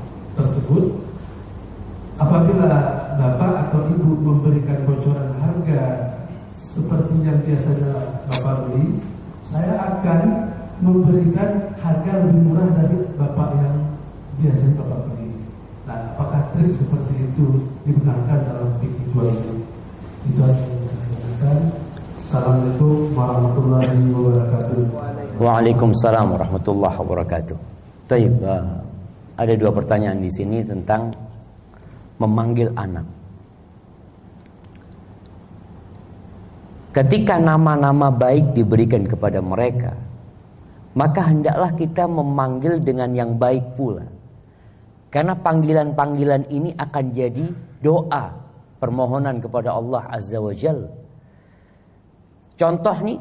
apabila 2.21 2.69
bapak 3.17 3.53
atau 3.69 3.81
ibu 3.91 4.13
memberikan 4.23 4.85
bocoran 4.87 5.35
harga 5.41 6.11
seperti 6.51 7.15
yang 7.27 7.41
biasanya 7.43 8.23
bapak 8.31 8.69
beli, 8.69 9.03
saya 9.43 9.75
akan 9.79 10.21
memberikan 10.79 11.75
harga 11.79 12.13
lebih 12.27 12.41
murah 12.47 12.69
dari 12.79 12.97
bapak 13.19 13.49
yang 13.59 13.77
biasanya 14.39 14.79
bapak 14.85 15.01
beli. 15.11 15.31
Nah, 15.89 15.99
apakah 16.15 16.41
trik 16.55 16.71
seperti 16.71 17.15
itu 17.33 17.67
dibenarkan 17.83 18.39
dalam 18.47 18.69
fikih 18.79 19.07
jual 19.11 19.29
beli? 19.35 19.67
Itu 20.21 20.41
yang. 20.45 21.63
Assalamualaikum 22.21 23.17
warahmatullahi 23.17 24.05
wabarakatuh. 24.13 24.81
Waalaikumsalam 25.41 26.27
warahmatullahi 26.37 26.97
wabarakatuh. 27.01 27.57
Taib, 28.05 28.33
uh, 28.45 28.85
ada 29.41 29.53
dua 29.57 29.73
pertanyaan 29.73 30.21
di 30.21 30.29
sini 30.29 30.61
tentang 30.61 31.09
memanggil 32.21 32.69
anak. 32.77 33.07
Ketika 36.93 37.41
nama-nama 37.41 38.13
baik 38.13 38.53
diberikan 38.53 39.09
kepada 39.09 39.41
mereka, 39.41 39.97
maka 40.93 41.33
hendaklah 41.33 41.73
kita 41.73 42.05
memanggil 42.05 42.77
dengan 42.83 43.11
yang 43.17 43.41
baik 43.41 43.79
pula. 43.79 44.05
Karena 45.09 45.35
panggilan-panggilan 45.35 46.47
ini 46.53 46.77
akan 46.77 47.05
jadi 47.11 47.47
doa 47.83 48.50
permohonan 48.81 49.39
kepada 49.45 49.77
Allah 49.77 50.09
Azza 50.09 50.41
wa 50.41 50.57
Jalla 50.57 50.89
Contoh 52.61 52.93
nih, 53.01 53.17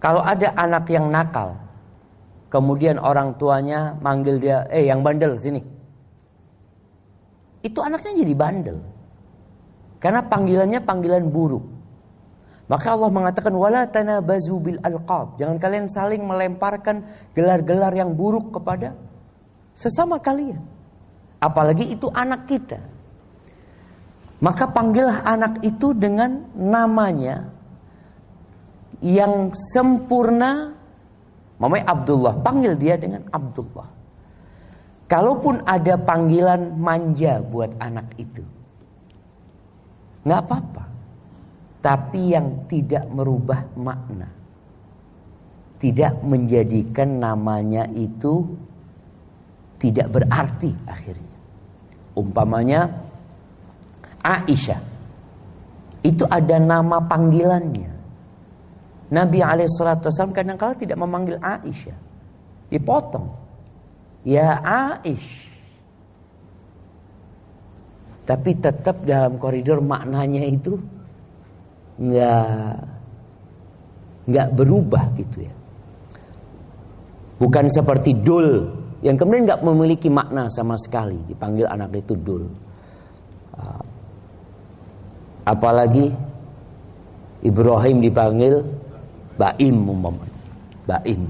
kalau 0.00 0.24
ada 0.24 0.56
anak 0.56 0.88
yang 0.88 1.12
nakal, 1.12 1.52
kemudian 2.48 2.96
orang 2.96 3.36
tuanya 3.36 3.92
manggil 4.00 4.40
dia, 4.40 4.64
eh 4.72 4.88
yang 4.88 5.04
bandel 5.04 5.36
sini. 5.36 5.60
Itu 7.60 7.84
anaknya 7.84 8.24
jadi 8.24 8.32
bandel. 8.32 8.80
Karena 10.00 10.24
panggilannya 10.24 10.80
panggilan 10.80 11.28
buruk. 11.28 11.60
Maka 12.72 12.96
Allah 12.96 13.12
mengatakan 13.12 13.52
wala 13.52 13.84
tanabazu 13.84 14.56
bil 14.56 14.80
alqab. 14.80 15.36
Jangan 15.36 15.60
kalian 15.60 15.84
saling 15.84 16.24
melemparkan 16.24 17.04
gelar-gelar 17.36 17.92
yang 17.92 18.16
buruk 18.16 18.56
kepada 18.56 18.96
sesama 19.76 20.16
kalian. 20.16 20.64
Apalagi 21.36 21.92
itu 21.92 22.08
anak 22.16 22.48
kita. 22.48 22.80
Maka 24.40 24.72
panggillah 24.72 25.20
anak 25.24 25.60
itu 25.60 25.92
dengan 25.92 26.48
namanya 26.56 27.44
yang 29.04 29.52
sempurna 29.52 30.80
Mamanya 31.60 31.92
Abdullah. 31.92 32.34
Panggil 32.40 32.72
dia 32.80 32.96
dengan 32.96 33.20
Abdullah. 33.28 33.88
Kalaupun 35.04 35.60
ada 35.68 36.00
panggilan 36.00 36.80
manja 36.80 37.44
buat 37.44 37.76
anak 37.76 38.16
itu 38.16 38.40
nggak 40.24 40.40
apa-apa. 40.40 40.84
Tapi 41.80 42.36
yang 42.36 42.68
tidak 42.68 43.08
merubah 43.08 43.64
makna 43.72 44.28
Tidak 45.80 46.20
menjadikan 46.28 47.16
namanya 47.16 47.88
itu 47.96 48.44
Tidak 49.80 50.12
berarti 50.12 50.76
akhirnya. 50.84 51.36
Umpamanya 52.20 52.84
Aisyah 54.20 54.80
Itu 56.04 56.24
ada 56.28 56.56
nama 56.60 57.00
panggilannya 57.04 58.00
Nabi 59.10 59.42
Alaihissalam 59.42 60.30
kadang-kala 60.30 60.78
tidak 60.78 60.94
memanggil 61.02 61.36
Aisyah. 61.42 61.98
Dipotong. 62.70 63.26
Ya 64.22 64.62
Aish. 64.62 65.50
Tapi 68.22 68.50
tetap 68.62 69.02
dalam 69.02 69.42
koridor 69.42 69.82
maknanya 69.82 70.46
itu 70.46 70.78
nggak 71.98 72.46
nggak 74.30 74.48
berubah 74.54 75.04
gitu 75.18 75.42
ya. 75.42 75.52
Bukan 77.42 77.66
seperti 77.66 78.14
dul 78.22 78.70
yang 79.02 79.18
kemudian 79.18 79.50
nggak 79.50 79.64
memiliki 79.66 80.06
makna 80.06 80.46
sama 80.46 80.78
sekali 80.78 81.18
dipanggil 81.26 81.66
anak 81.66 81.98
itu 81.98 82.14
dul. 82.14 82.46
Apalagi 85.50 86.14
Ibrahim 87.42 87.98
dipanggil 87.98 88.62
Baim 89.34 89.76
umpamanya. 89.88 90.38
Baim. 90.86 91.26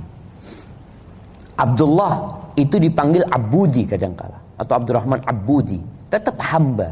Abdullah 1.56 2.36
itu 2.58 2.76
dipanggil 2.76 3.22
Abudi 3.30 3.86
kadangkala 3.86 4.36
atau 4.58 4.74
Abdurrahman 4.76 5.22
Abudi, 5.24 5.78
tetap 6.10 6.36
hamba. 6.42 6.90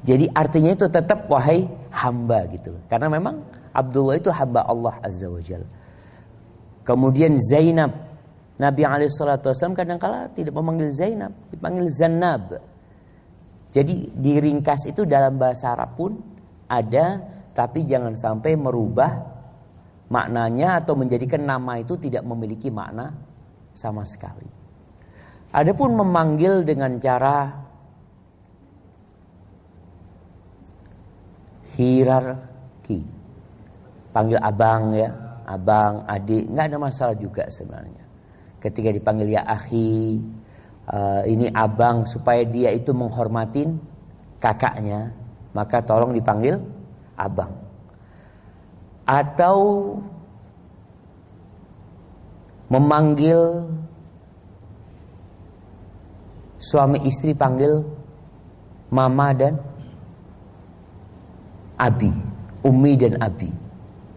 Jadi 0.00 0.24
artinya 0.32 0.72
itu 0.72 0.88
tetap 0.88 1.28
wahai 1.28 1.68
hamba 1.92 2.48
gitu. 2.48 2.72
Karena 2.88 3.12
memang 3.12 3.44
Abdullah 3.76 4.16
itu 4.16 4.32
hamba 4.32 4.64
Allah 4.64 4.96
Azza 5.04 5.28
wa 5.28 5.42
Jalla. 5.44 5.68
Kemudian 6.82 7.36
Zainab 7.36 7.92
Nabi 8.60 8.84
Alaihissalam 8.84 9.72
kadangkala 9.72 10.28
tidak 10.36 10.52
memanggil 10.52 10.92
Zainab, 10.92 11.32
dipanggil 11.48 11.88
Zanab. 11.88 12.60
Jadi 13.70 14.10
diringkas 14.18 14.90
itu 14.90 15.06
dalam 15.06 15.38
bahasa 15.38 15.74
Arab 15.78 15.94
pun 15.94 16.18
ada, 16.66 17.22
tapi 17.54 17.86
jangan 17.86 18.18
sampai 18.18 18.58
merubah 18.58 19.10
maknanya 20.10 20.82
atau 20.82 20.98
menjadikan 20.98 21.46
nama 21.46 21.78
itu 21.78 21.94
tidak 21.94 22.26
memiliki 22.26 22.66
makna 22.66 23.14
sama 23.70 24.02
sekali. 24.02 24.46
Adapun 25.54 25.94
memanggil 25.94 26.66
dengan 26.66 26.98
cara 26.98 27.50
hierarki. 31.78 33.02
Panggil 34.10 34.38
abang 34.42 34.94
ya, 34.94 35.10
abang, 35.46 36.02
adik, 36.10 36.50
nggak 36.50 36.66
ada 36.74 36.78
masalah 36.78 37.14
juga 37.14 37.46
sebenarnya. 37.46 38.02
Ketika 38.58 38.90
dipanggil 38.90 39.38
ya 39.38 39.46
akhi, 39.46 40.18
uh, 40.90 41.22
ini 41.24 41.46
abang 41.54 42.04
supaya 42.04 42.42
dia 42.44 42.74
itu 42.74 42.90
menghormatin 42.90 43.78
kakaknya, 44.42 45.14
maka 45.54 45.80
tolong 45.82 46.12
dipanggil 46.12 46.58
abang 47.14 47.70
atau 49.10 49.58
memanggil 52.70 53.66
suami 56.62 57.02
istri 57.02 57.34
panggil 57.34 57.82
mama 58.94 59.34
dan 59.34 59.58
abi, 61.74 62.14
umi 62.62 62.94
dan 62.94 63.18
abi. 63.18 63.50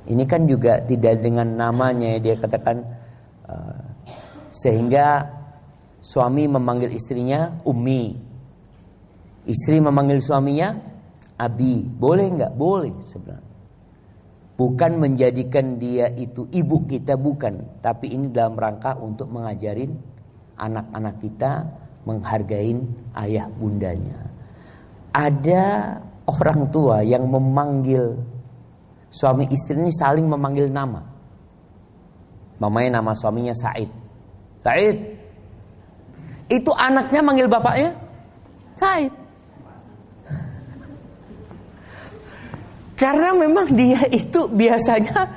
Ini 0.03 0.23
kan 0.27 0.45
juga 0.45 0.83
tidak 0.83 1.23
dengan 1.23 1.47
namanya 1.57 2.19
dia 2.19 2.37
katakan 2.37 2.83
uh, 3.49 3.81
sehingga 4.53 5.25
suami 6.03 6.51
memanggil 6.51 6.91
istrinya 6.91 7.63
umi, 7.63 8.11
istri 9.47 9.79
memanggil 9.79 10.19
suaminya 10.19 10.75
abi. 11.39 11.87
Boleh 11.87 12.27
nggak? 12.27 12.53
Boleh 12.59 12.91
sebenarnya. 13.07 13.51
Bukan 14.53 14.91
menjadikan 15.01 15.81
dia 15.81 16.13
itu 16.13 16.45
ibu 16.53 16.85
kita 16.85 17.17
bukan, 17.17 17.81
tapi 17.81 18.13
ini 18.13 18.29
dalam 18.29 18.53
rangka 18.53 18.93
untuk 19.01 19.31
mengajarin 19.33 19.97
anak-anak 20.61 21.15
kita 21.17 21.51
menghargai 22.05 22.77
ayah 23.25 23.49
bundanya. 23.49 24.19
Ada 25.09 25.97
orang 26.29 26.69
tua 26.69 27.01
yang 27.01 27.25
memanggil 27.25 28.13
suami 29.09 29.49
istri 29.49 29.79
ini 29.79 29.89
saling 29.89 30.29
memanggil 30.29 30.69
nama. 30.69 31.01
Mamanya 32.61 33.01
nama 33.01 33.11
suaminya 33.17 33.57
Said. 33.57 33.89
Said. 34.61 35.22
Itu 36.51 36.71
anaknya 36.75 37.21
manggil 37.23 37.47
bapaknya 37.47 37.91
Said. 38.79 39.13
Karena 42.93 43.29
memang 43.35 43.67
dia 43.73 44.05
itu 44.09 44.47
biasanya 44.49 45.27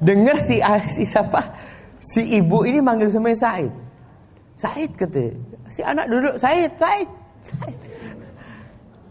dengar 0.00 0.36
si 0.40 0.60
si 0.90 1.02
siapa 1.08 1.54
si 2.00 2.38
ibu 2.38 2.64
ini 2.66 2.78
manggil 2.80 3.08
sama 3.10 3.32
Said. 3.32 3.72
Said 4.58 4.90
kata. 4.94 5.24
Si 5.72 5.82
anak 5.82 6.06
duduk 6.06 6.34
Said, 6.38 6.70
Said, 6.78 7.08
Said. 7.42 7.76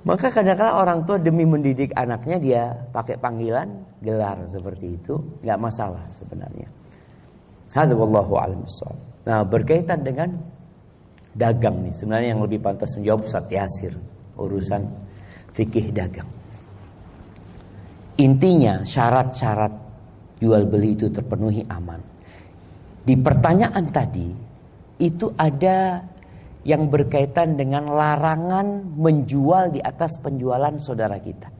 Maka 0.03 0.27
kadang-kadang 0.27 0.75
orang 0.75 0.99
tua 1.07 1.15
demi 1.15 1.47
mendidik 1.47 1.95
anaknya 1.95 2.35
dia 2.35 2.63
pakai 2.91 3.15
panggilan 3.15 3.71
gelar 4.03 4.35
seperti 4.51 4.99
itu, 4.99 5.15
nggak 5.39 5.59
masalah 5.59 6.03
sebenarnya. 6.11 6.67
Hadza 7.71 7.95
wallahu 7.95 8.35
a'lam 8.35 8.67
Nah, 9.23 9.47
berkaitan 9.47 10.03
dengan 10.03 10.35
dagang 11.33 11.81
nih, 11.83 11.93
sebenarnya 11.93 12.29
yang 12.37 12.41
lebih 12.45 12.61
pantas 12.61 12.93
menjawab 12.97 13.25
Ustaz 13.25 13.49
Yasir 13.49 13.93
urusan 14.37 14.81
fikih 15.53 15.93
dagang. 15.93 16.29
Intinya 18.21 18.85
syarat-syarat 18.85 19.73
jual 20.37 20.69
beli 20.69 20.93
itu 20.93 21.09
terpenuhi 21.09 21.65
aman. 21.65 22.01
Di 23.03 23.17
pertanyaan 23.17 23.85
tadi 23.89 24.27
itu 25.01 25.33
ada 25.35 25.99
yang 26.63 26.87
berkaitan 26.87 27.59
dengan 27.59 27.91
larangan 27.91 28.95
menjual 28.95 29.75
di 29.75 29.81
atas 29.83 30.15
penjualan 30.23 30.71
saudara 30.79 31.19
kita. 31.19 31.51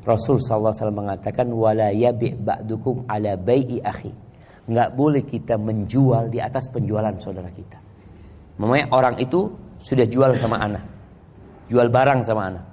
Rasul 0.00 0.40
SAW 0.40 0.72
mengatakan 0.88 1.52
wala 1.52 1.92
yabi 1.92 2.32
ba'dukum 2.32 3.04
ala 3.04 3.36
bai'i 3.36 3.84
akhi. 3.84 4.08
Enggak 4.70 4.94
boleh 4.94 5.26
kita 5.26 5.58
menjual 5.58 6.30
di 6.30 6.38
atas 6.38 6.70
penjualan 6.70 7.10
saudara 7.18 7.50
kita. 7.50 7.74
Memangnya 8.62 8.86
orang 8.94 9.18
itu 9.18 9.50
sudah 9.82 10.06
jual 10.06 10.30
sama 10.38 10.62
anak. 10.62 10.86
Jual 11.66 11.90
barang 11.90 12.22
sama 12.22 12.42
anak. 12.54 12.64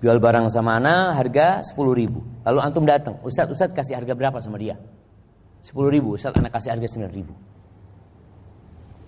Jual 0.00 0.16
barang 0.18 0.48
sama 0.48 0.80
anak 0.80 1.20
harga 1.20 1.60
10 1.60 1.76
ribu. 1.92 2.24
Lalu 2.48 2.58
antum 2.64 2.88
datang, 2.88 3.20
Ustaz, 3.20 3.46
Ustaz 3.52 3.76
kasih 3.76 4.00
harga 4.00 4.16
berapa 4.16 4.40
sama 4.40 4.56
dia? 4.56 4.80
10 5.68 5.68
ribu, 5.92 6.16
Ustaz 6.16 6.32
anak 6.32 6.56
kasih 6.56 6.80
harga 6.80 6.88
9 6.96 7.12
ribu. 7.12 7.36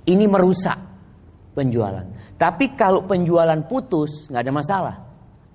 Ini 0.05 0.29
merusak 0.29 0.77
penjualan. 1.57 2.05
Tapi 2.37 2.77
kalau 2.77 3.09
penjualan 3.09 3.65
putus 3.65 4.29
nggak 4.29 4.43
ada 4.45 4.53
masalah. 4.53 4.97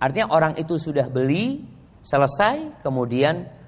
Artinya 0.01 0.33
orang 0.33 0.57
itu 0.57 0.81
sudah 0.81 1.05
beli 1.11 1.61
selesai, 2.01 2.81
kemudian 2.81 3.58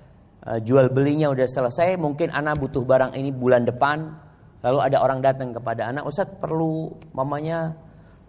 jual 0.41 0.89
belinya 0.89 1.29
udah 1.29 1.45
selesai. 1.45 1.97
Mungkin 2.01 2.33
anak 2.33 2.57
butuh 2.57 2.81
barang 2.81 3.13
ini 3.13 3.29
bulan 3.29 3.65
depan. 3.65 4.29
Lalu 4.61 4.77
ada 4.77 4.97
orang 5.01 5.25
datang 5.25 5.53
kepada 5.57 5.89
anak, 5.89 6.05
Ustaz 6.05 6.29
perlu 6.37 6.93
mamanya 7.17 7.73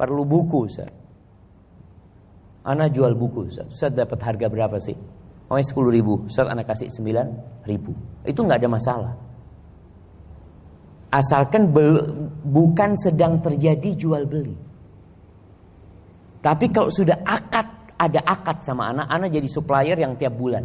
perlu 0.00 0.24
buku 0.24 0.64
Ustaz. 0.64 0.88
Anak 2.64 2.96
jual 2.96 3.12
buku 3.12 3.52
Ustaz. 3.52 3.68
Ustaz 3.68 3.92
dapat 3.92 4.16
harga 4.24 4.48
berapa 4.48 4.80
sih? 4.80 4.96
Mamanya 5.52 5.68
10 5.68 5.92
ribu. 5.92 6.24
Ustaz 6.24 6.48
anak 6.48 6.72
kasih 6.72 6.88
9 6.88 7.68
ribu. 7.68 7.92
Itu 8.24 8.48
nggak 8.48 8.64
ada 8.64 8.70
masalah. 8.72 9.12
Asalkan 11.12 11.68
bukan 12.40 12.96
sedang 12.96 13.36
terjadi 13.44 13.92
jual 13.92 14.24
beli. 14.24 14.56
Tapi 16.40 16.72
kalau 16.72 16.88
sudah 16.88 17.20
akad, 17.20 17.92
ada 18.00 18.20
akad 18.24 18.64
sama 18.64 18.88
anak, 18.96 19.04
anak 19.12 19.28
jadi 19.28 19.48
supplier 19.52 20.00
yang 20.00 20.16
tiap 20.16 20.32
bulan. 20.32 20.64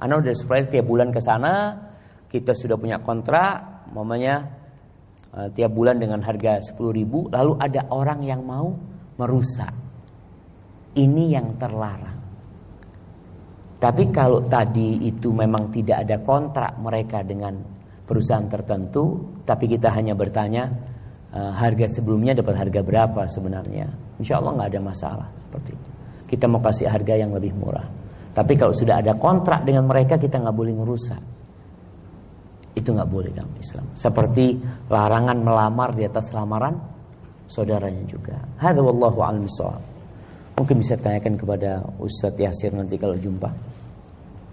Anak 0.00 0.24
udah 0.24 0.32
supplier 0.32 0.66
tiap 0.66 0.88
bulan 0.88 1.12
ke 1.12 1.20
sana, 1.20 1.76
kita 2.32 2.56
sudah 2.56 2.80
punya 2.80 3.04
kontrak, 3.04 3.84
mamanya 3.92 4.48
uh, 5.36 5.48
tiap 5.52 5.76
bulan 5.76 6.00
dengan 6.00 6.24
harga 6.24 6.72
10 6.72 6.78
ribu, 6.96 7.28
lalu 7.28 7.60
ada 7.60 7.84
orang 7.92 8.24
yang 8.24 8.40
mau 8.40 8.72
merusak. 9.20 9.74
Ini 10.96 11.24
yang 11.36 11.54
terlarang. 11.60 12.18
Tapi 13.80 14.12
kalau 14.12 14.44
tadi 14.44 15.04
itu 15.08 15.32
memang 15.32 15.72
tidak 15.72 16.04
ada 16.04 16.16
kontrak 16.20 16.76
mereka 16.80 17.24
dengan 17.24 17.56
perusahaan 18.04 18.48
tertentu, 18.48 19.20
tapi 19.44 19.68
kita 19.68 19.92
hanya 19.92 20.16
bertanya 20.16 20.68
uh, 21.32 21.52
harga 21.54 22.00
sebelumnya 22.00 22.32
dapat 22.36 22.56
harga 22.56 22.80
berapa 22.80 23.22
sebenarnya. 23.28 23.86
Insya 24.20 24.40
Allah 24.40 24.52
nggak 24.60 24.70
ada 24.76 24.80
masalah 24.80 25.28
seperti 25.44 25.70
itu. 25.76 25.88
Kita 26.30 26.44
mau 26.48 26.60
kasih 26.62 26.88
harga 26.88 27.14
yang 27.18 27.32
lebih 27.32 27.52
murah. 27.56 27.99
Tapi 28.30 28.52
kalau 28.54 28.70
sudah 28.70 29.02
ada 29.02 29.18
kontrak 29.18 29.66
dengan 29.66 29.90
mereka 29.90 30.14
kita 30.14 30.38
nggak 30.38 30.54
boleh 30.54 30.72
ngerusak. 30.74 31.22
Itu 32.78 32.94
nggak 32.94 33.10
boleh 33.10 33.30
dalam 33.34 33.50
Islam. 33.58 33.90
Seperti 33.98 34.54
larangan 34.86 35.38
melamar 35.42 35.90
di 35.90 36.06
atas 36.06 36.30
lamaran 36.30 36.78
saudaranya 37.50 38.06
juga. 38.06 38.38
Hadza 38.62 38.78
wallahu 38.78 39.18
a'lam 39.26 39.42
Mungkin 40.54 40.76
bisa 40.78 40.94
tanyakan 40.94 41.34
kepada 41.34 41.82
Ustadz 41.98 42.38
Yasir 42.38 42.70
nanti 42.76 42.94
kalau 42.94 43.18
jumpa. 43.18 43.50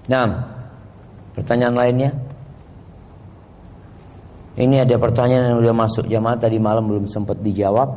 Nah, 0.07 0.25
pertanyaan 1.37 1.75
lainnya? 1.77 2.11
Ini 4.57 4.81
ada 4.81 4.97
pertanyaan 4.97 5.53
yang 5.53 5.59
sudah 5.61 5.75
masuk 5.77 6.05
jamaah 6.09 6.39
tadi 6.41 6.57
malam 6.57 6.89
belum 6.89 7.05
sempat 7.05 7.37
dijawab. 7.45 7.93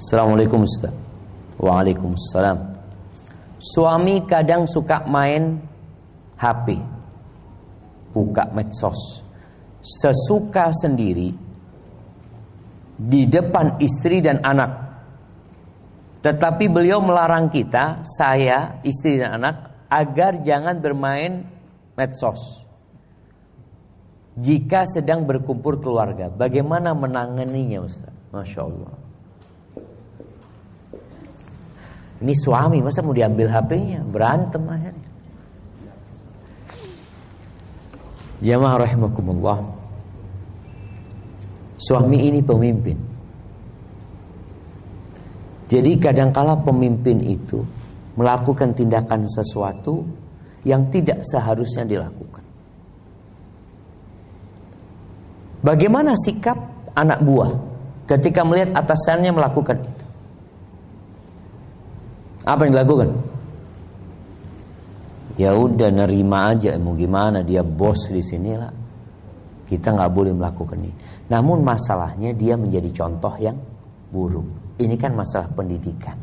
Assalamualaikum 0.00 0.66
Ustaz. 0.66 1.07
Waalaikumsalam. 1.58 2.58
Suami 3.58 4.22
kadang 4.22 4.70
suka 4.70 5.02
main 5.10 5.58
HP. 6.38 6.78
Buka 8.14 8.46
medsos. 8.54 9.26
Sesuka 9.82 10.70
sendiri 10.70 11.34
di 12.98 13.22
depan 13.26 13.78
istri 13.82 14.22
dan 14.22 14.42
anak. 14.42 14.86
Tetapi 16.18 16.66
beliau 16.66 16.98
melarang 16.98 17.46
kita, 17.46 18.02
saya, 18.02 18.82
istri 18.82 19.22
dan 19.22 19.38
anak 19.38 19.86
agar 19.86 20.42
jangan 20.42 20.82
bermain 20.82 21.46
medsos. 21.94 22.66
Jika 24.38 24.86
sedang 24.86 25.26
berkumpul 25.26 25.82
keluarga, 25.82 26.30
bagaimana 26.30 26.94
menanganinya 26.94 27.82
Ustaz? 27.82 28.14
Masya 28.30 28.60
Allah. 28.62 29.07
Ini 32.18 32.34
suami, 32.34 32.82
masa 32.82 32.98
mau 33.02 33.14
diambil 33.14 33.46
HP-nya? 33.46 34.02
Berantem 34.02 34.62
akhirnya. 34.66 35.08
Jamaah 38.42 38.76
rahimakumullah. 38.82 39.58
Suami 41.78 42.18
ini 42.26 42.42
pemimpin. 42.42 42.98
Jadi 45.68 46.00
kadangkala 46.00 46.58
pemimpin 46.58 47.22
itu 47.22 47.62
melakukan 48.18 48.74
tindakan 48.74 49.28
sesuatu 49.30 50.02
yang 50.66 50.90
tidak 50.90 51.22
seharusnya 51.22 51.86
dilakukan. 51.86 52.42
Bagaimana 55.62 56.18
sikap 56.18 56.56
anak 56.98 57.22
buah 57.22 57.50
ketika 58.10 58.42
melihat 58.42 58.74
atasannya 58.74 59.30
melakukan 59.30 59.78
itu? 59.82 59.97
Apa 62.48 62.64
yang 62.64 62.72
dilakukan? 62.80 63.08
Ya 65.36 65.52
udah 65.52 65.92
nerima 65.92 66.50
aja, 66.56 66.72
mau 66.80 66.96
gimana 66.96 67.44
dia 67.44 67.60
bos 67.60 68.08
di 68.08 68.24
sini 68.24 68.56
lah. 68.56 68.72
Kita 69.68 69.92
nggak 69.92 70.10
boleh 70.10 70.32
melakukan 70.32 70.80
ini. 70.80 70.96
Namun 71.28 71.60
masalahnya 71.60 72.32
dia 72.32 72.56
menjadi 72.56 72.88
contoh 73.04 73.36
yang 73.36 73.54
buruk. 74.08 74.80
Ini 74.80 74.96
kan 74.96 75.12
masalah 75.12 75.52
pendidikan. 75.52 76.16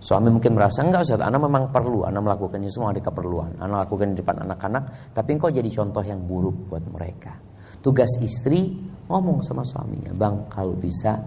Suami 0.00 0.32
mungkin 0.32 0.56
merasa 0.56 0.84
enggak 0.84 1.04
Ustaz, 1.04 1.20
anak 1.20 1.40
memang 1.44 1.68
perlu, 1.68 2.04
anak 2.08 2.24
melakukan 2.24 2.60
ini 2.60 2.72
semua 2.72 2.92
ada 2.92 3.00
keperluan. 3.04 3.56
Anak 3.60 3.88
lakukan 3.88 4.12
di 4.12 4.16
depan 4.20 4.36
anak-anak, 4.48 5.12
tapi 5.12 5.28
engkau 5.36 5.48
jadi 5.52 5.68
contoh 5.68 6.04
yang 6.04 6.20
buruk 6.24 6.72
buat 6.72 6.84
mereka. 6.88 7.36
Tugas 7.84 8.16
istri 8.20 8.72
ngomong 9.08 9.44
sama 9.44 9.64
suaminya, 9.64 10.12
"Bang, 10.16 10.48
kalau 10.48 10.76
bisa 10.76 11.20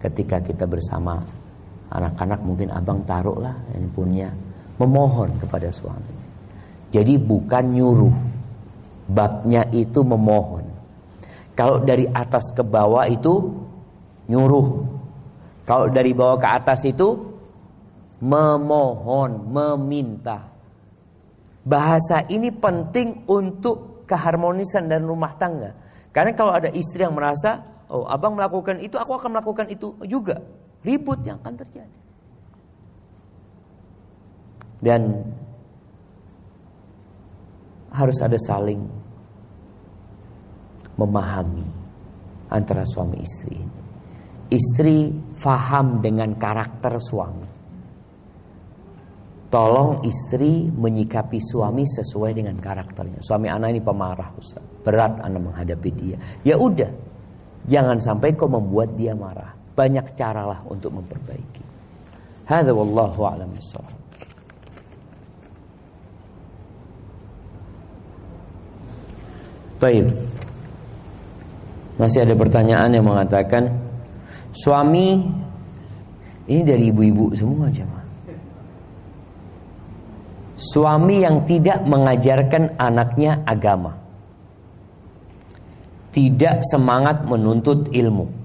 ketika 0.00 0.40
kita 0.40 0.64
bersama 0.64 1.20
anak-anak 1.88 2.40
mungkin 2.44 2.68
Abang 2.72 3.02
taruhlah 3.04 3.56
handphonenya." 3.74 4.30
Memohon 4.78 5.42
kepada 5.42 5.68
suami. 5.74 6.14
Jadi 6.94 7.18
bukan 7.18 7.64
nyuruh. 7.74 8.16
Babnya 9.08 9.64
itu 9.72 10.04
memohon. 10.04 10.64
Kalau 11.58 11.82
dari 11.82 12.06
atas 12.06 12.54
ke 12.54 12.62
bawah 12.62 13.08
itu 13.10 13.50
nyuruh. 14.30 14.68
Kalau 15.66 15.90
dari 15.90 16.14
bawah 16.14 16.38
ke 16.38 16.48
atas 16.48 16.86
itu 16.86 17.08
memohon, 18.22 19.50
meminta. 19.50 20.46
Bahasa 21.66 22.24
ini 22.30 22.48
penting 22.54 23.28
untuk 23.28 24.06
keharmonisan 24.08 24.88
dan 24.88 25.04
rumah 25.04 25.36
tangga. 25.36 25.74
Karena 26.14 26.32
kalau 26.32 26.56
ada 26.56 26.72
istri 26.72 27.04
yang 27.04 27.12
merasa, 27.12 27.60
oh 27.92 28.08
abang 28.08 28.32
melakukan 28.32 28.80
itu, 28.80 28.96
aku 28.96 29.18
akan 29.20 29.36
melakukan 29.36 29.68
itu 29.68 29.92
juga. 30.08 30.40
Ribut 30.88 31.20
yang 31.20 31.36
akan 31.44 31.54
terjadi. 31.60 31.98
Dan 34.80 35.20
harus 37.92 38.18
ada 38.24 38.38
saling 38.40 38.80
memahami 40.96 41.66
antara 42.48 42.88
suami 42.88 43.20
istri 43.20 43.52
ini. 43.52 43.78
Istri 44.48 44.96
faham 45.36 46.00
dengan 46.00 46.32
karakter 46.40 46.96
suami. 46.96 47.48
Tolong 49.48 50.04
istri 50.04 50.68
menyikapi 50.68 51.40
suami 51.40 51.84
sesuai 51.84 52.36
dengan 52.36 52.56
karakternya. 52.56 53.20
Suami 53.20 53.48
anak 53.48 53.76
ini 53.76 53.80
pemarah. 53.80 54.32
Berat 54.84 55.20
anak 55.24 55.40
menghadapi 55.52 55.90
dia. 55.92 56.16
Ya 56.44 56.56
udah, 56.60 56.88
jangan 57.64 58.00
sampai 58.00 58.36
kau 58.36 58.48
membuat 58.48 58.96
dia 58.96 59.16
marah. 59.16 59.57
Banyak 59.78 60.18
caralah 60.18 60.58
untuk 60.66 60.90
memperbaiki. 60.98 61.62
Hadza 62.50 62.74
wallahu 62.74 63.22
a'lam 63.22 63.54
Baik. 69.78 70.10
Masih 71.94 72.26
ada 72.26 72.34
pertanyaan 72.34 72.90
yang 72.90 73.06
mengatakan 73.06 73.70
suami 74.50 75.22
ini 76.50 76.62
dari 76.66 76.90
ibu-ibu 76.90 77.30
semua 77.38 77.70
jemaah. 77.70 78.06
Suami 80.58 81.22
yang 81.22 81.46
tidak 81.46 81.86
mengajarkan 81.86 82.74
anaknya 82.74 83.46
agama. 83.46 83.94
Tidak 86.10 86.66
semangat 86.66 87.22
menuntut 87.22 87.94
ilmu. 87.94 88.37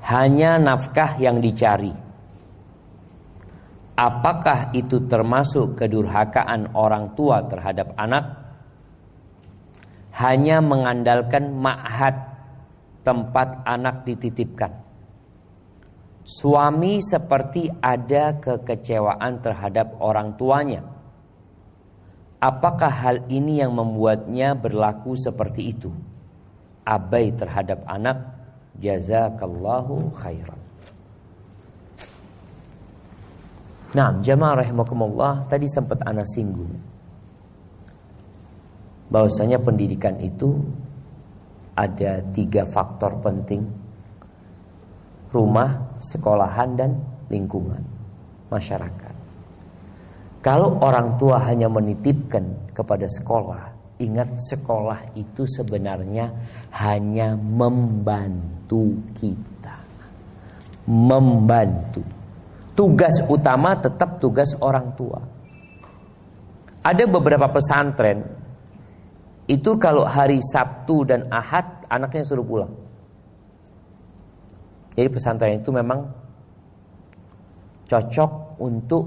Hanya 0.00 0.56
nafkah 0.56 1.20
yang 1.20 1.44
dicari. 1.44 1.92
Apakah 4.00 4.72
itu 4.72 5.04
termasuk 5.04 5.76
kedurhakaan 5.76 6.72
orang 6.72 7.12
tua 7.12 7.44
terhadap 7.44 7.92
anak? 8.00 8.24
Hanya 10.16 10.64
mengandalkan 10.64 11.52
ma'had 11.52 12.16
tempat 13.04 13.60
anak 13.68 14.08
dititipkan. 14.08 14.72
Suami 16.24 17.04
seperti 17.04 17.68
ada 17.80 18.40
kekecewaan 18.40 19.44
terhadap 19.44 20.00
orang 20.00 20.36
tuanya. 20.40 20.80
Apakah 22.40 22.88
hal 22.88 23.16
ini 23.28 23.60
yang 23.60 23.76
membuatnya 23.76 24.56
berlaku 24.56 25.12
seperti 25.12 25.76
itu? 25.76 25.92
Abai 26.88 27.36
terhadap 27.36 27.84
anak, 27.84 28.39
jazakallahu 28.80 30.10
khairan. 30.16 30.60
Nah, 33.90 34.22
jamaah 34.22 34.62
rahimakumullah, 34.62 35.50
tadi 35.50 35.66
sempat 35.66 36.00
ana 36.06 36.22
singgung. 36.22 36.70
Bahwasanya 39.10 39.58
pendidikan 39.58 40.14
itu 40.22 40.54
ada 41.74 42.22
tiga 42.30 42.62
faktor 42.62 43.18
penting 43.18 43.66
rumah, 45.34 45.98
sekolahan 45.98 46.78
dan 46.78 46.90
lingkungan 47.26 47.82
masyarakat. 48.50 49.14
Kalau 50.40 50.78
orang 50.78 51.18
tua 51.18 51.42
hanya 51.42 51.66
menitipkan 51.66 52.70
kepada 52.70 53.10
sekolah, 53.10 53.98
ingat 53.98 54.38
sekolah 54.46 55.18
itu 55.18 55.42
sebenarnya 55.50 56.30
hanya 56.78 57.34
membantu 57.34 58.59
kita. 59.16 59.76
Membantu. 60.86 62.02
Tugas 62.78 63.20
utama 63.26 63.76
tetap 63.76 64.22
tugas 64.22 64.54
orang 64.62 64.94
tua. 64.96 65.20
Ada 66.80 67.04
beberapa 67.04 67.44
pesantren 67.52 68.24
itu 69.50 69.76
kalau 69.76 70.06
hari 70.06 70.40
Sabtu 70.40 71.04
dan 71.04 71.26
Ahad 71.28 71.84
anaknya 71.90 72.22
suruh 72.24 72.46
pulang. 72.46 72.72
Jadi 74.94 75.08
pesantren 75.10 75.60
itu 75.60 75.70
memang 75.74 76.06
cocok 77.90 78.62
untuk 78.62 79.04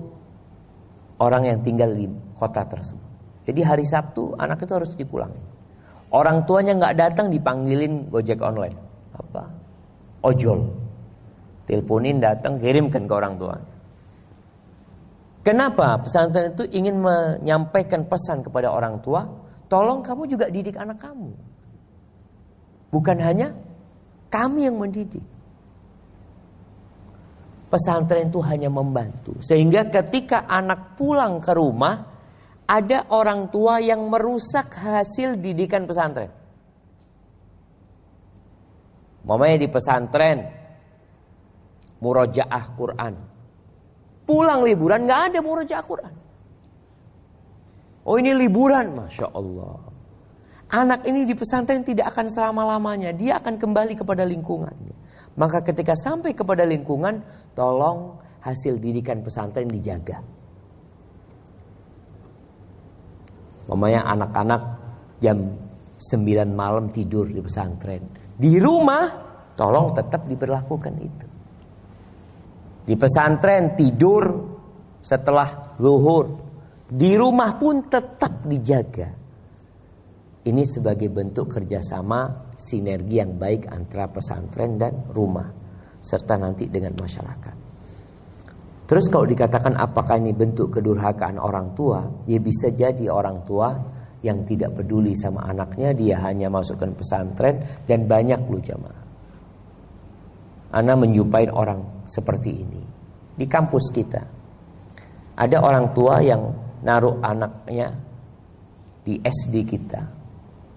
orang 1.23 1.47
yang 1.47 1.59
tinggal 1.63 1.95
di 1.95 2.05
kota 2.35 2.67
tersebut. 2.67 3.07
Jadi 3.47 3.59
hari 3.63 3.85
Sabtu 3.87 4.35
anak 4.35 4.63
itu 4.63 4.73
harus 4.75 4.91
dipulangi. 4.95 5.39
Orang 6.13 6.43
tuanya 6.43 6.75
nggak 6.77 6.95
datang 6.99 7.27
dipanggilin 7.31 8.11
gojek 8.11 8.39
online. 8.43 8.75
Apa? 9.15 9.42
Ojol. 10.23 10.59
Teleponin 11.67 12.19
datang 12.19 12.59
kirimkan 12.59 13.07
ke 13.07 13.13
orang 13.13 13.35
tuanya. 13.39 13.71
Kenapa 15.43 15.99
pesantren 15.99 16.55
itu 16.55 16.63
ingin 16.71 17.03
menyampaikan 17.03 18.07
pesan 18.07 18.47
kepada 18.47 18.71
orang 18.71 19.03
tua, 19.03 19.27
tolong 19.67 19.99
kamu 19.99 20.23
juga 20.27 20.47
didik 20.47 20.79
anak 20.79 21.03
kamu. 21.03 21.35
Bukan 22.95 23.17
hanya 23.19 23.51
kami 24.31 24.71
yang 24.71 24.79
mendidik 24.79 25.23
pesantren 27.73 28.29
itu 28.29 28.37
hanya 28.45 28.69
membantu. 28.69 29.33
Sehingga 29.41 29.89
ketika 29.89 30.45
anak 30.45 30.93
pulang 30.93 31.41
ke 31.41 31.57
rumah, 31.57 32.05
ada 32.69 33.09
orang 33.09 33.49
tua 33.49 33.81
yang 33.81 34.05
merusak 34.13 34.77
hasil 34.77 35.41
didikan 35.41 35.89
pesantren. 35.89 36.29
Mamanya 39.23 39.57
di 39.63 39.67
pesantren, 39.71 40.39
murojaah 42.03 42.65
Quran. 42.75 43.13
Pulang 44.23 44.63
liburan 44.67 45.07
nggak 45.07 45.21
ada 45.31 45.39
murojaah 45.39 45.83
Quran. 45.83 46.13
Oh 48.03 48.19
ini 48.19 48.35
liburan, 48.35 48.99
masya 48.99 49.31
Allah. 49.31 49.79
Anak 50.73 51.07
ini 51.07 51.23
di 51.23 51.37
pesantren 51.37 51.87
tidak 51.87 52.11
akan 52.11 52.27
selama-lamanya. 52.27 53.15
Dia 53.15 53.39
akan 53.39 53.55
kembali 53.55 53.93
kepada 53.95 54.27
lingkungannya. 54.27 54.95
Maka 55.39 55.63
ketika 55.63 55.95
sampai 55.95 56.35
kepada 56.35 56.67
lingkungan, 56.67 57.23
tolong 57.55 58.19
hasil 58.43 58.81
didikan 58.81 59.23
pesantren 59.23 59.71
dijaga. 59.71 60.19
Mamanya 63.71 64.03
anak-anak 64.03 64.61
jam 65.23 65.39
9 65.95 66.51
malam 66.51 66.91
tidur 66.91 67.31
di 67.31 67.39
pesantren. 67.39 68.22
Di 68.43 68.59
rumah, 68.59 69.07
tolong 69.55 69.95
tetap 69.95 70.27
diberlakukan 70.27 70.95
itu. 70.99 71.27
Di 72.83 72.95
pesantren 72.99 73.79
tidur 73.79 74.23
setelah 74.99 75.79
zuhur. 75.79 76.25
Di 76.83 77.15
rumah 77.15 77.55
pun 77.55 77.87
tetap 77.87 78.43
dijaga. 78.43 79.07
Ini 80.43 80.63
sebagai 80.67 81.07
bentuk 81.07 81.55
kerjasama 81.55 82.51
sinergi 82.59 83.15
yang 83.15 83.39
baik 83.39 83.71
antara 83.71 84.11
pesantren 84.11 84.75
dan 84.75 85.07
rumah 85.15 85.47
serta 86.03 86.35
nanti 86.35 86.67
dengan 86.67 86.99
masyarakat. 86.99 87.55
Terus 88.83 89.07
kalau 89.07 89.23
dikatakan 89.23 89.79
apakah 89.79 90.19
ini 90.19 90.35
bentuk 90.35 90.75
kedurhakaan 90.75 91.39
orang 91.39 91.71
tua, 91.71 92.03
ya 92.27 92.43
bisa 92.43 92.75
jadi 92.75 93.07
orang 93.07 93.47
tua 93.47 93.71
yang 94.23 94.47
tidak 94.47 94.73
peduli 94.73 95.11
sama 95.13 95.43
anaknya, 95.45 95.91
dia 95.91 96.15
hanya 96.23 96.47
masukkan 96.47 96.89
pesantren 96.95 97.59
dan 97.85 98.07
banyak 98.07 98.39
lu 98.47 98.57
jamaah. 98.63 99.03
Ana 100.73 100.97
menjumpai 100.97 101.51
orang 101.53 102.07
seperti 102.09 102.49
ini 102.49 102.81
di 103.37 103.45
kampus 103.45 103.93
kita. 103.93 104.23
Ada 105.37 105.59
orang 105.59 105.91
tua 105.93 106.23
yang 106.23 106.49
naruh 106.81 107.19
anaknya 107.21 107.93
di 109.03 109.19
SD 109.19 109.67
kita, 109.67 110.01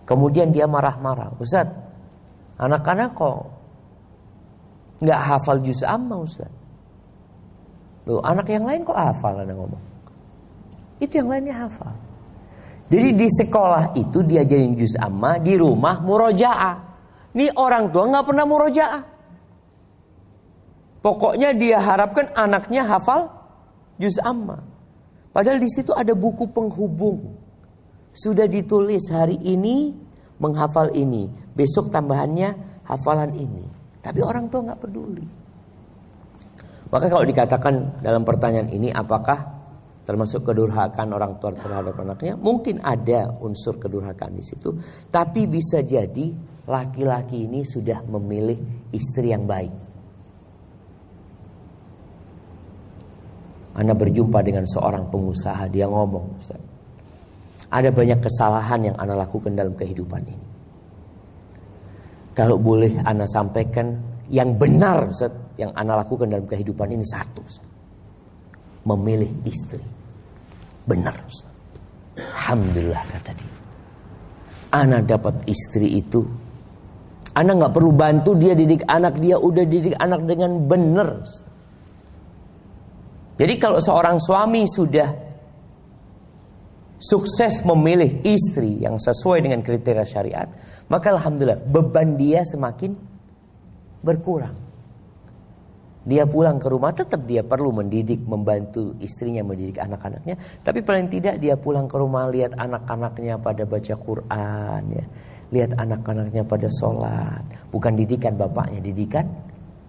Kemudian 0.07 0.55
dia 0.55 0.71
marah-marah. 0.71 1.35
Ustaz, 1.43 1.67
anak-anak 2.63 3.11
kok 3.19 3.37
nggak 5.03 5.21
hafal 5.21 5.59
juz 5.67 5.83
amma 5.83 6.23
Ustaz? 6.23 6.49
Loh, 8.07 8.23
anak 8.23 8.47
yang 8.47 8.63
lain 8.63 8.87
kok 8.87 8.95
hafal 8.95 9.35
Anda 9.43 9.51
ngomong? 9.59 9.85
Itu 11.03 11.19
yang 11.19 11.29
lainnya 11.29 11.67
hafal. 11.67 12.06
Jadi 12.87 13.09
di 13.19 13.27
sekolah 13.27 13.99
itu 13.99 14.23
diajarin 14.23 14.79
juz 14.79 14.95
amma, 14.95 15.43
di 15.43 15.59
rumah 15.59 15.99
murojaah. 15.99 16.77
Ini 17.35 17.53
orang 17.59 17.91
tua 17.91 18.07
nggak 18.07 18.25
pernah 18.25 18.45
murojaah. 18.47 19.03
Pokoknya 21.03 21.55
dia 21.55 21.83
harapkan 21.83 22.31
anaknya 22.35 22.87
hafal 22.87 23.31
juz 23.99 24.19
amma. 24.23 24.63
Padahal 25.35 25.59
di 25.59 25.69
situ 25.69 25.91
ada 25.93 26.15
buku 26.15 26.47
penghubung. 26.51 27.35
Sudah 28.17 28.49
ditulis 28.49 29.13
hari 29.13 29.37
ini 29.45 29.93
menghafal 30.41 30.89
ini, 30.97 31.29
besok 31.53 31.93
tambahannya 31.93 32.81
hafalan 32.89 33.35
ini. 33.37 33.65
Tapi 34.01 34.23
orang 34.23 34.49
tua 34.49 34.65
nggak 34.65 34.81
peduli. 34.81 35.27
Maka 36.87 37.11
kalau 37.11 37.27
dikatakan 37.27 37.75
dalam 38.01 38.23
pertanyaan 38.23 38.71
ini 38.71 38.95
apakah 38.95 39.56
termasuk 40.07 40.47
kedurhakaan 40.47 41.11
orang 41.11 41.37
tua 41.43 41.53
terhadap 41.53 41.99
anaknya? 41.99 42.39
Mungkin 42.39 42.81
ada 42.81 43.35
unsur 43.43 43.77
kedurhakaan 43.77 44.39
di 44.39 44.45
situ, 44.47 44.73
tapi 45.11 45.51
bisa 45.51 45.83
jadi 45.83 46.31
laki-laki 46.71 47.45
ini 47.45 47.67
sudah 47.67 48.07
memilih 48.07 48.57
istri 48.95 49.35
yang 49.35 49.45
baik. 49.45 49.75
Anda 53.77 53.93
berjumpa 53.93 54.41
dengan 54.41 54.65
seorang 54.65 55.13
pengusaha, 55.13 55.69
dia 55.69 55.85
ngomong, 55.85 56.41
ada 57.69 57.91
banyak 57.93 58.25
kesalahan 58.25 58.89
yang 58.89 58.97
Anda 58.97 59.21
lakukan 59.21 59.53
dalam 59.53 59.77
kehidupan 59.77 60.23
ini. 60.25 60.47
Kalau 62.33 62.57
boleh 62.57 63.01
Anda 63.05 63.25
sampaikan 63.29 63.97
yang 64.29 64.55
benar 64.61 65.09
yang 65.57 65.73
Anda 65.73 66.05
lakukan 66.05 66.29
dalam 66.29 66.45
kehidupan 66.45 66.93
ini 66.93 67.05
satu. 67.05 67.43
Memilih 68.87 69.31
istri. 69.49 69.96
Benar. 70.87 71.19
Alhamdulillah 72.17 73.03
kata 73.11 73.33
dia. 73.35 73.55
Anda 74.71 75.03
dapat 75.03 75.43
istri 75.51 75.99
itu. 75.99 76.23
Anda 77.37 77.53
nggak 77.53 77.75
perlu 77.75 77.93
bantu 77.93 78.33
dia 78.39 78.57
didik 78.57 78.87
anak 78.89 79.21
dia 79.21 79.37
udah 79.37 79.65
didik 79.67 79.99
anak 79.99 80.25
dengan 80.25 80.57
benar. 80.65 81.21
Jadi 83.37 83.55
kalau 83.61 83.77
seorang 83.77 84.17
suami 84.17 84.65
sudah 84.65 85.09
sukses 86.97 87.61
memilih 87.61 88.25
istri 88.25 88.81
yang 88.81 88.97
sesuai 88.97 89.45
dengan 89.45 89.61
kriteria 89.61 90.07
syariat, 90.09 90.49
maka 90.89 91.13
alhamdulillah 91.13 91.61
beban 91.69 92.17
dia 92.17 92.41
semakin 92.49 92.97
berkurang. 94.01 94.66
Dia 96.07 96.23
pulang 96.23 96.63
ke 96.63 96.71
rumah 96.71 96.95
tetap 96.95 97.27
dia 97.27 97.43
perlu 97.43 97.75
mendidik, 97.75 98.23
membantu 98.31 98.95
istrinya 99.03 99.43
mendidik 99.43 99.83
anak-anaknya. 99.83 100.39
Tapi 100.63 100.79
paling 100.87 101.11
tidak 101.11 101.43
dia 101.43 101.59
pulang 101.59 101.91
ke 101.91 101.99
rumah 101.99 102.31
lihat 102.31 102.55
anak-anaknya 102.55 103.35
pada 103.43 103.67
baca 103.67 103.95
Quran 103.99 104.83
ya. 104.95 105.07
Lihat 105.51 105.75
anak-anaknya 105.75 106.47
pada 106.47 106.71
sholat. 106.71 107.43
Bukan 107.75 107.99
didikan 107.99 108.39
bapaknya, 108.39 108.79
didikan 108.79 109.27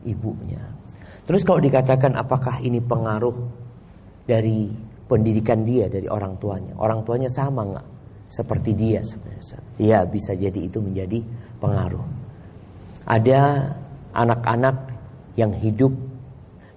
ibunya. 0.09 0.57
Terus 1.29 1.45
kalau 1.45 1.61
dikatakan 1.61 2.17
apakah 2.17 2.65
ini 2.65 2.81
pengaruh 2.81 3.37
dari 4.25 4.73
pendidikan 5.05 5.61
dia 5.61 5.85
dari 5.85 6.09
orang 6.09 6.33
tuanya? 6.41 6.73
Orang 6.81 7.05
tuanya 7.05 7.29
sama 7.29 7.61
nggak? 7.61 7.87
Seperti 8.25 8.73
dia 8.73 9.05
sebenarnya. 9.05 9.61
Ya 9.77 10.01
bisa 10.01 10.33
jadi 10.33 10.65
itu 10.65 10.81
menjadi 10.81 11.21
pengaruh. 11.61 12.03
Ada 13.05 13.69
anak-anak 14.17 14.75
yang 15.37 15.53
hidup 15.53 16.06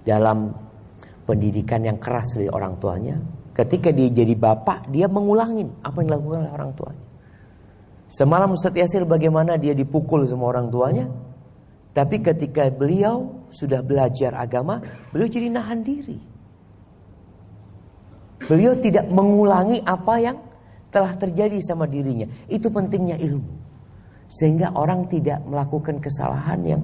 dalam 0.06 0.52
pendidikan 1.24 1.85
yang 1.85 1.98
keras 2.01 2.35
dari 2.35 2.48
orang 2.51 2.77
tuanya, 2.81 3.16
ketika 3.55 3.93
dia 3.94 4.10
jadi 4.10 4.35
bapak, 4.35 4.90
dia 4.90 5.06
mengulangin 5.06 5.70
apa 5.85 6.02
yang 6.02 6.09
dilakukan 6.14 6.39
oleh 6.47 6.55
orang 6.55 6.72
tuanya. 6.74 7.05
Semalam 8.10 8.59
Ustaz 8.59 8.74
Yasir 8.74 9.06
bagaimana 9.06 9.55
dia 9.55 9.70
dipukul 9.70 10.27
sama 10.27 10.51
orang 10.51 10.66
tuanya, 10.66 11.06
tapi 11.94 12.18
ketika 12.18 12.66
beliau 12.70 13.47
sudah 13.51 13.82
belajar 13.82 14.35
agama, 14.35 14.82
beliau 15.14 15.31
jadi 15.31 15.47
nahan 15.51 15.82
diri. 15.82 16.18
Beliau 18.47 18.74
tidak 18.78 19.10
mengulangi 19.14 19.78
apa 19.85 20.14
yang 20.18 20.36
telah 20.90 21.14
terjadi 21.14 21.59
sama 21.62 21.86
dirinya. 21.86 22.27
Itu 22.51 22.72
pentingnya 22.72 23.14
ilmu. 23.20 23.52
Sehingga 24.31 24.74
orang 24.74 25.06
tidak 25.06 25.43
melakukan 25.47 26.02
kesalahan 26.02 26.60
yang 26.66 26.82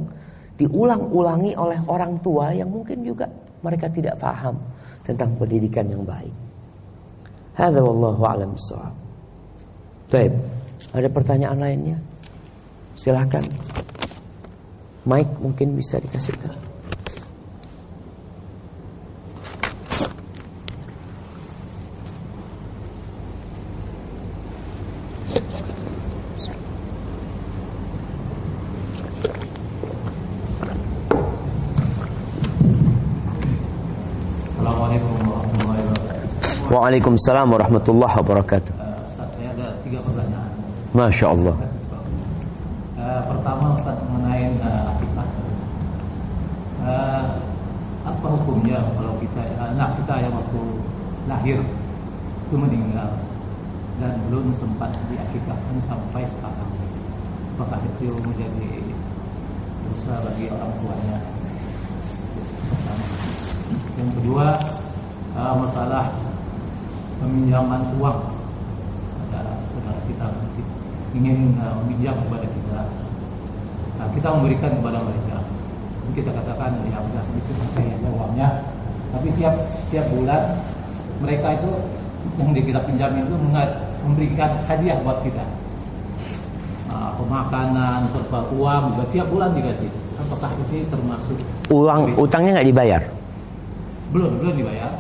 diulang-ulangi 0.56 1.52
oleh 1.56 1.80
orang 1.86 2.16
tua 2.24 2.52
yang 2.52 2.72
mungkin 2.72 3.04
juga 3.04 3.28
mereka 3.60 3.92
tidak 3.92 4.16
faham 4.16 4.56
tentang 5.04 5.36
pendidikan 5.36 5.84
yang 5.88 6.02
baik. 6.02 6.32
Hadza 7.56 7.80
wallahu 7.80 8.22
a'lam. 8.24 8.52
Baik. 10.12 10.32
Ada 10.92 11.08
pertanyaan 11.12 11.58
lainnya? 11.60 11.98
Silahkan. 12.96 13.44
Mike 15.06 15.32
mungkin 15.40 15.76
bisa 15.76 16.00
dikasihkan. 16.00 16.52
Waalaikumsalam 36.86 37.50
warahmatullahi 37.50 38.14
wabarakatuh. 38.14 38.70
Ustaz, 38.78 39.26
saya 39.34 39.50
ada 39.58 39.74
tiga 39.82 39.98
pertanyaan. 40.06 40.54
Masya 40.94 41.26
Allah. 41.34 41.56
Uh, 42.94 43.22
pertama 43.26 43.74
Ustaz 43.74 43.98
mengenai 44.06 44.54
uh, 44.62 44.94
akikah. 44.94 45.28
Uh, 46.86 47.22
apa 48.06 48.26
hukumnya 48.38 48.78
kalau 48.94 49.18
kita 49.18 49.42
anak 49.58 49.98
kita 49.98 50.14
yang 50.30 50.34
waktu 50.38 50.62
lahir 51.26 51.58
itu 52.46 52.54
meninggal 52.54 53.18
dan 53.98 54.14
belum 54.30 54.54
sempat 54.54 54.94
diakikahkan 55.10 55.82
sampai 55.82 56.22
sekarang? 56.38 56.70
Apakah 57.58 57.82
itu 57.82 58.14
menjadi 58.14 58.94
dosa 59.90 60.22
bagi 60.22 60.54
orang 60.54 60.70
tuanya? 60.78 61.18
Yang 63.98 64.10
kedua, 64.22 64.46
uh, 65.34 65.54
masalah 65.66 66.25
peminjaman 67.20 67.82
uang 67.96 68.18
pada 69.32 69.40
saudara 69.72 70.00
kita 70.04 70.26
ingin 71.16 71.56
uh, 71.56 71.80
meminjam 71.82 72.16
kepada 72.20 72.46
kita. 72.46 72.80
Nah, 73.96 74.06
kita 74.12 74.28
memberikan 74.36 74.72
kepada 74.76 74.98
mereka. 75.00 75.36
Jadi 76.04 76.12
kita 76.12 76.30
katakan 76.36 76.70
ya 76.86 76.98
udah 77.00 77.24
itu 77.32 77.52
ada 77.76 78.08
uangnya. 78.12 78.48
Tapi 79.16 79.28
tiap 79.32 79.54
tiap 79.88 80.06
bulan 80.12 80.60
mereka 81.24 81.56
itu 81.56 81.70
yang 82.36 82.52
kita 82.52 82.80
pinjam 82.84 83.10
itu 83.16 83.36
memberikan 84.04 84.50
hadiah 84.68 85.00
buat 85.00 85.24
kita. 85.24 85.44
Nah, 86.92 87.16
pemakanan 87.16 88.12
serta 88.12 88.40
uang 88.52 88.82
juga 88.94 89.04
tiap 89.08 89.26
bulan 89.32 89.56
dikasih. 89.56 89.90
Apakah 90.16 90.50
ini 90.68 90.84
termasuk 90.88 91.38
uang 91.72 92.16
utangnya 92.16 92.60
nggak 92.60 92.68
dibayar? 92.72 93.02
Belum 94.12 94.32
belum 94.40 94.54
dibayar 94.56 94.90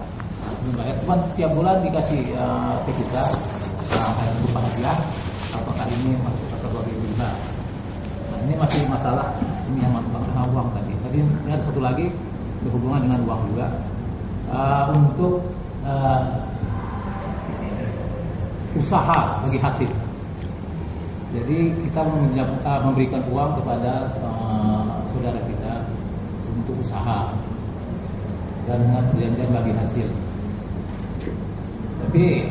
dibayar 0.66 0.96
cuma 1.02 1.14
tiap 1.38 1.50
bulan 1.54 1.76
dikasih 1.86 2.20
ke 2.82 2.92
kita 2.92 3.22
uh, 3.94 4.12
berupa 4.42 4.60
hadiah 4.66 4.98
apakah 5.54 5.86
ini 5.88 6.18
masuk 6.20 6.46
kategori 6.50 6.92
riba 6.92 7.30
nah, 8.30 8.38
ini 8.44 8.54
masih 8.58 8.80
masalah 8.90 9.26
ini 9.70 9.78
yang 9.82 9.92
masalah 9.94 10.26
uang 10.50 10.68
tadi. 10.72 10.92
Tadi 11.02 11.16
ini 11.20 11.50
ada 11.50 11.62
satu 11.62 11.80
lagi 11.82 12.06
berhubungan 12.64 13.04
dengan 13.06 13.20
uang 13.26 13.40
juga. 13.52 13.66
Uh, 14.46 14.94
untuk 14.94 15.42
uh, 15.82 16.22
usaha 18.78 19.42
bagi 19.42 19.58
hasil. 19.58 19.90
Jadi 21.34 21.58
kita 21.84 22.00
memberikan 22.86 23.22
uang 23.28 23.58
kepada 23.58 24.06
uh, 24.22 25.02
saudara 25.10 25.40
kita 25.50 25.72
untuk 26.54 26.78
usaha. 26.78 27.34
Dan 28.66 28.82
dengan 28.82 29.02
perjanjian 29.14 29.50
bagi 29.50 29.72
hasil 29.78 30.08
tapi 32.16 32.48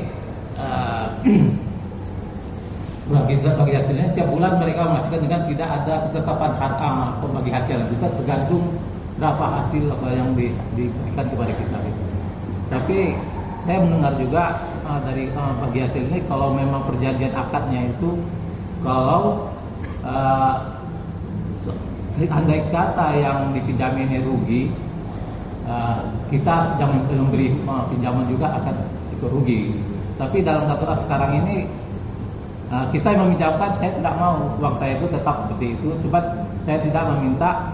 uh, 0.61 1.09
bagi 3.17 3.35
bagi 3.41 3.73
hasilnya 3.73 4.13
tiap 4.13 4.29
bulan 4.29 4.61
mereka 4.61 4.85
menghasilkan 4.85 5.25
dengan 5.25 5.41
tidak 5.49 5.69
ada 5.81 5.93
ketetapan 6.05 6.51
harga 6.61 6.89
atau 7.17 7.27
bagi 7.33 7.49
hasil 7.49 7.81
juga 7.89 8.07
tergantung 8.13 8.65
berapa 9.17 9.45
hasil 9.57 9.89
apa 9.89 10.07
yang 10.13 10.29
di, 10.37 10.53
diberikan 10.77 11.25
kepada 11.33 11.53
kita 11.57 11.77
gitu. 11.81 12.01
Tapi 12.69 12.97
saya 13.65 13.77
mendengar 13.81 14.13
juga 14.21 14.43
uh, 14.85 15.01
dari 15.01 15.33
uh, 15.33 15.53
bagi 15.65 15.79
hasil 15.81 16.01
ini 16.13 16.21
kalau 16.29 16.53
memang 16.53 16.85
perjanjian 16.85 17.33
akadnya 17.33 17.89
itu 17.89 18.21
kalau 18.85 19.49
uh, 20.05 20.61
andai 22.21 22.61
kata 22.69 23.17
yang 23.17 23.49
dipinjami 23.49 24.05
ini 24.13 24.21
rugi 24.21 24.63
kita 26.29 26.77
jangan 26.77 27.01
memberi 27.09 27.49
pinjaman 27.89 28.29
juga 28.29 28.53
akan 28.61 28.94
itu 29.15 29.25
rugi. 29.31 29.61
Tapi 30.15 30.43
dalam 30.43 30.67
aturan 30.67 30.95
sekarang 31.03 31.31
ini 31.43 31.67
uh, 32.71 32.85
kita 32.91 33.15
yang 33.15 33.27
meminjamkan, 33.27 33.69
saya 33.79 33.91
tidak 33.95 34.13
mau 34.15 34.35
uang 34.59 34.75
saya 34.79 34.95
itu 34.95 35.07
tetap 35.11 35.35
seperti 35.43 35.65
itu. 35.75 35.89
Cuma 36.07 36.19
saya 36.63 36.77
tidak 36.83 37.03
meminta 37.15 37.71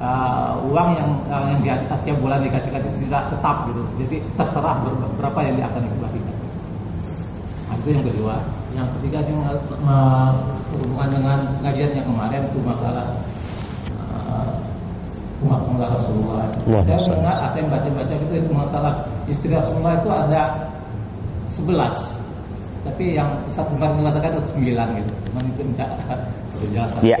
uh, 0.00 0.56
uang 0.68 0.88
yang 0.96 1.10
uh, 1.28 1.44
yang 1.52 1.58
di 1.60 1.68
tiap 2.08 2.16
bulan 2.20 2.40
dikasihkan 2.40 2.80
itu 2.80 3.08
tidak 3.08 3.22
tetap 3.32 3.56
gitu. 3.68 3.82
Jadi 4.04 4.16
terserah 4.36 4.76
berapa 5.20 5.38
yang 5.44 5.54
akan 5.68 5.80
dikembalikan. 5.84 6.36
Nah, 7.68 7.74
itu 7.80 7.88
yang 7.92 8.04
kedua. 8.04 8.36
Yang 8.72 8.88
ketiga 8.96 9.18
yang 9.28 9.40
uh, 9.84 10.32
berhubungan 10.72 11.08
dengan 11.12 11.38
ngajian 11.60 11.92
yang 11.92 12.06
kemarin 12.08 12.40
itu 12.48 12.58
masalah 12.64 13.06
umat 15.42 15.60
tangga 15.66 15.86
Rasulullah. 15.98 16.46
Saya 16.86 16.98
mendengar, 17.02 17.36
saya 17.50 17.64
baca-baca 17.66 18.14
itu, 18.14 18.34
itu 18.38 18.52
masalah 18.54 18.92
istri 19.26 19.50
Rasulullah 19.50 19.98
itu 19.98 20.10
ada 20.14 20.42
sebelas. 21.54 21.96
Tapi 22.82 23.14
yang 23.14 23.30
satu 23.54 23.78
kemarin 23.78 24.02
mengatakan 24.02 24.34
itu 24.34 24.48
sembilan 24.50 24.86
gitu. 24.98 25.12
Cuman 25.30 25.42
itu 25.46 25.60
minta 25.62 25.86
penjelasan. 26.58 27.00
Ya. 27.06 27.18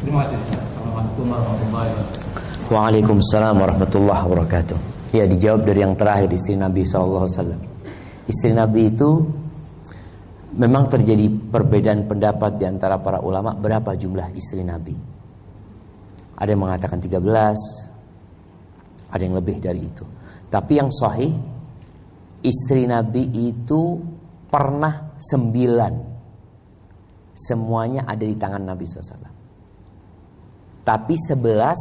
Terima 0.00 0.24
kasih 0.24 0.36
Assalamualaikum 0.40 1.24
warahmatullahi 1.28 1.90
wabarakatuh. 1.92 2.72
Waalaikumsalam 2.72 3.54
warahmatullahi 3.60 4.22
wabarakatuh. 4.24 4.78
Ya 5.12 5.24
dijawab 5.26 5.66
dari 5.68 5.80
yang 5.84 5.94
terakhir 5.98 6.30
istri 6.32 6.54
Nabi 6.54 6.86
SAW 6.86 7.26
istri 8.30 8.54
Nabi 8.54 8.94
itu 8.94 9.26
memang 10.54 10.86
terjadi 10.86 11.26
perbedaan 11.50 12.06
pendapat 12.06 12.62
di 12.62 12.64
antara 12.66 13.02
para 13.02 13.18
ulama 13.18 13.58
berapa 13.58 13.98
jumlah 13.98 14.30
istri 14.38 14.62
Nabi. 14.62 14.94
Ada 16.38 16.54
yang 16.54 16.62
mengatakan 16.62 17.02
13 17.02 17.20
ada 19.10 19.22
yang 19.22 19.34
lebih 19.34 19.58
dari 19.58 19.82
itu. 19.82 20.06
Tapi 20.50 20.72
yang 20.78 20.90
sahih 20.94 21.34
istri 22.44 22.88
Nabi 22.88 23.28
itu 23.52 24.00
pernah 24.48 25.14
sembilan. 25.16 25.94
Semuanya 27.32 28.04
ada 28.04 28.24
di 28.24 28.36
tangan 28.36 28.62
Nabi 28.68 28.84
SAW. 28.84 29.32
Tapi 30.84 31.14
sebelas 31.16 31.80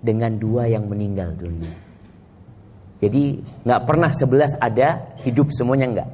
dengan 0.00 0.36
dua 0.36 0.68
yang 0.68 0.88
meninggal 0.88 1.32
dunia. 1.36 1.72
Jadi 3.00 3.40
nggak 3.64 3.82
pernah 3.88 4.12
sebelas 4.12 4.52
ada 4.60 5.16
hidup 5.24 5.48
semuanya 5.56 5.86
nggak. 5.88 6.08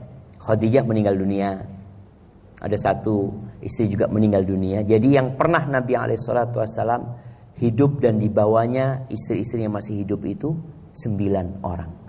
Khadijah 0.47 0.87
meninggal 0.87 1.19
dunia. 1.19 1.59
Ada 2.63 2.77
satu 2.79 3.35
istri 3.59 3.91
juga 3.91 4.07
meninggal 4.07 4.47
dunia. 4.47 4.87
Jadi 4.87 5.19
yang 5.19 5.35
pernah 5.35 5.67
Nabi 5.67 5.99
SAW 6.15 7.03
hidup 7.59 7.99
dan 7.99 8.23
dibawanya 8.23 9.11
istri-istri 9.11 9.67
yang 9.67 9.75
masih 9.75 10.07
hidup 10.07 10.23
itu 10.23 10.55
sembilan 10.95 11.67
orang. 11.67 12.06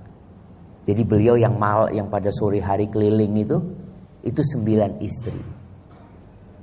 Jadi 0.88 1.04
beliau 1.04 1.36
yang 1.36 1.60
mal 1.60 1.92
yang 1.92 2.08
pada 2.08 2.32
sore 2.32 2.64
hari 2.64 2.88
keliling 2.88 3.36
itu 3.36 3.60
itu 4.24 4.40
sembilan 4.40 5.04
istri. 5.04 5.36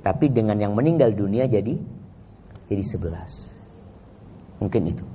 Tapi 0.01 0.25
dengan 0.33 0.57
yang 0.57 0.73
meninggal 0.73 1.13
dunia 1.13 1.45
jadi 1.45 1.77
jadi 2.65 2.83
sebelas. 2.83 3.53
Mungkin 4.57 4.81
itu. 4.89 5.05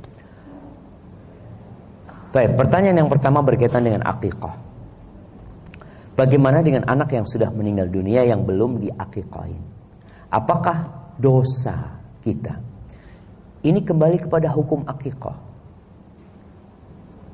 Baik, 2.31 2.55
pertanyaan 2.55 3.03
yang 3.03 3.11
pertama 3.11 3.43
berkaitan 3.43 3.83
dengan 3.83 4.07
akikah. 4.07 4.55
Bagaimana 6.15 6.63
dengan 6.63 6.87
anak 6.87 7.11
yang 7.11 7.27
sudah 7.27 7.51
meninggal 7.51 7.91
dunia 7.91 8.23
yang 8.23 8.47
belum 8.47 8.79
diakikahin? 8.79 9.59
Apakah 10.31 10.87
dosa 11.19 11.99
kita? 12.23 12.55
Ini 13.67 13.83
kembali 13.83 14.23
kepada 14.23 14.55
hukum 14.55 14.87
akikah. 14.87 15.50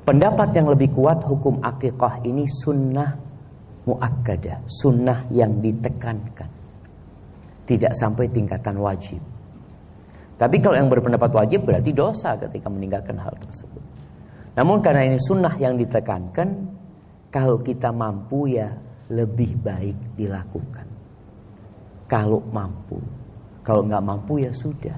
Pendapat 0.07 0.55
yang 0.55 0.71
lebih 0.71 0.95
kuat 0.95 1.19
hukum 1.27 1.59
akikah 1.59 2.23
ini 2.23 2.47
sunnah 2.47 3.11
muakkadah, 3.83 4.63
sunnah 4.63 5.27
yang 5.35 5.59
ditekankan. 5.59 6.47
Tidak 7.67 7.91
sampai 7.91 8.31
tingkatan 8.31 8.79
wajib. 8.79 9.19
Tapi 10.39 10.63
kalau 10.63 10.79
yang 10.79 10.87
berpendapat 10.87 11.27
wajib 11.35 11.67
berarti 11.67 11.91
dosa 11.91 12.39
ketika 12.39 12.71
meninggalkan 12.71 13.19
hal 13.19 13.35
tersebut. 13.35 13.83
Namun 14.55 14.79
karena 14.79 15.11
ini 15.11 15.19
sunnah 15.19 15.59
yang 15.59 15.75
ditekankan, 15.75 16.55
kalau 17.27 17.59
kita 17.59 17.91
mampu 17.91 18.55
ya 18.55 18.71
lebih 19.11 19.59
baik 19.59 20.15
dilakukan. 20.15 20.87
Kalau 22.07 22.39
mampu, 22.47 22.95
kalau 23.59 23.83
nggak 23.83 24.03
mampu 24.07 24.39
ya 24.39 24.55
sudah. 24.55 24.95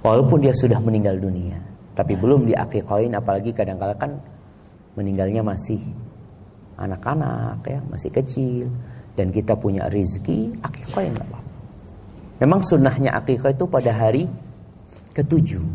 Walaupun 0.00 0.38
dia 0.40 0.56
sudah 0.56 0.80
meninggal 0.80 1.20
dunia, 1.20 1.67
tapi 1.98 2.14
belum 2.14 2.46
diakikoin, 2.46 3.10
apalagi 3.18 3.50
kadang-kadang 3.50 3.98
kan 3.98 4.12
meninggalnya 4.94 5.42
masih 5.42 5.82
anak-anak 6.78 7.58
ya, 7.66 7.82
masih 7.90 8.14
kecil, 8.14 8.70
dan 9.18 9.34
kita 9.34 9.58
punya 9.58 9.90
rizki, 9.90 10.54
akikoin 10.62 11.10
apa-apa. 11.18 11.42
Memang 12.38 12.62
sunnahnya 12.62 13.18
akikah 13.18 13.50
itu 13.50 13.66
pada 13.66 13.90
hari 13.90 14.30
ketujuh. 15.10 15.66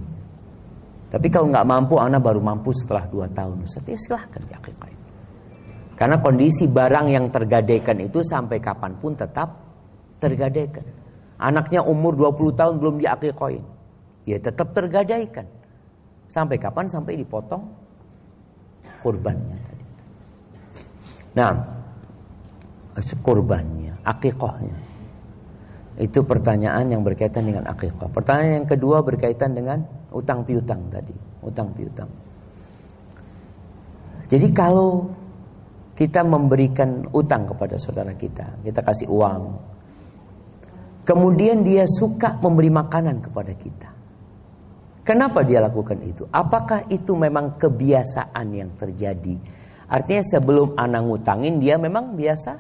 Tapi 1.12 1.28
kalau 1.28 1.52
nggak 1.52 1.68
mampu, 1.68 2.00
anak 2.00 2.24
baru 2.24 2.40
mampu 2.40 2.72
setelah 2.72 3.04
dua 3.12 3.28
tahun. 3.28 3.68
Ustaz, 3.68 3.84
ya 3.84 4.00
silahkan 4.00 4.40
diakikahin. 4.48 5.00
Karena 6.00 6.24
kondisi 6.24 6.72
barang 6.72 7.08
yang 7.12 7.28
tergadaikan 7.36 8.00
itu 8.00 8.24
sampai 8.24 8.64
kapan 8.64 8.96
pun 8.96 9.12
tetap 9.12 9.60
tergadaikan. 10.24 10.88
Anaknya 11.36 11.84
umur 11.84 12.16
20 12.16 12.56
tahun 12.56 12.76
belum 12.80 12.96
diakikahin. 13.04 13.66
Ya 14.24 14.40
tetap 14.40 14.72
tergadaikan. 14.72 15.63
Sampai 16.34 16.58
kapan? 16.58 16.90
Sampai 16.90 17.14
dipotong 17.14 17.62
kurbannya 19.06 19.58
tadi. 19.62 19.86
Nah, 21.38 21.54
kurbannya, 23.22 23.94
akikahnya. 24.02 24.78
Itu 26.02 26.26
pertanyaan 26.26 26.90
yang 26.90 27.06
berkaitan 27.06 27.46
dengan 27.46 27.70
akikah. 27.70 28.10
Pertanyaan 28.10 28.66
yang 28.66 28.70
kedua 28.70 29.06
berkaitan 29.06 29.54
dengan 29.54 29.86
utang 30.10 30.42
piutang 30.42 30.82
tadi, 30.90 31.14
utang 31.46 31.70
piutang. 31.78 32.10
Jadi 34.26 34.50
kalau 34.50 35.06
kita 35.94 36.26
memberikan 36.26 37.06
utang 37.14 37.46
kepada 37.46 37.78
saudara 37.78 38.18
kita, 38.18 38.66
kita 38.66 38.82
kasih 38.82 39.06
uang. 39.06 39.42
Kemudian 41.06 41.62
dia 41.62 41.86
suka 41.86 42.42
memberi 42.42 42.74
makanan 42.74 43.22
kepada 43.22 43.54
kita. 43.54 43.93
Kenapa 45.04 45.44
dia 45.44 45.60
lakukan 45.60 46.00
itu? 46.00 46.24
Apakah 46.32 46.88
itu 46.88 47.12
memang 47.20 47.60
kebiasaan 47.60 48.48
yang 48.56 48.72
terjadi? 48.80 49.36
Artinya 49.92 50.24
sebelum 50.24 50.80
anak 50.80 51.04
ngutangin 51.04 51.60
dia 51.60 51.76
memang 51.76 52.16
biasa 52.16 52.56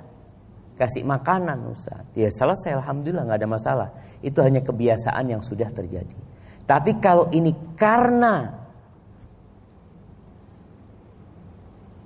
kasih 0.76 1.08
makanan 1.08 1.72
Ustaz. 1.72 2.04
Ya 2.12 2.28
selesai 2.28 2.84
Alhamdulillah 2.84 3.24
nggak 3.24 3.40
ada 3.40 3.50
masalah. 3.50 3.90
Itu 4.20 4.44
hanya 4.44 4.60
kebiasaan 4.60 5.32
yang 5.32 5.40
sudah 5.40 5.72
terjadi. 5.72 6.20
Tapi 6.68 7.00
kalau 7.00 7.32
ini 7.32 7.76
karena 7.80 8.64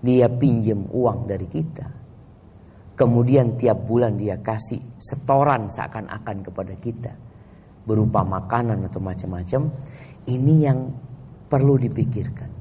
dia 0.06 0.30
pinjem 0.30 0.86
uang 0.94 1.26
dari 1.26 1.48
kita. 1.50 1.88
Kemudian 2.98 3.58
tiap 3.58 3.86
bulan 3.86 4.18
dia 4.18 4.38
kasih 4.42 4.82
setoran 4.98 5.70
seakan-akan 5.70 6.38
kepada 6.46 6.74
kita. 6.78 7.14
Berupa 7.88 8.28
makanan 8.28 8.92
atau 8.92 9.00
macam-macam. 9.00 9.72
Ini 10.28 10.54
yang 10.60 10.92
perlu 11.48 11.80
dipikirkan. 11.80 12.52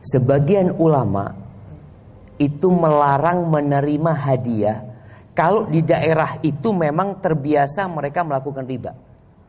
Sebagian 0.00 0.72
ulama 0.80 1.28
itu 2.40 2.68
melarang 2.72 3.52
menerima 3.52 4.12
hadiah 4.16 4.78
kalau 5.36 5.68
di 5.68 5.84
daerah 5.84 6.40
itu 6.40 6.72
memang 6.72 7.20
terbiasa 7.20 7.84
mereka 7.92 8.24
melakukan 8.24 8.64
riba. 8.64 8.96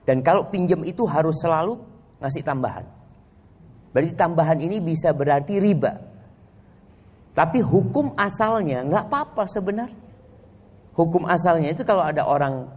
Dan 0.03 0.19
kalau 0.19 0.51
pinjam 0.51 0.83
itu 0.83 1.07
harus 1.07 1.39
selalu 1.39 1.79
ngasih 2.19 2.43
tambahan. 2.43 2.83
Berarti 3.95 4.11
tambahan 4.19 4.59
ini 4.59 4.83
bisa 4.83 5.15
berarti 5.15 5.63
riba. 5.63 5.95
Tapi 7.31 7.63
hukum 7.63 8.19
asalnya 8.19 8.83
nggak 8.83 9.03
apa-apa 9.07 9.47
sebenarnya. 9.47 9.95
Hukum 10.91 11.23
asalnya 11.23 11.71
itu 11.71 11.87
kalau 11.87 12.03
ada 12.03 12.27
orang 12.27 12.67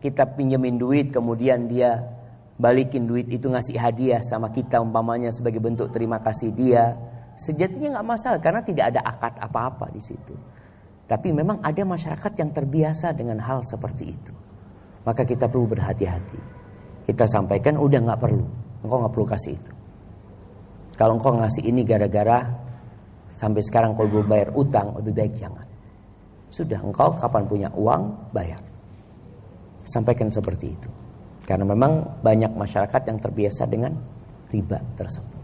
kita 0.00 0.36
pinjemin 0.36 0.80
duit 0.80 1.12
kemudian 1.12 1.68
dia 1.68 2.00
balikin 2.56 3.04
duit 3.04 3.28
itu 3.28 3.52
ngasih 3.52 3.76
hadiah 3.76 4.24
sama 4.24 4.48
kita 4.48 4.80
umpamanya 4.80 5.28
sebagai 5.28 5.60
bentuk 5.60 5.92
terima 5.92 6.16
kasih 6.20 6.50
dia 6.56 6.96
Sejatinya 7.36 8.00
nggak 8.00 8.08
masalah 8.08 8.40
karena 8.40 8.64
tidak 8.64 8.96
ada 8.96 9.00
akad 9.04 9.36
apa-apa 9.36 9.92
di 9.92 10.00
situ. 10.00 10.32
Tapi 11.06 11.30
memang 11.36 11.60
ada 11.60 11.84
masyarakat 11.84 12.32
yang 12.40 12.50
terbiasa 12.50 13.12
dengan 13.12 13.38
hal 13.44 13.60
seperti 13.62 14.04
itu. 14.08 14.32
Maka 15.04 15.22
kita 15.22 15.46
perlu 15.46 15.68
berhati-hati. 15.68 16.40
Kita 17.06 17.28
sampaikan 17.28 17.78
udah 17.78 18.00
nggak 18.02 18.18
perlu, 18.18 18.42
engkau 18.82 18.98
nggak 19.04 19.14
perlu 19.14 19.26
kasih 19.28 19.52
itu. 19.54 19.72
Kalau 20.96 21.20
engkau 21.20 21.36
ngasih 21.36 21.62
ini 21.62 21.84
gara-gara 21.86 22.42
sampai 23.36 23.62
sekarang 23.62 23.94
kalau 23.94 24.08
belum 24.10 24.26
bayar 24.26 24.48
utang, 24.56 24.96
lebih 24.98 25.14
baik 25.14 25.32
jangan. 25.36 25.68
Sudah 26.50 26.80
engkau 26.82 27.14
kapan 27.14 27.44
punya 27.46 27.68
uang 27.76 28.32
bayar. 28.32 28.58
Sampaikan 29.86 30.28
seperti 30.28 30.66
itu. 30.74 30.90
Karena 31.46 31.62
memang 31.62 32.18
banyak 32.26 32.58
masyarakat 32.58 33.02
yang 33.06 33.18
terbiasa 33.22 33.70
dengan 33.70 33.94
riba 34.50 34.82
tersebut. 34.98 35.40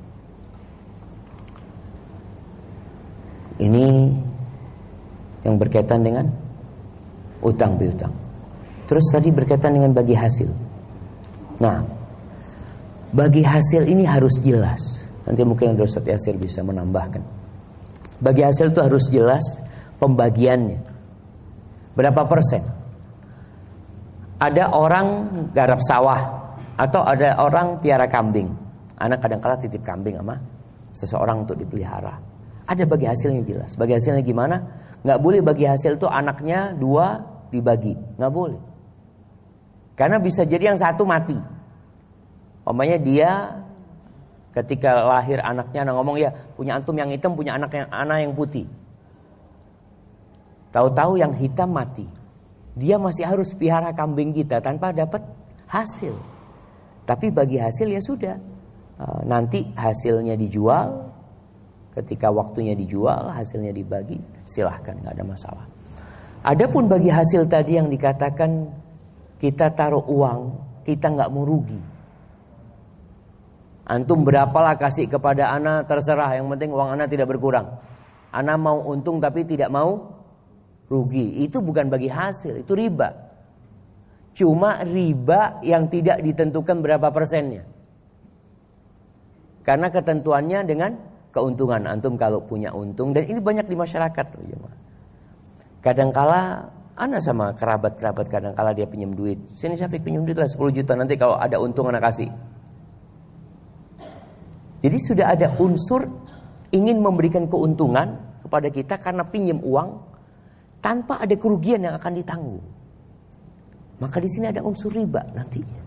Ini 3.63 3.87
yang 5.47 5.55
berkaitan 5.63 6.03
dengan 6.03 6.27
utang 7.47 7.79
piutang. 7.79 8.11
Terus 8.91 9.07
tadi 9.15 9.31
berkaitan 9.31 9.79
dengan 9.79 9.95
bagi 9.95 10.19
hasil. 10.19 10.51
Nah, 11.63 11.87
bagi 13.15 13.47
hasil 13.47 13.87
ini 13.87 14.03
harus 14.03 14.43
jelas. 14.43 15.07
Nanti 15.23 15.47
mungkin 15.47 15.79
ada 15.79 15.87
Ustaz 15.87 16.03
Yasir 16.03 16.35
bisa 16.35 16.67
menambahkan. 16.67 17.23
Bagi 18.19 18.43
hasil 18.43 18.75
itu 18.75 18.81
harus 18.83 19.07
jelas 19.07 19.63
pembagiannya. 20.03 20.83
Berapa 21.95 22.27
persen? 22.27 22.82
Ada 24.43 24.75
orang 24.75 25.07
garap 25.55 25.79
sawah 25.87 26.19
atau 26.75 27.07
ada 27.07 27.39
orang 27.39 27.79
piara 27.79 28.11
kambing. 28.11 28.51
Anak 28.99 29.23
kadang-kala 29.23 29.55
titip 29.55 29.87
kambing 29.87 30.19
sama 30.19 30.35
seseorang 30.91 31.47
untuk 31.47 31.55
dipelihara. 31.55 32.19
Ada 32.67 32.83
bagi 32.83 33.07
hasilnya 33.07 33.47
jelas. 33.47 33.79
Bagi 33.79 33.95
hasilnya 33.95 34.23
gimana? 34.27 34.59
Nggak 35.07 35.19
boleh 35.23 35.41
bagi 35.47 35.67
hasil 35.67 35.95
itu 35.95 36.11
anaknya 36.11 36.75
dua 36.75 37.23
dibagi. 37.55 37.95
Nggak 38.19 38.33
boleh. 38.35 38.61
Karena 39.95 40.19
bisa 40.19 40.43
jadi 40.43 40.75
yang 40.75 40.79
satu 40.79 41.07
mati. 41.07 41.39
Omanya 42.67 42.99
dia 42.99 43.31
ketika 44.55 45.07
lahir 45.07 45.39
anaknya 45.43 45.87
nah 45.87 45.97
ngomong 45.97 46.21
ya 46.21 46.29
punya 46.55 46.77
antum 46.77 46.93
yang 46.93 47.09
hitam 47.09 47.33
punya 47.33 47.55
anak 47.55 47.71
yang 47.75 47.89
anak 47.91 48.19
yang 48.27 48.33
putih. 48.35 48.67
Tahu-tahu 50.75 51.21
yang 51.21 51.31
hitam 51.37 51.71
mati. 51.71 52.22
Dia 52.73 52.97
masih 52.97 53.29
harus 53.29 53.53
pihara 53.53 53.93
kambing 53.93 54.33
kita 54.33 54.61
tanpa 54.65 54.93
dapat 54.97 55.21
hasil. 55.69 56.17
Tapi 57.05 57.29
bagi 57.29 57.61
hasil 57.61 57.89
ya 57.91 58.01
sudah. 58.01 58.37
Nanti 59.27 59.67
hasilnya 59.75 60.39
dijual, 60.39 61.13
Ketika 61.93 62.33
waktunya 62.33 62.73
dijual, 62.73 63.29
hasilnya 63.29 63.69
dibagi, 63.69 64.17
silahkan, 64.49 64.97
nggak 64.97 65.13
ada 65.13 65.25
masalah. 65.29 65.65
Adapun 66.41 66.89
bagi 66.89 67.13
hasil 67.13 67.45
tadi 67.53 67.77
yang 67.77 67.93
dikatakan 67.93 68.65
kita 69.37 69.77
taruh 69.77 70.01
uang, 70.09 70.41
kita 70.89 71.13
nggak 71.13 71.29
mau 71.29 71.45
rugi. 71.45 71.81
Antum 73.93 74.25
berapalah 74.25 74.73
kasih 74.81 75.05
kepada 75.05 75.53
anak 75.53 75.85
terserah, 75.85 76.33
yang 76.33 76.49
penting 76.49 76.73
uang 76.73 76.97
anak 76.97 77.13
tidak 77.13 77.29
berkurang. 77.29 77.77
Anak 78.33 78.57
mau 78.57 78.81
untung 78.89 79.21
tapi 79.21 79.45
tidak 79.45 79.69
mau 79.69 80.01
rugi. 80.93 81.41
Itu 81.41 81.65
bukan 81.65 81.89
bagi 81.89 82.13
hasil, 82.13 82.61
itu 82.61 82.73
riba. 82.77 83.09
Cuma 84.37 84.85
riba 84.85 85.65
yang 85.65 85.89
tidak 85.89 86.21
ditentukan 86.21 86.85
berapa 86.85 87.09
persennya. 87.09 87.65
Karena 89.65 89.89
ketentuannya 89.89 90.61
dengan 90.69 90.93
keuntungan. 91.33 91.89
Antum 91.89 92.21
kalau 92.21 92.45
punya 92.45 92.73
untung 92.77 93.17
dan 93.17 93.25
ini 93.25 93.41
banyak 93.41 93.65
di 93.65 93.77
masyarakat. 93.77 94.27
Kadangkala 95.81 96.69
anak 96.97 97.21
sama 97.25 97.57
kerabat-kerabat 97.57 98.27
kadangkala 98.29 98.77
dia 98.77 98.85
pinjam 98.85 99.17
duit. 99.17 99.41
Sini 99.57 99.77
Syafiq 99.77 100.05
pinjam 100.05 100.29
duit 100.29 100.37
lah 100.37 100.49
10 100.49 100.77
juta 100.77 100.93
nanti 100.97 101.17
kalau 101.17 101.41
ada 101.41 101.57
untung 101.61 101.89
anak 101.89 102.13
kasih. 102.13 102.29
Jadi 104.83 104.99
sudah 104.99 105.31
ada 105.31 105.47
unsur 105.63 106.11
ingin 106.75 106.99
memberikan 106.99 107.47
keuntungan 107.47 108.19
kepada 108.43 108.69
kita 108.73 108.99
karena 108.99 109.23
pinjam 109.23 109.63
uang 109.63 110.12
tanpa 110.83 111.23
ada 111.23 111.33
kerugian 111.39 111.87
yang 111.87 111.95
akan 111.95 112.13
ditanggung. 112.19 112.65
Maka 114.03 114.19
di 114.19 114.27
sini 114.27 114.51
ada 114.51 114.67
unsur 114.67 114.91
riba 114.91 115.23
nantinya. 115.31 115.81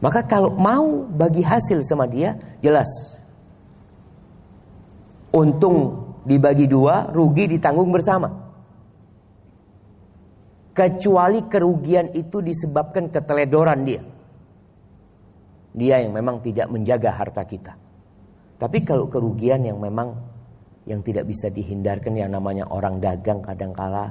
Maka 0.00 0.24
kalau 0.24 0.56
mau 0.56 1.04
bagi 1.04 1.44
hasil 1.44 1.84
sama 1.84 2.08
dia, 2.08 2.32
jelas. 2.64 2.88
Untung 5.36 6.08
dibagi 6.24 6.64
dua, 6.64 7.12
rugi 7.12 7.44
ditanggung 7.58 7.92
bersama. 7.92 8.32
Kecuali 10.72 11.44
kerugian 11.50 12.14
itu 12.16 12.40
disebabkan 12.40 13.12
keteledoran 13.12 13.80
dia. 13.84 14.02
Dia 15.74 16.00
yang 16.00 16.16
memang 16.16 16.40
tidak 16.40 16.70
menjaga 16.70 17.12
harta 17.12 17.42
kita. 17.44 17.74
Tapi 18.56 18.78
kalau 18.86 19.10
kerugian 19.10 19.66
yang 19.66 19.82
memang 19.82 20.14
yang 20.88 21.04
tidak 21.04 21.28
bisa 21.28 21.52
dihindarkan 21.52 22.16
yang 22.16 22.32
namanya 22.32 22.64
orang 22.72 22.96
dagang 22.96 23.44
kadangkala 23.44 24.08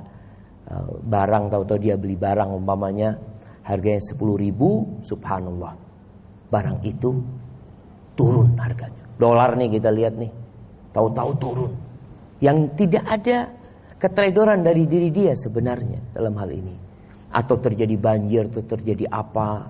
uh, 0.69 0.89
barang 1.01 1.49
tahu-tahu 1.49 1.79
dia 1.81 1.97
beli 1.97 2.13
barang 2.13 2.53
umpamanya 2.53 3.17
harganya 3.65 3.99
10 3.99 4.15
ribu 4.37 5.01
subhanallah. 5.01 5.73
Barang 6.47 6.79
itu 6.85 7.17
turun 8.15 8.55
harganya. 8.55 9.03
Dolar 9.17 9.57
nih 9.57 9.69
kita 9.73 9.89
lihat 9.91 10.15
nih 10.15 10.31
tahu-tahu 10.95 11.31
turun. 11.41 11.73
Yang 12.39 12.57
tidak 12.77 13.03
ada 13.09 13.37
keteledoran 13.97 14.61
dari 14.61 14.85
diri 14.85 15.09
dia 15.09 15.33
sebenarnya 15.33 16.15
dalam 16.15 16.37
hal 16.37 16.53
ini. 16.53 16.75
Atau 17.33 17.59
terjadi 17.59 17.97
banjir 17.99 18.47
atau 18.47 18.63
terjadi 18.63 19.09
apa 19.11 19.67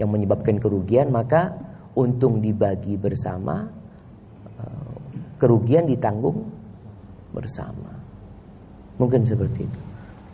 yang 0.00 0.10
menyebabkan 0.10 0.58
kerugian 0.58 1.14
maka 1.14 1.54
untung 1.94 2.42
dibagi 2.42 2.98
bersama 2.98 3.70
kerugian 5.38 5.86
ditanggung 5.86 6.44
bersama. 7.32 7.94
Mungkin 8.98 9.22
seperti 9.22 9.62
itu. 9.64 9.80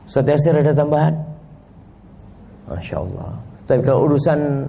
Ustaz 0.08 0.24
Yasir 0.24 0.56
ada 0.56 0.72
tambahan? 0.72 1.14
Masya 2.68 2.96
Allah. 2.96 3.32
Tapi 3.68 3.80
kalau 3.84 4.08
urusan 4.08 4.68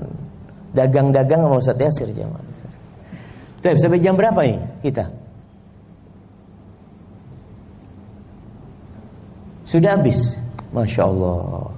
dagang-dagang 0.76 1.48
sama 1.48 1.56
Ustaz 1.60 1.80
Yasir 1.80 2.12
jangan. 2.12 2.44
Tapi 3.64 3.80
sampai 3.80 4.04
jam 4.04 4.14
berapa 4.20 4.42
ini 4.46 4.62
kita? 4.84 5.08
Sudah 9.66 9.98
habis. 9.98 10.20
Masya 10.76 11.02
Allah. 11.08 11.72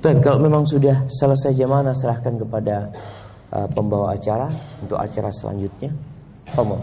Tapi 0.00 0.20
kalau 0.20 0.40
memang 0.40 0.64
sudah 0.68 1.04
selesai 1.08 1.56
jam 1.56 1.72
mana 1.72 1.96
serahkan 1.96 2.36
kepada 2.36 2.88
uh, 3.52 3.68
pembawa 3.72 4.12
acara 4.12 4.48
untuk 4.84 5.00
acara 5.00 5.32
selanjutnya. 5.32 5.92
Allah. 6.56 6.82